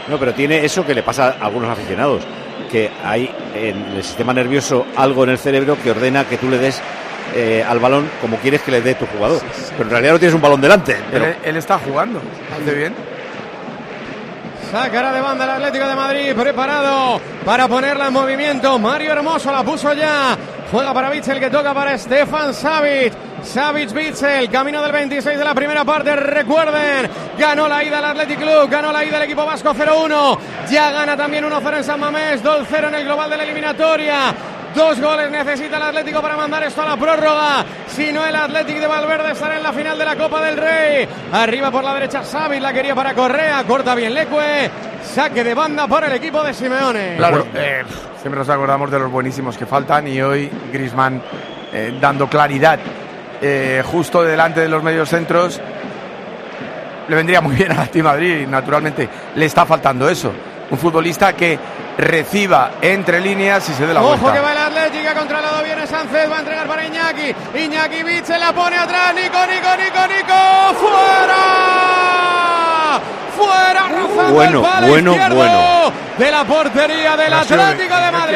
[0.08, 2.24] No, pero tiene eso que le pasa a algunos aficionados,
[2.72, 6.58] que hay en el sistema nervioso algo en el cerebro que ordena que tú le
[6.58, 6.82] des
[7.36, 9.42] eh, al balón como quieres que le dé tu jugador.
[9.72, 10.98] Pero en realidad no tienes un balón delante.
[11.12, 12.22] Pero Él, él está jugando,
[12.60, 12.94] hace bien.
[14.72, 18.78] Sacará de banda el Atlético de Madrid, preparado para ponerla en movimiento.
[18.78, 20.38] Mario Hermoso la puso ya.
[20.72, 23.12] Juega para Bitzel que toca para Stefan Savic.
[23.44, 26.16] Savic Bitzel, camino del 26 de la primera parte.
[26.16, 27.10] Recuerden,
[27.40, 30.38] ganó la ida al Athletic Club, ganó la ida el equipo vasco 0-1.
[30.70, 34.36] Ya gana también 1-0 en San Mamés, 2-0 en el global de la eliminatoria.
[34.76, 37.66] Dos goles necesita el Atlético para mandar esto a la prórroga.
[37.88, 41.08] Si no, el Atlético de Valverde estará en la final de la Copa del Rey.
[41.32, 43.64] Arriba por la derecha, Savic la quería para Correa.
[43.66, 44.70] Corta bien Leque.
[45.04, 47.16] Saque de banda para el equipo de Simeone.
[47.18, 47.84] Claro, eh,
[48.22, 51.22] siempre nos acordamos de los buenísimos que faltan y hoy Grisman
[52.00, 52.80] dando claridad
[53.42, 55.60] eh, justo delante de los medios centros.
[57.08, 59.08] Le vendría muy bien a la Madrid, naturalmente.
[59.36, 60.32] Le está faltando eso.
[60.70, 61.58] Un futbolista que
[62.00, 64.34] reciba entre líneas y se dé la Ojo vuelta.
[64.34, 67.36] que va el Atlético, ha controlado bien Sánchez, va a entregar para Iñaki.
[67.56, 69.14] Iñaki Bich se la pone atrás.
[69.16, 70.34] Nico, Nico, Nico, Nico.
[70.80, 71.36] ¡Fuera!
[73.36, 73.88] ¡Fuera!
[73.89, 75.91] Rozando Bueno, bueno, bueno.
[76.18, 78.36] De la portería del Atlético de Madrid.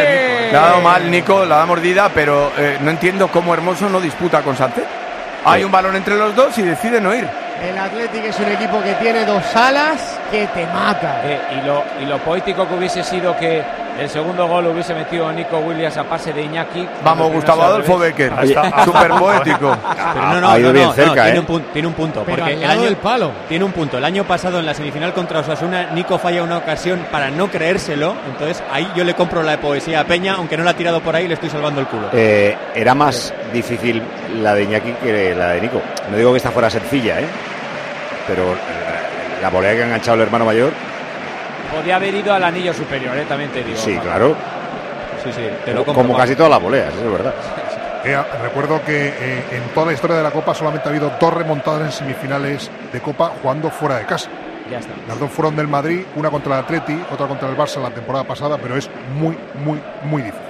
[0.52, 4.00] Le ha dado mal Nico, la da mordida, pero eh, no entiendo cómo Hermoso no
[4.00, 4.86] disputa con Sánchez.
[5.46, 7.28] Hay un balón entre los dos y decide no ir.
[7.64, 11.22] El Atlético es un equipo que tiene dos alas que te mata.
[11.24, 13.64] Eh, y, lo, y lo poético que hubiese sido que
[14.00, 16.88] El segundo gol hubiese metido Nico Williams a pase de Iñaki.
[17.04, 18.34] Vamos, Gustavo Adolfo Becker.
[18.84, 19.78] Súper poético.
[20.14, 21.40] Pero no, no, Ha ido no, bien no, cerca, tiene, ¿eh?
[21.40, 22.24] un punto, tiene un punto.
[22.26, 23.32] Pero porque al el año, del palo.
[23.48, 23.98] Tiene un punto.
[23.98, 28.16] El año pasado en la semifinal contra Osasuna, Nico falla una ocasión para no creérselo.
[28.28, 31.00] Entonces ahí yo le compro la de poesía a Peña, aunque no la ha tirado
[31.00, 32.10] por ahí, le estoy salvando el culo.
[32.14, 34.02] Eh, era más difícil
[34.42, 35.82] la de Iñaki que la de Nico.
[36.10, 37.28] No digo que esta fuera sencilla, ¿eh?
[38.28, 38.56] Pero eh,
[39.42, 40.72] la volea que ha enganchado el hermano mayor,
[41.74, 43.78] Podía haber ido al anillo superior, eh, también te digo.
[43.78, 44.04] sí, Paco.
[44.06, 44.36] claro.
[45.24, 46.04] Sí, sí, te lo compro.
[46.04, 47.34] Como casi todas las voleas, eso es verdad.
[48.06, 51.34] Eh, recuerdo que eh, en toda la historia de la Copa solamente ha habido dos
[51.34, 54.30] remontadas en semifinales de Copa jugando fuera de casa.
[54.70, 54.92] Ya está.
[55.08, 58.26] Las dos fueron del Madrid, una contra el Atleti, otra contra el Barça la temporada
[58.26, 60.44] pasada, pero es muy, muy, muy difícil.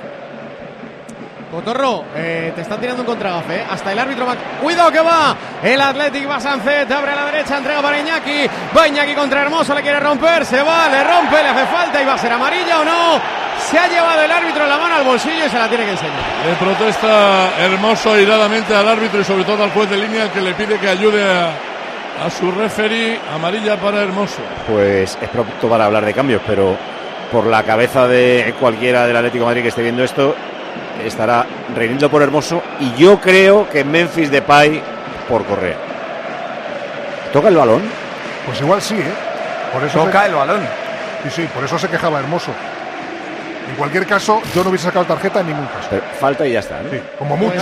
[1.53, 3.57] Cotorro, eh, te están tirando un contragafe.
[3.57, 3.65] ¿eh?
[3.69, 4.35] Hasta el árbitro va.
[4.59, 5.35] ¡Cuidado que va!
[5.61, 8.47] El Athletic va Sancet, abre a la derecha, entrega para Iñaki.
[8.75, 12.05] Va Iñaki contra Hermoso, le quiere romper, se va, le rompe, le hace falta y
[12.05, 13.21] va a ser amarilla o no.
[13.69, 16.15] Se ha llevado el árbitro la mano al bolsillo y se la tiene que enseñar.
[16.43, 20.55] Le protesta hermoso airadamente al árbitro y sobre todo al juez de línea que le
[20.55, 23.19] pide que ayude a, a su referee.
[23.31, 24.41] Amarilla para Hermoso.
[24.67, 26.75] Pues es pronto para hablar de cambios, pero
[27.31, 30.35] por la cabeza de cualquiera del Atlético de Madrid que esté viendo esto,
[31.03, 34.81] estará Reinildo por Hermoso y yo creo que Memphis Depay
[35.27, 35.75] por Correa.
[37.31, 37.81] ¿Toca el balón?
[38.45, 39.13] Pues igual sí, ¿eh?
[39.73, 40.61] Por eso Toca se- el balón.
[41.23, 42.51] Sí, sí, por eso se quejaba Hermoso.
[43.69, 45.87] En cualquier caso, yo no hubiese sacado tarjeta en ningún caso.
[45.89, 46.89] Pero falta y ya está, ¿no?
[46.91, 47.55] Sí, como mucho.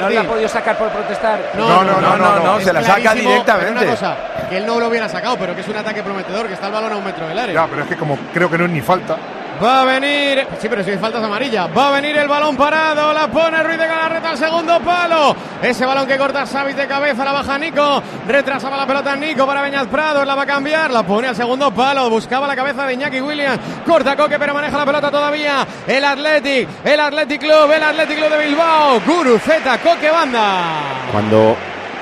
[0.00, 1.40] ¿No la ha podido sacar por protestar?
[1.56, 3.70] No, no, no, no, no, se la saca directamente.
[3.72, 4.16] Una cosa,
[4.50, 6.72] que él no lo hubiera sacado, pero que es un ataque prometedor, que está el
[6.74, 7.54] balón a un metro del área.
[7.54, 9.16] Ya, pero es que como creo que no es ni falta.
[9.62, 11.66] Va a venir, sí, pero si hay faltas amarilla.
[11.68, 15.34] Va a venir el balón parado, la pone Ruiz de Galarreta al segundo palo.
[15.62, 18.02] Ese balón que corta Savic de cabeza, la baja Nico.
[18.28, 21.70] Retrasaba la pelota Nico para Beñaz Prados, la va a cambiar, la pone al segundo
[21.70, 22.10] palo.
[22.10, 23.58] Buscaba la cabeza de Iñaki Williams.
[23.86, 25.66] Corta Coque, pero maneja la pelota todavía.
[25.86, 29.00] El Athletic, el Athletic Club, el Athletic Club de Bilbao.
[29.06, 31.08] Guru Z, Coque Banda.
[31.12, 31.56] Cuando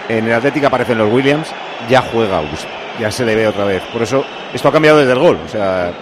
[0.09, 1.49] en el Atlético aparecen los Williams,
[1.89, 2.69] ya juega Augusto.
[2.99, 3.83] Ya se le ve otra vez.
[3.93, 5.39] Por eso esto ha cambiado desde el gol.
[5.45, 5.93] O sea,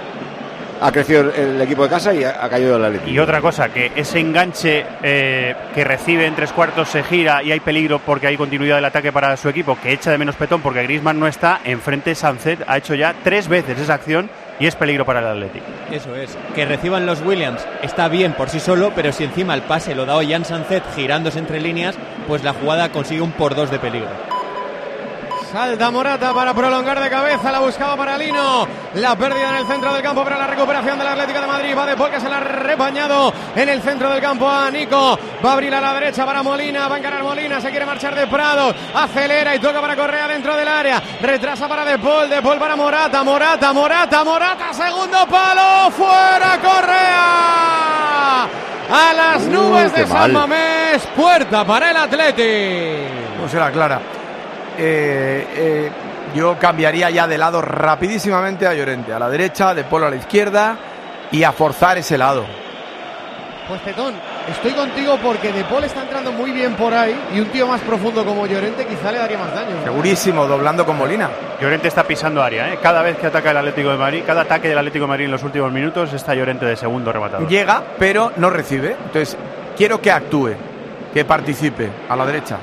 [0.83, 3.11] ha crecido el, equipo de casa y ha, caído el Atlético.
[3.11, 7.53] Y otra cosa, que ese enganche eh, que recibe en tres cuartos se gira y
[7.53, 10.61] hay peligro porque hay continuidad del ataque para su equipo, que echa de menos petón
[10.61, 14.28] porque Griezmann no está, enfrente Sancet ha hecho ya tres veces esa acción
[14.59, 15.66] y es peligro para el Atlético.
[15.91, 16.37] Eso es.
[16.55, 20.05] Que reciban los Williams está bien por sí solo, pero si encima el pase lo
[20.05, 24.41] da Jan Sanzet girándose entre líneas, pues la jugada consigue un por dos de peligro.
[25.53, 28.66] Salta Morata para prolongar de cabeza, la buscaba para Lino.
[28.94, 31.74] La pérdida en el centro del campo para la recuperación del Atlético de Madrid.
[31.76, 35.18] Va de Paul que se la ha repañado en el centro del campo a Nico.
[35.44, 38.14] Va a abrir a la derecha para Molina, va a encarar Molina, se quiere marchar
[38.14, 38.74] de Prado.
[38.94, 41.03] Acelera y toca para Correa dentro del área.
[41.20, 48.42] Retrasa para De Paul, De Paul para Morata, Morata, Morata, Morata, segundo palo, fuera Correa.
[48.90, 50.48] A las nubes de San mal.
[50.48, 53.38] Mamés, puerta para el Atlético.
[53.38, 54.00] No será clara.
[54.79, 55.91] Eh, eh,
[56.35, 60.16] yo cambiaría ya de lado rapidísimamente a Llorente, a la derecha, de Polo a la
[60.16, 60.77] izquierda
[61.31, 62.45] y a forzar ese lado.
[63.68, 64.14] Pues Petón,
[64.51, 67.81] estoy contigo porque De Paul está entrando muy bien por ahí y un tío más
[67.83, 69.83] profundo como Llorente quizá le daría más daño.
[69.85, 71.31] Segurísimo, doblando con Molina.
[71.61, 72.79] Llorente está pisando área, ¿eh?
[72.83, 75.31] cada vez que ataca el Atlético de Madrid, cada ataque del Atlético de Madrid en
[75.31, 77.49] los últimos minutos está Llorente de segundo rematador.
[77.49, 78.97] Llega, pero no recibe.
[79.05, 79.37] Entonces,
[79.77, 80.55] quiero que actúe,
[81.14, 82.59] que participe a la derecha.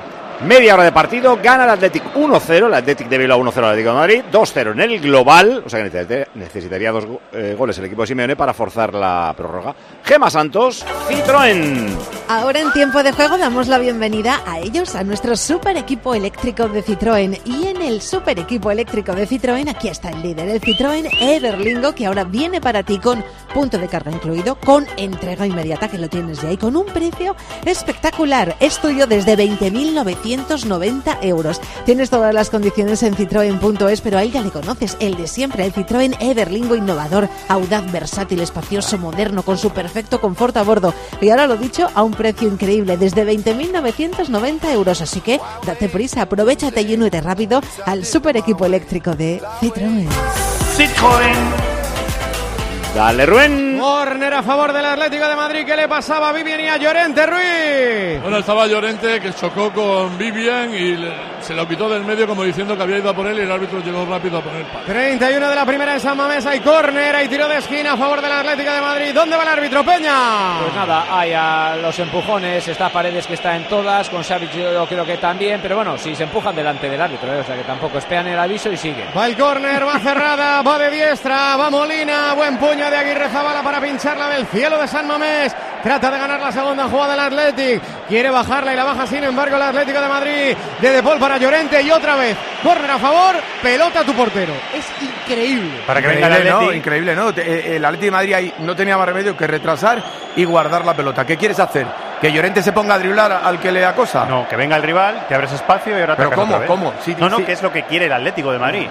[0.46, 3.90] Media hora de partido, gana el Athletic 1-0, el Athletic de Bilbao 1-0 al Atlético
[3.90, 8.00] de Madrid, 2-0 en el global, o sea que necesitaría, dos eh, goles el equipo
[8.00, 9.74] de Simeone para forzar la prórroga.
[10.02, 11.94] Gema Santos, Citroën.
[12.28, 16.68] Ahora en tiempo de juego damos la bienvenida a ellos, a nuestro super equipo eléctrico
[16.68, 17.38] de Citroën.
[17.44, 21.94] Y en el super equipo eléctrico de Citroën, aquí está el líder, el Citroën Everlingo,
[21.94, 23.22] que ahora viene para ti con
[23.52, 27.36] punto de carga incluido, con entrega inmediata, que lo tienes ya, y con un precio
[27.66, 28.56] espectacular.
[28.58, 29.36] Es tuyo desde
[30.36, 31.60] 20.990 euros.
[31.84, 35.64] Tienes todas las condiciones en citroen.es, pero a él ya le conoces, el de siempre,
[35.64, 40.94] el Citroën Everlingo innovador, audaz, versátil, espacioso, moderno, con su perfecto confort a bordo.
[41.20, 45.00] Y ahora lo dicho, a un precio increíble, desde 20.990 euros.
[45.00, 50.08] Así que date prisa, aprovechate y únete rápido al super equipo eléctrico de Citroën.
[50.76, 51.80] Citroën.
[52.94, 53.69] Dale, Rubén.
[53.80, 57.24] Corner a favor del Atlético de Madrid que le pasaba a Vivian y a Llorente
[57.26, 58.20] Ruiz.
[58.22, 62.44] Bueno, estaba Llorente que chocó con Vivian y le- se lo quitó del medio como
[62.44, 64.84] diciendo que había ido a por él y el árbitro llegó rápido a poner palo.
[64.84, 68.20] 31 de la primera en San Mamés, hay córner, hay tiro de esquina a favor
[68.20, 69.14] del Atlético de Madrid.
[69.14, 70.58] ¿Dónde va el árbitro Peña?
[70.60, 74.86] Pues nada, hay a los empujones, está Paredes que está en todas, con Savic yo
[74.86, 77.40] creo que también, pero bueno, si se empujan delante del árbitro, ¿eh?
[77.40, 79.06] o sea que tampoco esperan el aviso y siguen.
[79.16, 83.62] Va el córner, va cerrada, va de diestra, va Molina, buen puño de Aguirre Zabala
[83.70, 85.54] para pincharla del cielo de San Mamés.
[85.80, 87.80] Trata de ganar la segunda jugada del Athletic.
[88.08, 90.56] Quiere bajarla y la baja sin embargo el Atlético de Madrid.
[90.80, 92.36] De De Paul para Llorente y otra vez.
[92.64, 94.52] Córner a favor, pelota a tu portero.
[94.74, 95.82] Es increíble.
[95.86, 96.50] Para que venga el Atleti.
[96.50, 96.72] ¿no?
[96.72, 97.30] Increíble, ¿no?
[97.30, 100.02] Eh, El Atlético de Madrid ahí no tenía más remedio que retrasar
[100.34, 101.24] y guardar la pelota.
[101.24, 101.86] ¿Qué quieres hacer?
[102.20, 104.24] ¿Que Llorente se ponga a driblar al que le acosa?
[104.26, 106.42] No, que venga el rival, que abres espacio y ahora ¿Pero cómo?
[106.46, 106.66] otra vez.
[106.68, 106.92] ¿Cómo?
[107.04, 107.44] Sí, no, no, sí.
[107.44, 108.88] que es lo que quiere el Atlético de Madrid.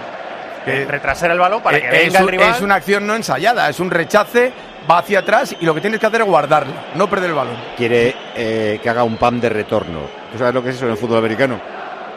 [0.66, 2.50] Que- retrasar el balón para Eh, que es, venga el rival.
[2.52, 4.52] es una acción no ensayada, es un rechace,
[4.90, 7.56] va hacia atrás y lo que tienes que hacer es guardarla, no perder el balón.
[7.76, 10.02] Quiere eh, que haga un pam de retorno.
[10.32, 11.60] ¿Tú sabes lo que es eso en el fútbol americano?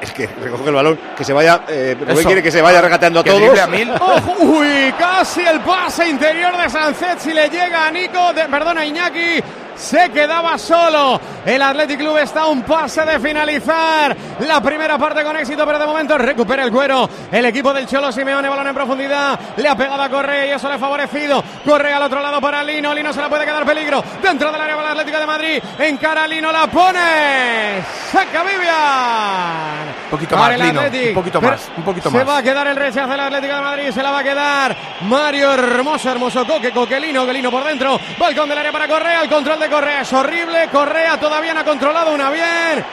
[0.01, 1.63] Es que recoge el balón, que se vaya.
[1.69, 3.41] Eh, Rubén quiere que se vaya regateando a todos.
[3.41, 3.91] drible a mil.
[4.01, 7.17] Ojo, uy, casi el pase interior de Sánchez.
[7.21, 9.41] Si le llega a Nico, de, perdona, Iñaki,
[9.77, 11.20] se quedaba solo.
[11.45, 15.79] El Athletic Club está a un pase de finalizar la primera parte con éxito, pero
[15.79, 17.09] de momento recupera el cuero.
[17.31, 20.68] El equipo del Cholo Simeone, balón en profundidad, le ha pegado a Correa y eso
[20.68, 21.43] le ha favorecido.
[21.64, 24.03] Correa al otro lado para Lino, Lino se la puede quedar peligro.
[24.23, 27.83] Dentro del área para el Atlético de Madrid, encara Lino, la pone.
[28.11, 29.93] Saca Vivian.
[30.05, 32.29] Un poquito Para más, el Lino, un poquito más, un poquito se más.
[32.29, 35.53] va a quedar el rechazo del Atlético de Madrid, se la va a quedar Mario
[35.55, 39.71] Hermoso, hermoso Coque, Coquelino, Coquelino por dentro, balcón del área para Correa, el control de
[39.71, 42.85] Correa es horrible, Correa todavía no ha controlado una bien,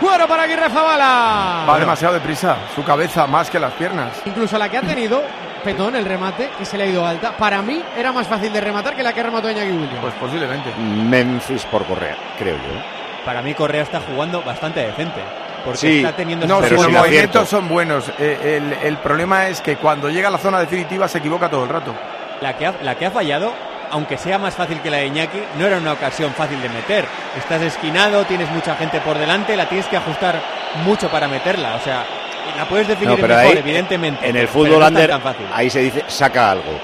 [0.00, 1.64] cuero para Aguirre Zabala.
[1.68, 4.10] Va demasiado deprisa, su cabeza más que las piernas.
[4.24, 5.22] Incluso la que ha tenido
[5.64, 8.60] Petón, el remate, que se le ha ido alta, para mí era más fácil de
[8.60, 9.98] rematar que la que remató Iñaki Williams.
[10.00, 10.72] Pues posiblemente.
[10.76, 13.24] Memphis por Correa, creo yo.
[13.24, 15.20] Para mí Correa está jugando bastante decente.
[15.64, 15.98] Porque Sí.
[15.98, 18.10] está teniendo No, sus movimientos son buenos.
[18.18, 21.64] Eh, el, el problema es que cuando llega a la zona definitiva se equivoca todo
[21.64, 21.94] el rato.
[22.40, 23.52] La que, ha, la que ha fallado,
[23.90, 27.04] aunque sea más fácil que la de Iñaki, no era una ocasión fácil de meter.
[27.36, 30.40] Estás esquinado, tienes mucha gente por delante, la tienes que ajustar
[30.84, 31.76] mucho para meterla.
[31.76, 32.04] O sea,
[32.56, 34.28] la puedes definir No, pero mejor, ahí, evidentemente.
[34.28, 35.46] En el fútbol no es tan- under, tan fácil.
[35.52, 36.78] ahí se dice saca algo.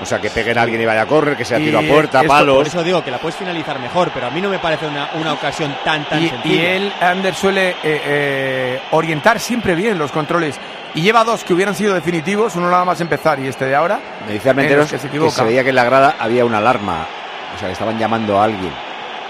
[0.00, 1.82] O sea, que peguen a alguien y vaya a correr, que sea Y tiro a
[1.82, 2.56] puerta, Esto- palos.
[2.56, 5.10] Por eso digo que la puedes finalizar mejor, pero a mí no me parece una,
[5.14, 6.54] una ocasión tan, tan Y, sencilla.
[6.54, 10.58] y él, Ander, suele eh, eh, orientar siempre bien los controles.
[10.94, 13.98] Y lleva dos que hubieran sido definitivos, uno nada más empezar y este de ahora.
[14.26, 15.42] Me decía en los Menteros que que se equivoca.
[15.44, 17.06] veía que en la grada había una alarma.
[17.54, 18.72] O sea, que estaban llamando a alguien.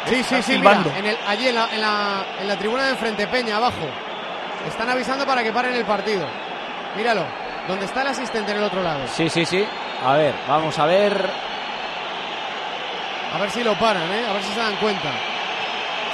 [0.08, 2.90] Sí, sí, sí, mira, en el- allí en la, en, la, en la tribuna de
[2.90, 3.86] enfrente, Peña, abajo.
[4.66, 6.26] Están avisando para que paren el partido.
[6.96, 7.24] Míralo,
[7.68, 9.00] donde está el asistente en el otro lado.
[9.06, 9.64] Sí, sí, sí.
[10.04, 11.30] A ver, vamos a ver.
[13.34, 14.26] A ver si lo paran, ¿eh?
[14.28, 15.10] A ver si se dan cuenta.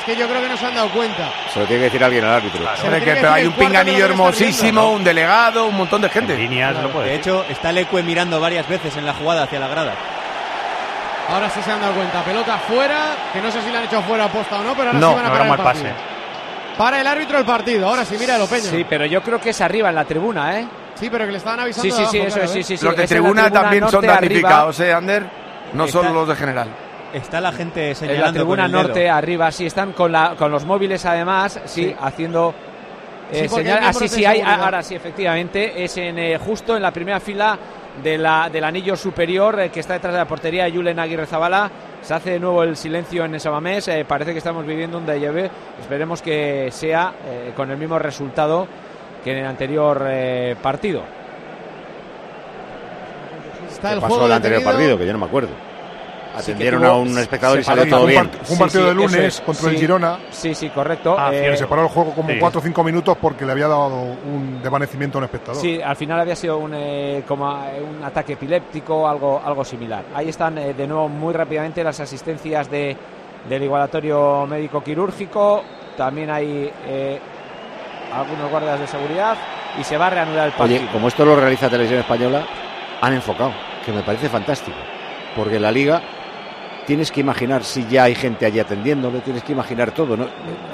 [0.08, 1.30] Que yo creo que no se han dado cuenta.
[1.52, 2.60] Se lo tiene que decir alguien al árbitro.
[2.64, 4.90] Lo tiene que- que hay un pinganillo lo hermosísimo, viendo.
[4.92, 6.34] un delegado, un montón de gente.
[6.34, 7.30] Líneas, lo puede De decir.
[7.32, 9.92] hecho, está Leque mirando varias veces en la jugada hacia la grada.
[11.28, 12.22] Ahora sí se han dado cuenta.
[12.24, 14.98] Pelota fuera, que no sé si la han hecho fuera aposta o no, pero ahora
[14.98, 15.92] No, sí van a no parar era el mal partido.
[15.94, 16.78] pase.
[16.78, 17.88] Para el árbitro el partido.
[17.88, 18.70] Ahora sí, míralo, Peña.
[18.70, 20.66] Sí, pero yo creo que es arriba en la tribuna, ¿eh?
[20.94, 22.58] Sí, pero que le estaban avisando Sí, sí, de sí, abajo, eso claro, es, sí,
[22.60, 22.64] ¿eh?
[22.64, 22.84] sí, sí.
[22.86, 25.22] los de tribuna, también son norte, damnificados, ¿eh, Ander?
[25.74, 26.68] No Está- solo los de general.
[27.12, 28.82] Está la gente En señalando la tribuna con el dedo.
[28.82, 31.96] norte, arriba, sí, están con, la, con los móviles además, sí, Sí.
[32.00, 32.54] haciendo
[33.32, 33.78] eh, Sí, señal.
[33.78, 34.62] hay Ah, sí, hay, seguridad.
[34.64, 37.58] ahora sí, efectivamente, es en eh, justo en la primera fila
[38.02, 41.26] de la, del anillo superior eh, que está detrás de la portería de Julen Aguirre
[41.26, 41.70] Zabala.
[42.02, 45.32] Se hace de nuevo el silencio en Sabamés, eh, parece que estamos viviendo un déjà
[45.32, 45.48] vu.
[45.80, 48.68] Esperemos que sea eh, con el mismo resultado
[49.24, 51.02] que en el anterior eh, partido.
[53.70, 54.78] Está ¿Qué el pasó juego el anterior detenido.
[54.78, 54.98] partido?
[54.98, 55.50] Que yo no me acuerdo.
[56.36, 58.30] Sí, Atendieron tuvo- a un espectador y salió todo un bien.
[58.42, 59.40] Fue un partido Sí, de lunes es.
[59.40, 59.76] contra el.
[59.78, 60.18] Girona.
[60.30, 61.16] Sí, sí, correcto.
[61.18, 62.36] Ah, Eh, Se paró el juego como Sí.
[62.38, 65.60] 4 o 5 minutos porque le había dado un desvanecimiento a un espectador.
[65.60, 70.04] Sí, al final había sido un, eh, como eh, un ataque epiléptico, algo, algo similar.
[70.14, 72.96] Ahí están eh, de nuevo muy rápidamente las asistencias de,
[73.48, 75.62] del igualatorio médico quirúrgico.
[75.96, 77.18] También hay eh,
[78.14, 79.36] algunos guardias de seguridad
[79.80, 80.80] y se va a reanudar el partido.
[80.82, 82.46] Oye, como esto lo realiza Televisión Española,
[83.00, 83.52] han enfocado,
[83.84, 84.76] que me parece fantástico.
[85.36, 86.00] Porque la liga
[86.88, 90.26] tienes que imaginar si ya hay gente allí atendiéndole, tienes que imaginar todo, ¿no?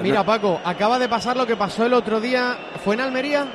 [0.03, 2.57] Mira, Paco, acaba de pasar lo que pasó el otro día.
[2.83, 3.47] ¿Fue en Almería?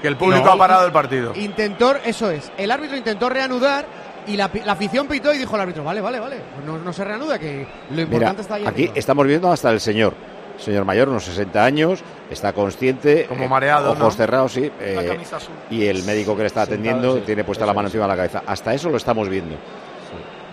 [0.00, 0.52] Que el público No.
[0.52, 1.32] ha parado el partido.
[1.34, 2.50] Intentó, eso es.
[2.56, 3.84] El árbitro intentó reanudar
[4.26, 6.36] y la, pi- la afición pitó y dijo el árbitro: Vale, vale, vale.
[6.64, 8.62] No, no se reanuda, que lo Mira, importante está ahí.
[8.66, 8.92] aquí arriba".
[8.96, 10.14] estamos viendo hasta el señor.
[10.58, 12.00] Señor mayor, unos 60 años,
[12.30, 14.10] está consciente, Como eh, mareado, ojos ¿no?
[14.10, 14.70] cerrados, sí.
[14.80, 15.18] Eh,
[15.70, 18.04] y el médico que le está Sentado, atendiendo sí, tiene puesta eso la mano encima
[18.04, 18.42] de la cabeza.
[18.46, 19.56] Hasta eso lo estamos viendo.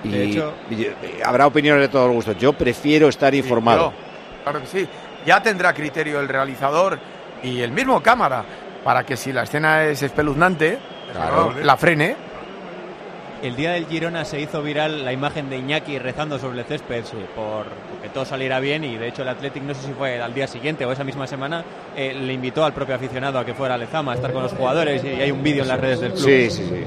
[0.04, 2.38] Y, De hecho- y, eh, habrá opiniones de todos los gustos.
[2.38, 3.92] Yo prefiero estar informado.
[3.92, 4.88] Yo, claro que sí.
[5.26, 7.00] Ya tendrá criterio el realizador
[7.42, 8.44] y el mismo cámara
[8.84, 10.78] para que si la escena es espeluznante,
[11.14, 11.54] Claro.
[11.64, 12.16] la frene.
[13.42, 17.04] El día del Girona se hizo viral la imagen de Iñaki rezando sobre el césped
[17.04, 17.66] sí, por
[18.02, 20.48] que todo saliera bien y de hecho el Athletic no sé si fue al día
[20.48, 21.62] siguiente o esa misma semana
[21.94, 24.54] eh, le invitó al propio aficionado a que fuera a Lezama a estar con los
[24.54, 26.24] jugadores y hay un vídeo en las redes del club.
[26.26, 26.84] Sí, sí, sí.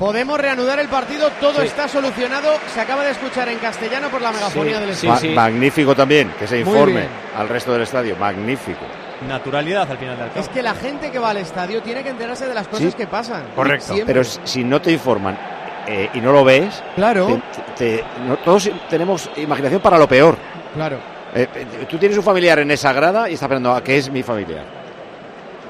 [0.00, 1.66] Podemos reanudar el partido, todo Sí.
[1.66, 2.48] está solucionado.
[2.74, 5.32] Se acaba de escuchar en castellano por la megafonía del Ma- estadio.
[5.32, 7.04] Magnífico también, que se informe
[7.36, 8.16] al resto del estadio.
[8.16, 8.80] Magnífico.
[9.28, 10.40] Naturalidad al final del campo.
[10.40, 12.96] Es que la gente que va al estadio tiene que enterarse de las cosas Sí.
[12.96, 13.42] que pasan.
[13.54, 13.92] Correcto.
[13.92, 14.14] Siempre.
[14.14, 15.36] Pero si no te informan
[15.86, 17.38] eh, y no lo ves, Claro.
[17.76, 20.38] te- te- no- todos tenemos imaginación para lo peor.
[20.74, 20.96] Claro.
[21.34, 24.10] Eh, eh, tú tienes un familiar en esa grada y estás pensando, ¿a qué es
[24.10, 24.79] mi familiar?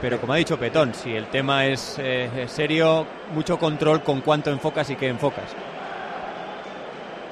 [0.01, 4.51] Pero como ha dicho Petón, si el tema es eh, serio, mucho control con cuánto
[4.51, 5.55] enfocas y qué enfocas.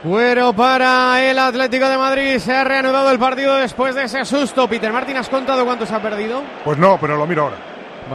[0.03, 2.39] Cuero para el Atlético de Madrid.
[2.39, 4.69] Se ha reanudado el partido después de ese susto.
[4.69, 6.43] Peter Martín, ¿has contado cuánto se ha perdido?
[6.65, 7.57] Pues no, pero lo miro ahora.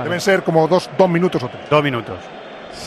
[0.03, 1.69] Deben ser como dos, dos minutos o tres.
[1.69, 2.17] Dos minutos.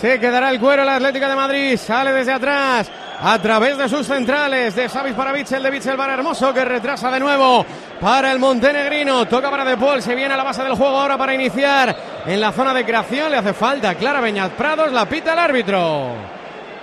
[0.01, 1.77] Se quedará el cuero el Atlético de Madrid.
[1.79, 4.77] Sale desde atrás a través de sus centrales.
[4.77, 7.65] De Savic para Bitzel, de Bitzel para Hermoso que retrasa de nuevo
[7.99, 9.27] para el montenegrino.
[9.27, 10.03] Toca para De.
[10.03, 11.97] Se viene a la base del juego ahora para iniciar
[12.27, 13.31] en la zona de creación.
[13.31, 14.93] Le hace falta Clara Beñat Prados.
[14.93, 16.36] La pita el árbitro.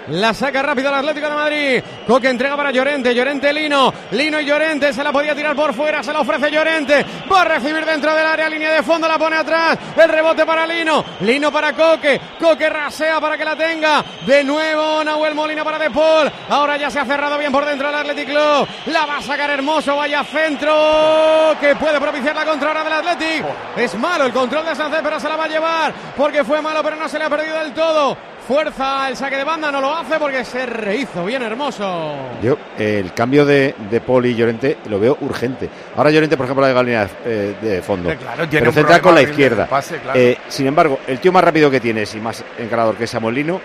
[0.08, 1.84] La saca rápido el Atlético de Madrid.
[2.06, 3.16] Coque entrega para Llorente.
[3.16, 3.94] Llorente Lino.
[4.12, 4.92] Lino y Llorente.
[4.92, 6.04] Se la podía tirar por fuera.
[6.04, 7.06] Se la ofrece Llorente.
[7.32, 8.50] Va a recibir dentro del área.
[8.50, 9.08] Línea de fondo.
[9.08, 9.78] La pone atrás.
[9.96, 11.06] El rebote para Lino.
[11.22, 12.20] Lino para Coque.
[12.40, 14.04] Coque rasea para que la tenga.
[14.26, 16.32] De nuevo Nahuel Molina para De Paul.
[16.50, 18.68] Ahora ya se ha cerrado bien por dentro el Athletic Club.
[18.88, 19.96] La va a sacar hermoso.
[19.96, 21.56] Vaya centro.
[21.62, 23.46] Que puede propiciar la contra del Athletic.
[23.78, 25.94] Es malo el control de Sánchez, pero se la va a llevar.
[26.18, 28.33] Porque fue malo, pero no se le ha perdido del todo.
[28.48, 32.14] Fuerza el saque de banda, no lo hace porque se rehizo bien hermoso.
[32.42, 35.70] Yo, eh, el cambio de, de Poli y Llorente lo veo urgente.
[35.96, 38.10] Ahora Llorente, por ejemplo, la de línea eh, de fondo.
[38.10, 39.66] Hombre, claro, tiene pero un centra con la izquierda.
[39.68, 40.20] pase, claro.
[40.20, 43.62] Eh, sin embargo, el tío más rápido que tienes y más encarador que es Samolino,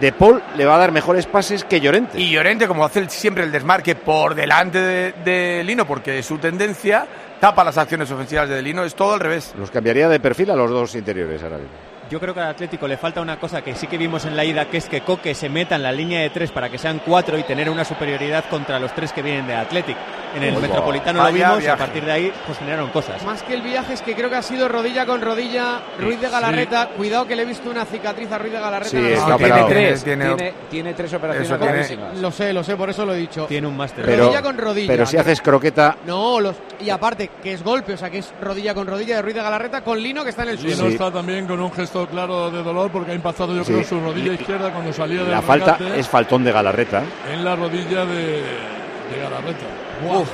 [0.00, 2.20] De Paul le va a dar mejores pases que Llorente.
[2.20, 7.06] Y Llorente, como hace siempre el desmarque por delante de, de Lino, porque su tendencia
[7.40, 9.54] tapa las acciones ofensivas de Lino, es todo al revés.
[9.58, 11.93] Los cambiaría de perfil a los dos interiores ahora mismo.
[12.10, 14.44] Yo creo que al Atlético le falta una cosa que sí que vimos en la
[14.44, 17.00] ida, que es que Coque se meta en la línea de tres para que sean
[17.04, 19.98] cuatro y tener una superioridad contra los tres que vienen de Atlético.
[20.34, 20.56] En el.
[20.56, 23.22] Metropolitano lo vimos y a partir de ahí pues generaron cosas.
[23.24, 26.28] Más que el viaje es que creo que ha sido rodilla con rodilla Ruiz de
[26.28, 26.88] Galarreta.
[26.96, 28.90] Cuidado que le he visto una cicatriz a Ruiz de Galarreta.
[28.90, 29.66] Sí, operado.
[29.68, 32.20] Tres, Tiene- tiene, tiene tres operaciones tiene-.
[32.20, 33.46] Lo sé, lo sé, por eso lo he dicho.
[33.46, 34.04] Tiene un máster.
[34.04, 34.88] Pero, Rodilla con rodilla.
[34.88, 38.32] pero si haces croqueta, No, los, y aparte, que es golpe, o sea, que es
[38.40, 40.90] rodilla con rodilla de Ruiz de Galarreta con Lino que está en el Lino suelo.
[40.90, 43.72] está también con un gesto claro de dolor porque ha impactado yo Sí.
[43.72, 47.02] creo su rodilla izquierda cuando salía del la falta es faltón de Galarreta.
[47.32, 49.64] en la rodilla de, de Galarreta.
[50.08, 50.28] Uf,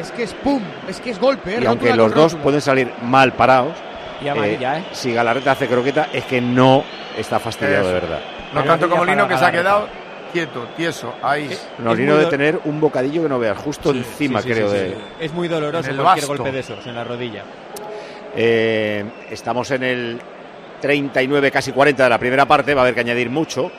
[0.00, 1.60] es que es pum, es que es golpe, ¿eh?
[1.62, 2.42] Y aunque los dos rótula.
[2.42, 3.74] pueden salir mal parados,
[4.22, 4.84] Y amarilla, ¿eh?
[4.92, 6.84] si Galarreta hace croqueta es que no
[7.16, 7.88] está fastidiado Eso.
[7.88, 8.20] de verdad.
[8.54, 9.88] No tanto como Lino, que se ha quedado
[10.32, 11.50] quieto, tieso, ahí.
[11.78, 14.70] No, Lino de tener un bocadillo que no veas, justo Sí, encima, sí, sí, creo,
[14.70, 14.88] sí, de.
[14.90, 14.94] sí.
[15.20, 17.44] Es muy doloroso cualquier golpe de esos en la rodilla.
[18.36, 20.20] Eh, estamos en el
[20.80, 23.70] 39, casi 40 de la primera parte, va a haber que añadir mucho.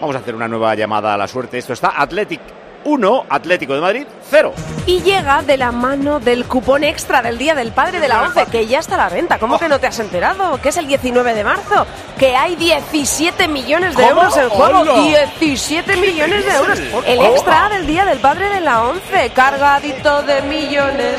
[0.00, 1.58] Vamos a hacer una nueva llamada a la suerte.
[1.58, 2.40] Esto está Athletic
[2.84, 4.54] 1, Atlético de Madrid 0.
[4.86, 8.46] Y llega de la mano del cupón extra del Día del Padre de la 11,
[8.46, 9.38] que ya está a la venta.
[9.38, 10.60] ¿Cómo que no te has enterado?
[10.60, 11.86] Que es el 19 de marzo.
[12.18, 14.22] Que hay 17 millones de ¿Cómo?
[14.22, 14.80] euros en juego.
[14.80, 15.30] ¡Hola!
[15.38, 16.78] 17 millones de euros.
[17.06, 19.30] El extra del Día del Padre de la 11.
[19.34, 21.18] Cargadito de millones.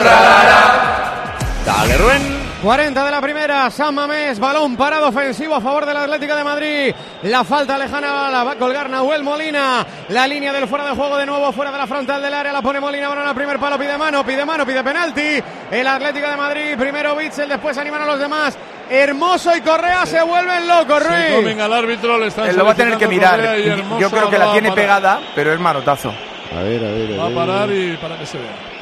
[1.65, 2.42] Dale, Rubén.
[2.63, 6.95] 40 de la primera, San Mamés, balón parado ofensivo a favor del Atlético de Madrid.
[7.23, 9.85] La falta lejana la va a colgar Nahuel Molina.
[10.07, 12.61] La línea del fuera de juego de nuevo, fuera de la frontal del área, la
[12.61, 15.43] pone Molina, balón al primer palo, pide mano, pide mano, pide penalti.
[15.69, 18.57] El Atlético de Madrid, primero Bitzel, después animan a los demás.
[18.89, 21.35] Hermoso y Correa se vuelven locos, Se Ruiz.
[21.35, 23.57] comen al árbitro, le están Él lo va a tener que mirar.
[23.99, 26.13] Yo creo que la a tiene pegada, pero es manotazo.
[26.57, 28.72] A ver, a ver, Va a parar y para que se vea.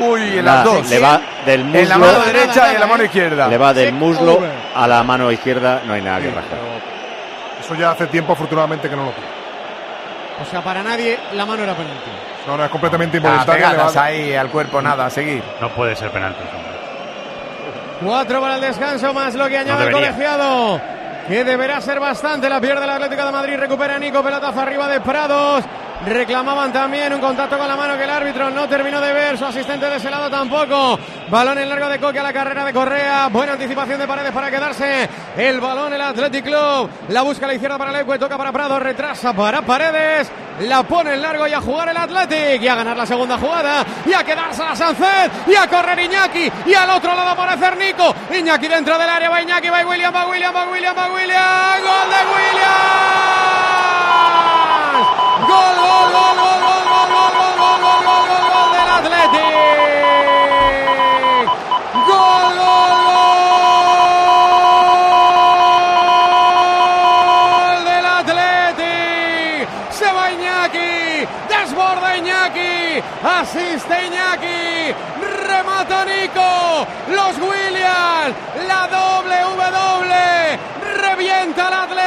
[0.00, 0.88] Uy, en Nada, las dos.
[0.90, 3.48] Le va del muslo, En la mano derecha y en la mano izquierda.
[3.48, 4.40] le va del muslo
[4.74, 6.28] a la mano izquierda, no hay nada que.
[7.60, 9.26] Eso ya hace tiempo, afortunadamente, que no lo pide.
[10.42, 12.10] O sea, para nadie la mano era penalti.
[12.46, 13.72] No, no, es completamente Ah, involuntaria.
[13.74, 15.42] va- ahí al cuerpo, nada, a seguir.
[15.60, 16.40] No puede ser penalti.
[16.42, 16.72] hombre.
[18.04, 20.80] Cuatro para el descanso, más lo que añade el colegiado.
[21.28, 22.48] Que deberá ser bastante.
[22.48, 23.56] La pierde el Atlético de Madrid.
[23.56, 24.24] Recupera Nico.
[24.24, 25.62] Pelotazo arriba de Prados.
[26.06, 29.38] Reclamaban también un contacto con la mano que el árbitro no terminó de ver.
[29.38, 30.98] Su asistente de ese lado tampoco.
[31.30, 33.28] Balón en largo de Coque a la carrera de Correa.
[33.28, 35.08] Buena anticipación de Paredes para quedarse.
[35.36, 36.90] El balón el Athletic Club.
[37.08, 38.18] La busca a la izquierda para Leque.
[38.18, 38.80] Toca para Prado.
[38.80, 40.28] Retrasa para Paredes.
[40.62, 42.62] La pone en largo y a jugar el Athletic.
[42.62, 43.84] Y a ganar la segunda jugada.
[44.04, 45.30] Y a quedarse a Sancet.
[45.46, 46.50] Y a correr Iñaki.
[46.66, 48.12] Y al otro lado aparecer Nico.
[48.36, 49.30] Iñaki dentro del área.
[49.30, 49.70] Va Iñaki.
[49.70, 50.12] Va William.
[50.12, 50.52] Va William.
[50.54, 50.96] Va William.
[50.98, 51.80] Va William.
[51.80, 53.21] Gol de William.
[55.52, 59.52] Gol, gol, gol, gol, gol, gol, gol, gol, gol, gol, gol, gol, gol del Athletic.
[62.08, 62.92] Gol, gol,
[67.84, 69.68] del Athletic.
[69.98, 70.94] Se va Iñaki.
[71.52, 72.74] Desborda Iñaki.
[73.36, 74.60] Asiste Iñaki.
[75.48, 76.50] Remata Nico.
[77.18, 78.34] Los Williams.
[78.70, 80.58] La doble W.
[81.04, 82.01] Revienta el en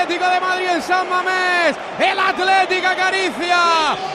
[0.86, 1.76] San Mamés.
[2.00, 3.58] El Atlético acaricia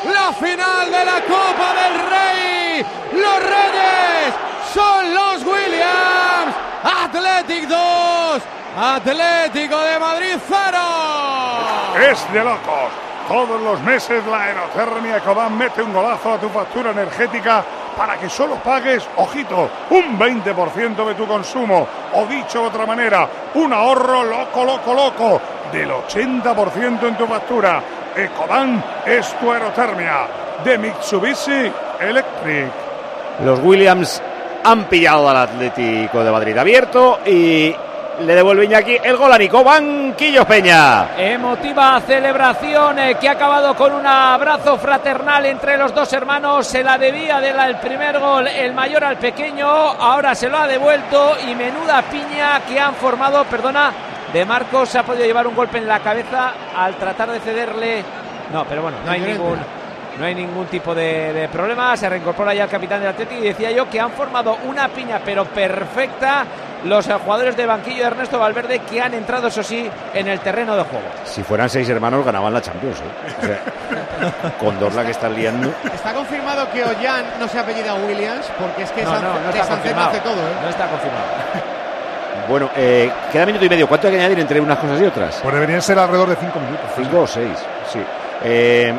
[0.05, 2.87] la final de la Copa del Rey.
[3.13, 4.35] Los Reyes
[4.73, 6.55] son los Williams.
[6.85, 8.43] Athletic 2.
[8.79, 10.79] Atlético de Madrid 0.
[12.09, 12.93] Es de locos.
[13.27, 17.65] Todos los meses la aerotermia Ecodan mete un golazo a tu factura energética
[17.97, 21.87] para que solo pagues, ojito, un 20% de tu consumo.
[22.15, 25.41] O dicho de otra manera, un ahorro loco, loco, loco
[25.73, 27.83] del 80% en tu factura.
[28.17, 30.27] Ecodan es tu aerotermia
[30.65, 32.71] de Mitsubishi Electric.
[33.45, 34.23] Los Williams
[34.65, 37.75] han pillado al Atlético de Madrid abierto y
[38.21, 41.17] le devuelve Iñaki el gol a Nico Banquillos Peña.
[41.17, 46.67] Emotiva celebración eh, que ha acabado con un abrazo fraternal entre los dos hermanos.
[46.67, 49.67] Se la debía del primer gol el mayor al pequeño.
[49.67, 53.93] Ahora se lo ha devuelto y menuda piña que han formado, perdona,
[54.33, 54.89] de Marcos.
[54.89, 58.05] Se ha podido llevar un golpe en la cabeza al tratar de cederle.
[58.53, 59.59] No, pero bueno, no hay ningún.
[60.19, 61.97] No hay ningún tipo de, de problema.
[61.97, 65.19] Se reincorpora ya el capitán del Atlético y decía yo que han formado una piña,
[65.25, 66.45] pero perfecta,
[66.85, 70.77] los jugadores de banquillo de Ernesto Valverde que han entrado, eso sí, en el terreno
[70.77, 71.07] de juego.
[71.25, 72.99] Si fueran seis hermanos ganaban la Champions.
[73.01, 73.03] ¿eh?
[73.41, 75.73] O sea, con dos la que están liando.
[75.95, 79.53] Está confirmado que Ollán no se apellida Williams porque es que No, San- no, no
[79.53, 80.09] de está confirmado.
[80.11, 80.35] hace todo.
[80.35, 80.55] ¿eh?
[80.63, 81.25] No está confirmado.
[82.51, 83.87] Bueno, eh, queda minuto y medio.
[83.87, 85.39] ¿Cuánto hay que añadir entre unas cosas y otras?
[85.41, 86.91] Pues deberían ser alrededor de cinco minutos.
[86.97, 87.57] Cinco o seis,
[87.93, 88.01] sí.
[88.43, 88.93] Eh,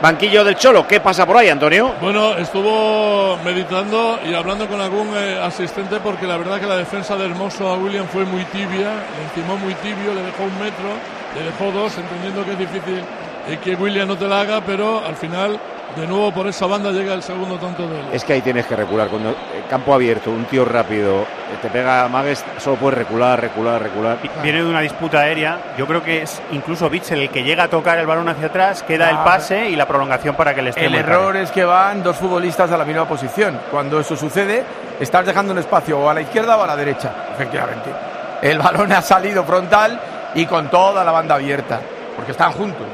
[0.00, 1.92] banquillo del Cholo, ¿qué pasa por ahí, Antonio?
[2.00, 7.14] Bueno, estuvo meditando y hablando con algún eh, asistente porque la verdad que la defensa
[7.14, 10.88] de Hermoso a William fue muy tibia, le encimó muy tibio, le dejó un metro,
[11.36, 13.04] le dejó dos, entendiendo que es difícil
[13.48, 15.60] eh, que William no te la haga, pero al final,
[15.96, 18.06] de nuevo por esa banda llega el segundo tanto de él.
[18.12, 19.08] Es que ahí tienes que recular.
[19.08, 21.26] Cuando eh, campo abierto, un tío rápido, eh,
[21.60, 24.18] te pega Magues, solo puedes recular, recular, recular.
[24.42, 25.58] Viene de una disputa aérea.
[25.76, 28.82] Yo creo que es incluso Bitzel el que llega a tocar el balón hacia atrás,
[28.82, 31.64] queda el Ah, pase y la prolongación para que le esté El error es que
[31.64, 33.58] van dos futbolistas a la misma posición.
[33.70, 34.64] Cuando eso sucede,
[34.98, 37.90] estás dejando un espacio o a la izquierda o a la derecha, efectivamente.
[38.40, 40.00] El balón ha salido frontal
[40.34, 41.80] y con toda la banda abierta,
[42.16, 42.86] porque están juntos.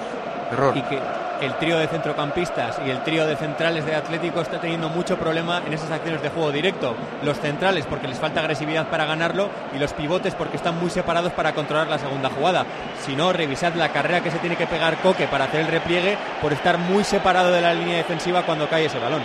[0.52, 0.76] Error.
[0.76, 0.98] Y que
[1.40, 5.62] el trío de centrocampistas y el trío de centrales de Atlético está teniendo mucho problema
[5.66, 6.94] en esas acciones de juego directo.
[7.22, 11.32] Los centrales porque les falta agresividad para ganarlo y los pivotes porque están muy separados
[11.32, 12.64] para controlar la segunda jugada.
[13.04, 16.16] Si no, revisad la carrera que se tiene que pegar Coque para hacer el repliegue
[16.42, 19.22] por estar muy separado de la línea defensiva cuando cae ese balón.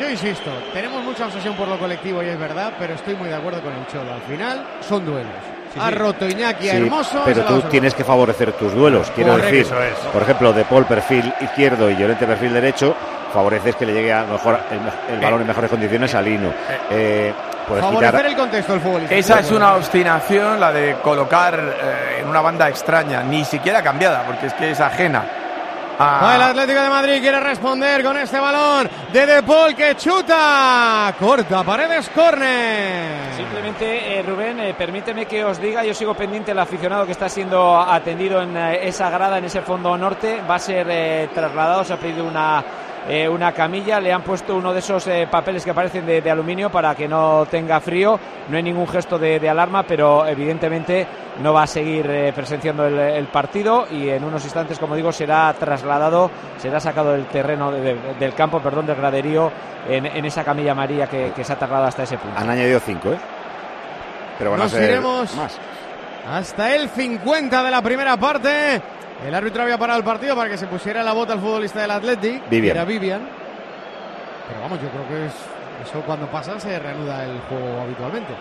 [0.00, 3.34] Yo insisto, tenemos mucha obsesión por lo colectivo y es verdad, pero estoy muy de
[3.34, 4.14] acuerdo con el Cholo.
[4.14, 5.59] Al final son duelos.
[5.78, 7.22] Ha roto Iñaki Sí, Hermoso.
[7.24, 9.10] pero tú tienes que favorecer tus duelos.
[9.14, 9.94] Quiero Correcto, decir, eso es.
[10.12, 12.94] por ejemplo, de Paul perfil izquierdo y Llorente perfil derecho,
[13.32, 16.52] favoreces que le llegue a mejor el, el balón en mejores condiciones a Lino.
[16.90, 17.32] Eh,
[17.68, 19.14] puedes Favorecer quitar el contexto del futbolista.
[19.14, 24.24] Esa es una obstinación, la de colocar eh, en una banda extraña, ni siquiera cambiada,
[24.24, 25.22] porque es que es ajena.
[26.00, 29.94] A- Va el Atlético de Madrid quiere responder con este balón de De Paul que
[29.96, 31.14] chuta.
[31.18, 33.34] Corta, paredes, córner.
[33.36, 37.28] Simplemente, eh, Rubén, eh, permíteme que os diga, yo sigo pendiente del aficionado que está
[37.28, 40.40] siendo atendido en eh, esa grada, en ese fondo norte.
[40.48, 42.62] Va a ser eh, trasladado, se ha pedido una,
[43.08, 46.30] eh, una camilla, le han puesto uno de esos eh, papeles que parecen de, de
[46.30, 48.18] aluminio para que no tenga frío.
[48.48, 51.06] No hay ningún gesto de, de alarma, pero evidentemente
[51.42, 55.12] no va a seguir eh, presenciando el, el partido y en unos instantes, como digo,
[55.12, 59.50] será trasladado, será sacado del terreno, de- de- del campo, perdón, del graderío
[59.88, 62.38] en, en esa camilla amarilla que, que se ha trasladado hasta ese punto.
[62.38, 63.18] Han añadido cinco, ¿eh?
[64.38, 65.58] Pero van Nos a ser iremos más.
[66.30, 68.80] hasta el 50 de la primera parte.
[69.26, 71.90] El árbitro había parado el partido para que se pusiera la bota al futbolista del
[71.90, 72.48] Athletic.
[72.48, 72.76] Vivian.
[72.76, 73.28] Era Vivian.
[74.48, 75.34] Pero vamos, yo creo que es,
[75.88, 78.34] eso cuando pasa se reanuda el juego habitualmente.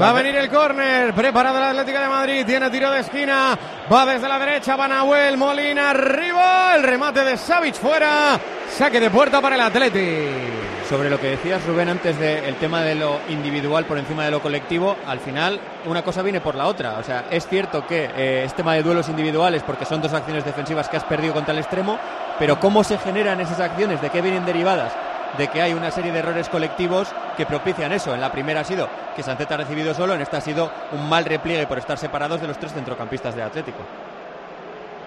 [0.00, 3.58] Va a venir el córner, preparado el Atlético de Madrid, tiene tiro de esquina,
[3.92, 8.38] va desde la derecha, va Nahuel Molina arriba, el remate de Savic fuera,
[8.70, 10.69] saque de puerta para el Atlético.
[10.90, 14.42] Sobre lo que decías, Rubén, antes del tema de lo individual por encima de lo
[14.42, 16.98] colectivo, al final una cosa viene por la otra.
[16.98, 20.44] O sea, es cierto que eh, es tema de duelos individuales porque son dos acciones
[20.44, 21.96] defensivas que has perdido contra el extremo,
[22.40, 24.02] pero ¿cómo se generan esas acciones?
[24.02, 24.92] ¿De qué vienen derivadas?
[25.38, 27.06] De que hay una serie de errores colectivos
[27.36, 28.12] que propician eso.
[28.12, 31.08] En la primera ha sido que Sanceta ha recibido solo, en esta ha sido un
[31.08, 33.84] mal repliegue por estar separados de los tres centrocampistas de Atlético.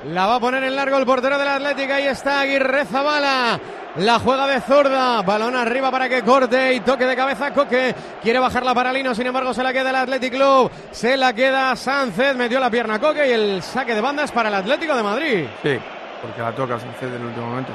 [0.06, 1.94] La va a poner en largo el portero del Atlético.
[1.94, 3.60] Ahí está Aguirre Zabala.
[3.98, 5.22] La juega de zurda.
[5.22, 7.54] Balón arriba para que corte y toque de cabeza.
[7.54, 9.16] Coque quiere bajarla para Lino.
[9.16, 10.70] Sin embargo, se la queda el Athletic Club.
[10.92, 12.36] Se la queda Sánchez.
[12.36, 15.46] Metió la pierna a Coque y el saque de bandas para el Atlético de Madrid.
[15.62, 15.78] Sí,
[16.22, 17.72] porque la toca Sánchez en el último momento.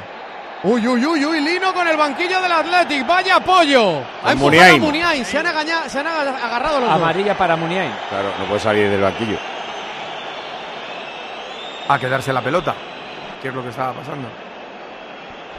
[0.64, 3.06] Uy, uy, uy, uy, Lino con el banquillo del Athletic.
[3.06, 4.00] Vaya apoyo.
[4.24, 4.82] Ha empujado Muniain.
[4.82, 5.24] a Muniain.
[5.24, 6.98] Se han, agaña- se han aga- agarrado los dos.
[7.00, 7.92] Amarilla para Muniain.
[8.10, 9.38] Claro, no puede salir del banquillo.
[11.88, 12.74] A quedarse la pelota,
[13.40, 14.28] que es lo que estaba pasando.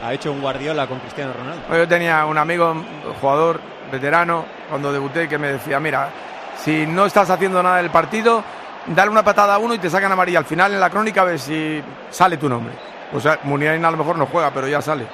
[0.04, 1.76] Ha hecho un Guardiola con Cristiano Ronaldo.
[1.76, 6.08] Yo tenía un amigo, un jugador veterano, cuando debuté, que me decía, mira,
[6.56, 8.42] si no estás haciendo nada del partido,
[8.86, 10.38] dale una patada a uno y te sacan amarilla.
[10.38, 12.74] Al final en la crónica ves si sale tu nombre.
[13.12, 15.06] O sea, Muniain a lo mejor no juega, pero ya sale.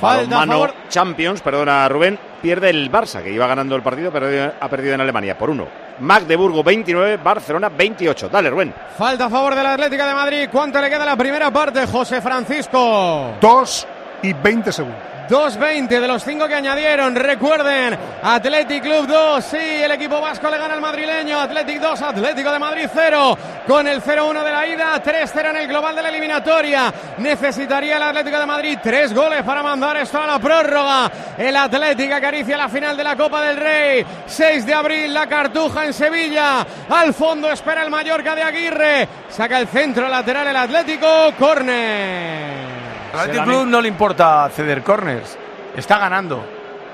[0.00, 0.74] Falta a Balonmano favor.
[0.88, 4.26] Champions, perdona Rubén, pierde el Barça, que iba ganando el partido, pero
[4.58, 5.66] ha perdido en Alemania por uno.
[6.00, 8.28] Magdeburgo 29, Barcelona 28.
[8.28, 8.74] Dale, Rubén.
[8.96, 10.48] Falta a favor del Atlético de Madrid.
[10.50, 13.34] ¿Cuánto le queda a la primera parte, José Francisco?
[13.40, 13.86] 2
[14.22, 15.07] y 20 segundos.
[15.28, 17.14] 2.20 de los cinco que añadieron.
[17.14, 21.38] Recuerden, Athletic Club 2, sí, el equipo vasco le gana al madrileño.
[21.38, 23.38] Athletic 2, Atlético de Madrid 0.
[23.66, 26.92] Con el 0-1 de la ida, 3-0 en el global de la eliminatoria.
[27.18, 31.10] Necesitaría el Atlético de Madrid tres goles para mandar esto a la prórroga.
[31.36, 34.06] El Atlético acaricia la final de la Copa del Rey.
[34.26, 36.66] 6 de abril, la Cartuja en Sevilla.
[36.88, 39.08] Al fondo espera el Mallorca de Aguirre.
[39.28, 41.34] Saca el centro lateral el Atlético.
[41.38, 42.77] Corner.
[43.12, 45.36] Al Athletic Club no le importa ceder corners.
[45.76, 46.44] Está ganando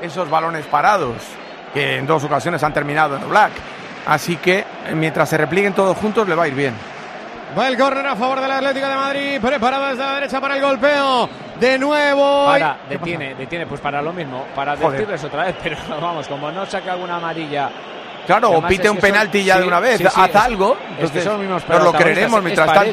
[0.00, 1.16] esos balones parados
[1.72, 3.52] que en dos ocasiones han terminado en Black.
[4.06, 6.74] Así que eh, mientras se replieguen todos juntos le va a ir bien.
[7.58, 10.62] Va el córner a favor del Atlético de Madrid, preparado desde la derecha para el
[10.62, 11.28] golpeo.
[11.58, 12.46] De nuevo.
[12.46, 14.92] Para, detiene, detiene, pues para lo mismo, para Joder.
[14.92, 17.70] decirles otra vez, pero vamos, como no saca alguna amarilla.
[18.26, 20.36] Claro, o pite un son- penalti ya sí, de una vez, sí, sí, haz es-
[20.36, 20.76] algo.
[20.98, 22.92] Es que son los mismos nos lo creeremos, es mientras Paredes.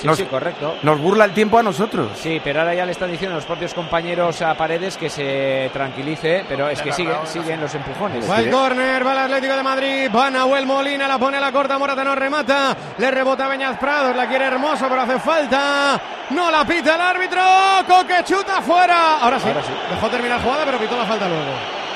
[0.00, 0.76] Sí, nos, sí, correcto.
[0.82, 2.12] nos burla el tiempo a nosotros.
[2.16, 6.44] Sí, pero ahora ya le están diciendo los propios compañeros a Paredes que se tranquilice,
[6.48, 8.30] pero es que siguen, siguen los empujones.
[8.30, 11.50] Va el córner, va el Atlético de Madrid, va Nahuel Molina, la pone a la
[11.52, 16.00] corta, Morata no remata, le rebota Beñaz Prados, la quiere hermoso, pero hace falta,
[16.30, 17.40] no la pita el árbitro,
[17.88, 19.72] Coque chuta fuera, ahora sí, Ahora sí.
[19.90, 21.87] dejó terminar la jugada, pero pitó la falta luego.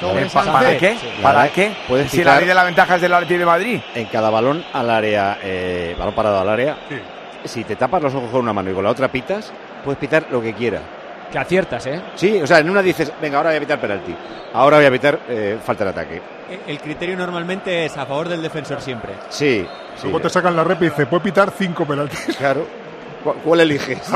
[0.00, 0.52] Sobre Eh, ¿pa- Sánchez.
[0.52, 0.96] ¿Para qué?
[1.22, 1.72] ¿Para qué?
[1.88, 3.80] puedes Si la ley de la ventaja es del Atlético de Madrid.
[3.94, 6.76] En cada balón al área, eh, balón parado al área,
[7.44, 9.52] si te tapas los ojos con una mano y con la otra pitas,
[9.84, 10.82] puedes pitar lo que quieras.
[11.32, 12.00] Que aciertas, ¿eh?
[12.14, 14.14] Sí, o sea, en una dices, venga, ahora voy a pitar penalti,
[14.54, 16.22] ahora voy a pitar eh, falta de ataque.
[16.66, 19.12] El criterio normalmente es a favor del defensor siempre.
[19.28, 19.66] Sí,
[19.96, 20.04] sí.
[20.04, 22.36] Luego te sacan la rep y dice, puede pitar cinco penaltis.
[22.38, 22.66] Claro.
[23.22, 24.00] ¿Cu- ¿Cuál eliges?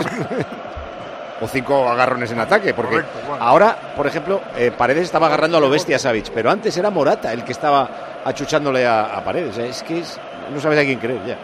[1.42, 3.44] o cinco agarrones en ataque, porque Correcto, bueno.
[3.44, 7.32] ahora, por ejemplo, eh, Paredes estaba agarrando a lo bestia Savic, pero antes era Morata
[7.32, 7.88] el que estaba
[8.24, 9.58] achuchándole a, a Paredes.
[9.58, 10.18] eh, Es que es-
[10.54, 11.36] no sabes a quién creer ya.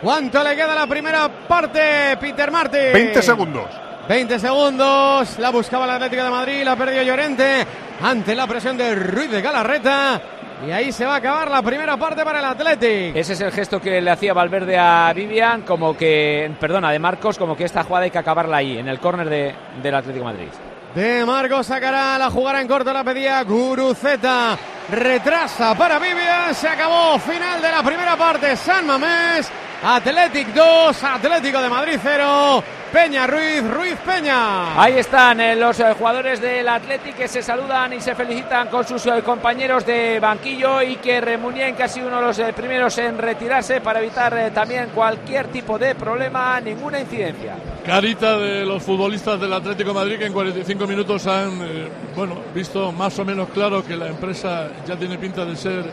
[0.00, 2.92] ¿Cuánto le queda la primera parte, Peter Martin?
[2.92, 3.66] 20 segundos.
[4.08, 7.64] 20 segundos, la buscaba el Atlético de Madrid, la perdió Llorente
[8.02, 10.20] ante la presión de Ruiz de Galarreta.
[10.66, 13.18] Y ahí se va a acabar la primera parte para el Atlético.
[13.18, 17.36] Ese es el gesto que le hacía Valverde a Vivian, como que, perdona, de Marcos,
[17.36, 20.32] como que esta jugada hay que acabarla ahí, en el córner de, del Atlético de
[20.32, 20.48] Madrid.
[20.94, 24.56] De Marcos sacará la jugará en corto, la pedía Guruceta.
[24.90, 27.18] Retrasa para Vivian, se acabó.
[27.18, 29.50] Final de la primera parte, San Mamés.
[29.82, 32.62] Athletic 2, Atlético de Madrid 0.
[32.92, 34.80] Peña Ruiz, Ruiz Peña.
[34.80, 38.86] Ahí están eh, los eh, jugadores del Athletic que se saludan y se felicitan con
[38.86, 43.18] sus eh, compañeros de banquillo y que Remunien, sido uno de los eh, primeros en
[43.18, 47.56] retirarse para evitar eh, también cualquier tipo de problema, ninguna incidencia.
[47.84, 52.36] Carita de los futbolistas del Atlético de Madrid que en 45 minutos han eh, bueno,
[52.54, 55.84] visto más o menos claro que la empresa ya tiene pinta de ser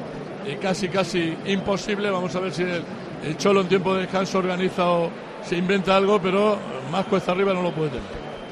[0.46, 2.10] eh, casi casi imposible.
[2.10, 2.84] Vamos a ver si el,
[3.24, 5.10] el Cholo en tiempo de descanso organiza o
[5.44, 6.58] se inventa algo, pero
[6.92, 8.04] más cuesta arriba no lo puede tener.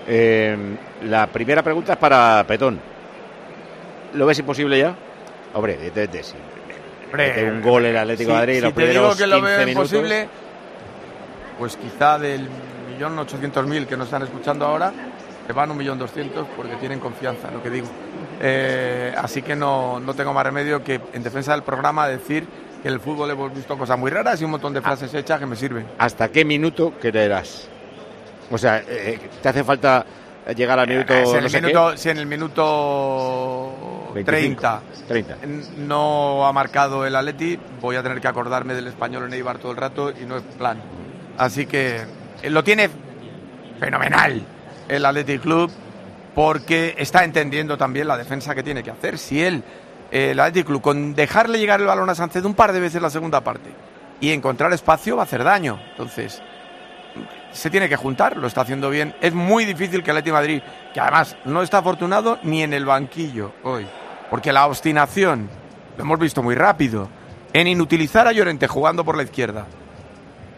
[0.07, 0.57] Eh,
[1.03, 2.79] la primera pregunta es para Petón.
[4.13, 4.95] ¿Lo ves imposible ya?
[5.53, 5.77] Hombre,
[6.23, 6.35] sí.
[7.13, 9.57] Mete un gol el Atlético de Si- Madrid si los te digo que lo 15
[9.57, 10.29] veo imposible,
[11.59, 12.47] pues quizá del
[12.91, 14.91] millón ochocientos mil que nos están escuchando ahora,
[15.45, 17.87] se van un millón doscientos porque tienen confianza en lo que digo.
[18.41, 22.45] Eh, así que no, no tengo más remedio que en defensa del programa decir
[22.87, 25.39] que en el fútbol hemos visto cosas muy raras y un montón de frases hechas
[25.39, 25.85] que me sirven.
[25.97, 27.67] ¿Hasta qué minuto creerás?
[28.49, 30.05] O sea, eh, ¿te hace falta
[30.55, 31.61] llegar al minuto, Eh, si, en no el qué?
[31.61, 35.37] minuto si en el minuto 25, 30, 30.
[35.79, 39.71] no ha marcado el Atleti, voy a tener que acordarme del español en Eibar todo
[39.71, 40.81] el rato y no es plan.
[41.37, 41.97] Así que
[42.41, 42.89] eh, lo tiene
[43.81, 44.41] fenomenal
[44.87, 45.69] el Athletic Club
[46.33, 49.17] porque está entendiendo también la defensa que tiene que hacer.
[49.17, 49.61] Si él, eh,
[50.11, 53.09] el Athletic Club, con dejarle llegar el balón a Sánchez un par de veces la
[53.09, 53.69] segunda parte
[54.19, 55.79] y encontrar espacio va a hacer daño.
[55.91, 56.41] Entonces,
[57.51, 59.15] se tiene que juntar, lo está haciendo bien.
[59.21, 60.61] Es muy difícil que el Athletic de Madrid,
[60.93, 63.87] que además no está afortunado ni en el banquillo hoy,
[64.29, 65.49] porque la obstinación,
[65.97, 67.09] lo hemos visto muy rápido,
[67.53, 69.65] en inutilizar a Llorente jugando por la izquierda,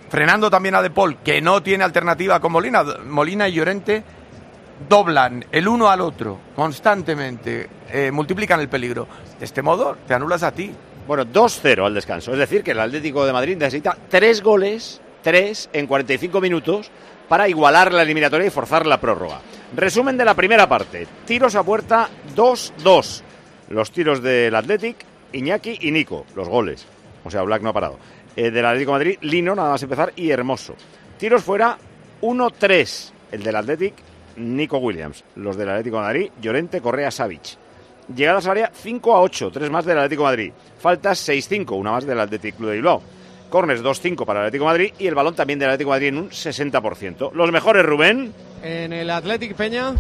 [0.10, 2.84] frenando también a De Paul, que no tiene alternativa con Molina.
[3.06, 4.04] Molina y Llorente
[4.88, 9.08] doblan el uno al otro constantemente, eh, multiplican el peligro.
[9.38, 10.72] De este modo, te anulas a ti.
[11.08, 12.32] Bueno, 2-0 al descanso.
[12.32, 16.92] Es decir, que el Atlético de Madrid necesita tres goles, tres en 45 minutos,
[17.28, 19.40] para igualar la eliminatoria y forzar la prórroga.
[19.76, 21.08] Resumen de la primera parte.
[21.26, 23.22] Tiros a puerta 2-2.
[23.70, 24.98] Los tiros del Athletic,
[25.34, 26.26] Iñaki y Nico.
[26.36, 26.86] Los goles.
[27.24, 28.00] O sea, Black no ha parado.
[28.36, 30.76] Eh, del Atlético de Madrid, Lino, nada más empezar, y Hermoso.
[31.18, 31.78] Tiros fuera
[32.22, 33.12] 1-3.
[33.32, 33.94] El del Athletic,
[34.40, 35.24] Nico Williams.
[35.36, 37.58] Los del Atlético de Madrid, Llorente, Correa, Savic.
[38.16, 40.54] Llegadas al área 5 a 8, 3 más del Atlético de Madrid.
[40.80, 43.02] Faltas 6-5, una más del Atlético Club de Bilbao.
[43.50, 46.08] Corners 2-5 para el Atlético de Madrid y el balón también del Atlético de Madrid
[46.08, 47.32] en un 60%.
[47.34, 48.34] Los mejores, Rubén.
[48.64, 49.94] En el Athletic Peña.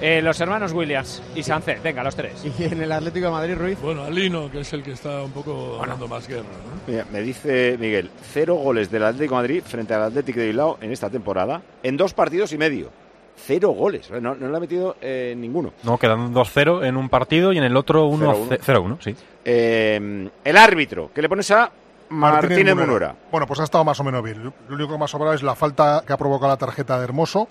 [0.00, 2.44] Eh, los hermanos Williams y Sánchez, venga, los tres.
[2.58, 3.78] Y en el Atlético de Madrid, Ruiz.
[3.80, 6.42] Bueno, Alino, que es el que está un poco dando más guerra.
[6.42, 6.92] ¿no?
[6.92, 10.78] Mira, me dice Miguel, cero goles del Atlético de Madrid frente al Atlético de Bilbao
[10.82, 12.90] en esta temporada, en dos partidos y medio.
[13.36, 15.72] Cero goles, no, no le ha metido eh, ninguno.
[15.82, 18.96] No, quedan 2-0 en un partido y en el otro 1-0-1, 0-1.
[19.00, 19.14] sí.
[19.44, 21.70] Eh, el árbitro, que le pones a
[22.08, 23.14] Martínez, Munora.
[23.30, 24.42] Bueno, pues ha estado más o menos bien.
[24.42, 27.04] Lo único que me ha sobrado es la falta que ha provocado la tarjeta de
[27.04, 27.48] Hermoso.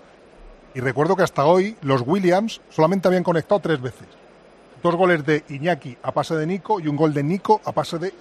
[0.73, 4.07] Y recuerdo que hasta hoy los Williams solamente habían conectado tres veces.
[4.83, 7.97] Dos goles de Iñaki a pase de Nico y un gol de Nico a pase
[7.97, 8.13] de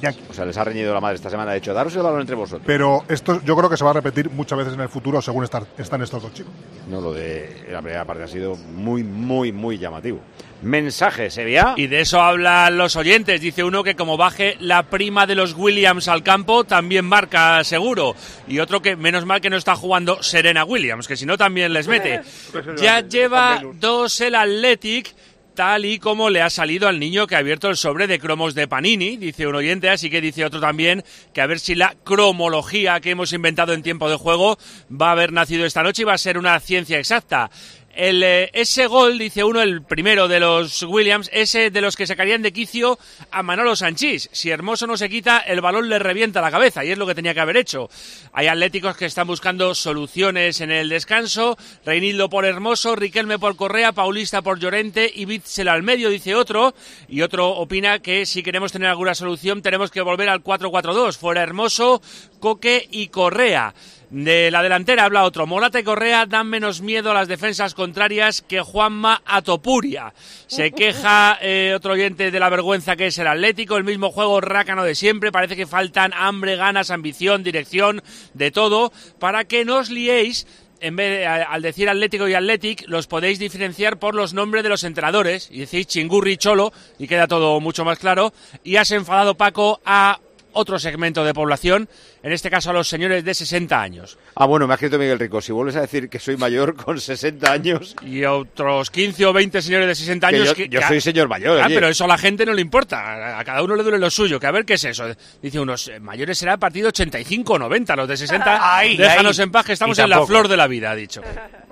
[0.00, 0.20] Iñaki.
[0.30, 1.52] O sea, les ha reñido la madre esta semana.
[1.52, 2.62] De hecho, daros el balón entre vosotros.
[2.66, 5.44] Pero esto yo creo que se va a repetir muchas veces en el futuro según
[5.44, 6.52] estar- están estos dos chicos.
[6.88, 10.20] No, lo de la primera parte ha sido muy, muy, muy llamativo.
[10.62, 11.74] Mensaje, Sevilla.
[11.76, 13.40] Y de eso hablan los oyentes.
[13.40, 18.14] Dice uno que como baje la prima de los Williams al campo, también marca seguro.
[18.48, 21.72] Y otro que menos mal que no está jugando Serena Williams, que si no también
[21.72, 22.22] les mete.
[22.80, 25.14] Ya lleva dos el Athletic.
[25.56, 28.54] Tal y como le ha salido al niño que ha abierto el sobre de cromos
[28.54, 31.02] de Panini, dice un oyente, así que dice otro también
[31.32, 34.58] que a ver si la cromología que hemos inventado en tiempo de juego
[34.92, 37.50] va a haber nacido esta noche y va a ser una ciencia exacta.
[37.96, 42.06] El, eh, ese gol, dice uno, el primero de los Williams, ese de los que
[42.06, 42.98] sacarían de quicio
[43.30, 44.28] a Manolo Sanchís.
[44.32, 47.14] Si Hermoso no se quita, el balón le revienta la cabeza y es lo que
[47.14, 47.88] tenía que haber hecho.
[48.34, 51.56] Hay atléticos que están buscando soluciones en el descanso.
[51.86, 56.74] Reinildo por Hermoso, Riquelme por Correa, Paulista por Llorente y Bitzel al medio, dice otro.
[57.08, 61.16] Y otro opina que si queremos tener alguna solución tenemos que volver al 4-4-2.
[61.16, 62.02] Fuera Hermoso,
[62.38, 63.74] Coque y Correa.
[64.10, 65.48] De la delantera habla otro.
[65.48, 70.14] Morata y Correa dan menos miedo a las defensas contrarias que Juanma a Topuria.
[70.46, 73.76] Se queja eh, otro oyente de la vergüenza que es el Atlético.
[73.76, 75.32] El mismo juego rácano de siempre.
[75.32, 78.00] Parece que faltan hambre, ganas, ambición, dirección,
[78.32, 78.92] de todo.
[79.18, 80.46] Para que no os liéis
[80.80, 84.68] en vez de, al decir Atlético y Athletic, los podéis diferenciar por los nombres de
[84.68, 85.48] los entrenadores.
[85.50, 88.32] Y decís Chingurri y Cholo, y queda todo mucho más claro.
[88.62, 90.20] Y has enfadado, Paco, a
[90.56, 91.88] otro segmento de población,
[92.22, 94.18] en este caso a los señores de 60 años.
[94.34, 95.40] Ah, bueno, me ha escrito Miguel Rico.
[95.40, 97.94] Si vuelves a decir que soy mayor con 60 años.
[98.02, 100.48] Y otros 15 o 20 señores de 60 Que años.
[100.48, 101.74] yo- que- yo que- soy señor mayor, Ah, oye.
[101.74, 103.38] pero eso a la gente no le importa.
[103.38, 104.40] A- cada uno le duele lo suyo.
[104.40, 105.04] Que a ver qué es eso.
[105.42, 107.94] Dice unos eh, mayores será a partir de 85 o 90.
[107.96, 109.44] Los de 60, Ahí, déjanos ahí.
[109.44, 111.22] en paz que estamos en la flor de la vida, ha dicho.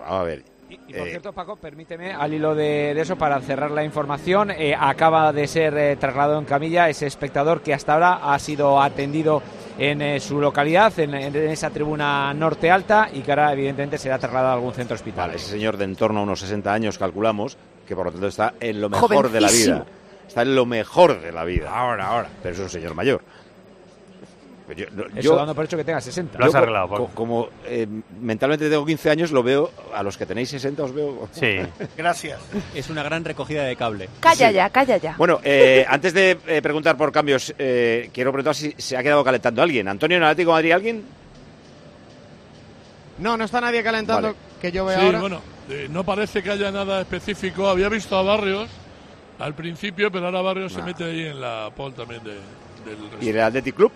[0.06, 0.53] A ver.
[0.95, 4.75] Y por cierto, Paco, permíteme, al hilo de, de eso, para cerrar la información, eh,
[4.79, 9.43] acaba de ser eh, trasladado en camilla ese espectador que hasta ahora ha sido atendido
[9.79, 14.19] en eh, su localidad, en, en esa tribuna norte alta, y que ahora, evidentemente, será
[14.19, 15.37] trasladado a algún centro hospitalario.
[15.37, 17.57] Ese señor de en torno a unos 60 años, calculamos,
[17.87, 19.77] que por lo tanto está en lo mejor de la Jovencísimo.
[19.85, 19.87] vida.
[20.29, 21.71] Está en lo mejor de la vida.
[21.71, 22.29] Ahora, ahora.
[22.43, 23.21] Pero es un señor mayor.
[24.75, 26.39] Pero yo- no, Eso yo- dando por hecho que tenga 60.
[26.39, 26.53] yo
[26.89, 27.87] co- co- como eh,
[28.21, 31.29] mentalmente tengo 15 años, lo veo, a los que tenéis 60 os veo.
[31.33, 31.59] Sí.
[31.97, 32.41] Gracias.
[32.75, 34.09] Es una gran recogida de cable.
[34.21, 35.15] Calla ya, calla ya.
[35.19, 39.23] Bueno, eh, antes de eh, preguntar por cambios, eh, quiero preguntar si se ha quedado
[39.25, 39.89] calentando alguien.
[39.89, 41.05] ¿Antonio en Atlético Madrid alguien?
[43.19, 44.39] No, no está nadie calentando Vale.
[44.61, 45.21] que yo vea Sí, ahora.
[45.21, 45.41] bueno,
[45.71, 47.67] Eh, no parece que haya nada específico.
[47.69, 48.69] Había visto a Barrios
[49.39, 53.29] al principio, pero ahora Barrios se mete ahí en la pole también de, del ¿Y
[53.31, 53.91] el Athletic Club?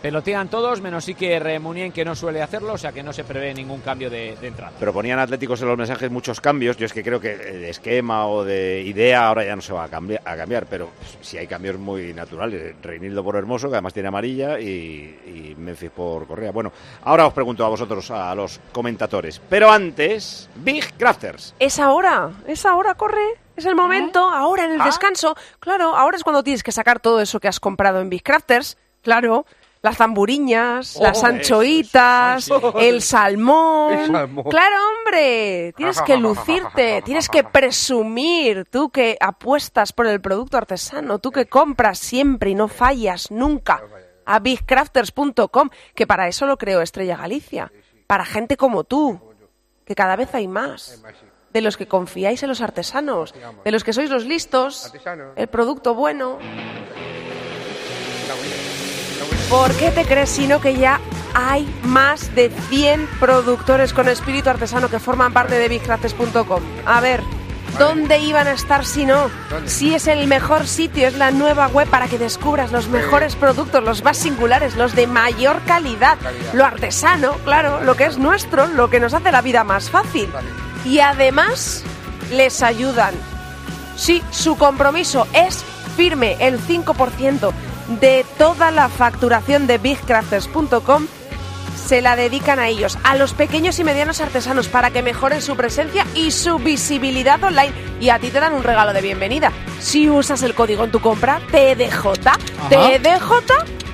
[0.00, 3.52] Pelotean todos, menos Iker Munien, que no suele hacerlo, o sea que no se prevé
[3.52, 4.72] ningún cambio de, de entrada.
[4.78, 6.76] Pero ponían atléticos en los mensajes muchos cambios.
[6.76, 9.84] Yo es que creo que de esquema o de idea ahora ya no se va
[9.84, 10.90] a cambiar, a cambiar pero
[11.20, 12.74] sí hay cambios muy naturales.
[12.82, 14.64] Reinildo por Hermoso, que además tiene amarilla, y,
[15.26, 16.50] y Memphis por Correa.
[16.50, 16.72] Bueno,
[17.02, 19.40] ahora os pregunto a vosotros, a los comentadores.
[19.48, 21.54] Pero antes, Big Crafters.
[21.58, 23.38] Es ahora, es ahora, corre.
[23.56, 25.36] Es el momento, ahora en el descanso.
[25.58, 28.78] Claro, ahora es cuando tienes que sacar todo eso que has comprado en Big Crafters.
[29.02, 29.44] Claro,
[29.82, 32.74] las zamburiñas, Oh, las eso, anchoitas, eso.
[32.78, 33.92] el salmón.
[33.94, 34.44] El salmón.
[34.50, 41.18] Claro, hombre, tienes que lucirte, tienes que presumir, tú que apuestas por el producto artesano,
[41.18, 43.82] tú que compras siempre y no fallas nunca
[44.26, 47.72] a bigcrafters.com, que para eso lo creó Estrella Galicia,
[48.06, 49.18] para gente como tú,
[49.84, 51.02] que cada vez hay más.
[51.52, 53.34] De los que confiáis en los artesanos,
[53.64, 54.92] de los que sois los listos,
[55.34, 56.38] el producto bueno.
[59.50, 61.00] ¿Por qué te crees sino que ya
[61.34, 66.62] hay más de 100 productores con espíritu artesano que forman parte de bigcrafts.com?
[66.86, 67.20] A ver,
[67.76, 69.28] ¿dónde iban a estar si no?
[69.66, 73.82] Si es el mejor sitio, es la nueva web para que descubras los mejores productos,
[73.82, 76.16] los más singulares, los de mayor calidad,
[76.52, 80.30] lo artesano, claro, lo que es nuestro, lo que nos hace la vida más fácil.
[80.84, 81.82] Y además
[82.30, 83.14] les ayudan.
[83.96, 85.64] Sí, su compromiso es
[86.00, 87.52] firme, el 5%
[88.00, 91.06] de toda la facturación de bigcrafters.com
[91.76, 95.56] se la dedican a ellos, a los pequeños y medianos artesanos, para que mejoren su
[95.56, 97.74] presencia y su visibilidad online.
[98.00, 99.52] Y a ti te dan un regalo de bienvenida.
[99.78, 102.06] Si usas el código en tu compra, TDJ,
[102.70, 103.42] TDJ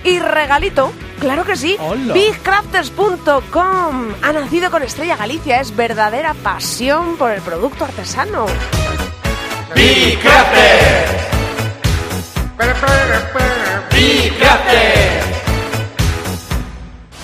[0.04, 0.92] y regalito.
[1.18, 1.76] Claro que sí.
[2.14, 5.60] Bigcrafters.com ha nacido con Estrella Galicia.
[5.60, 8.46] Es verdadera pasión por el producto artesano.
[9.74, 10.20] Big
[14.38, 15.26] Crafters.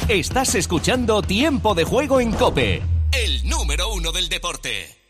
[0.08, 2.82] Estás escuchando Tiempo de Juego en Cope,
[3.12, 5.01] el número uno del deporte.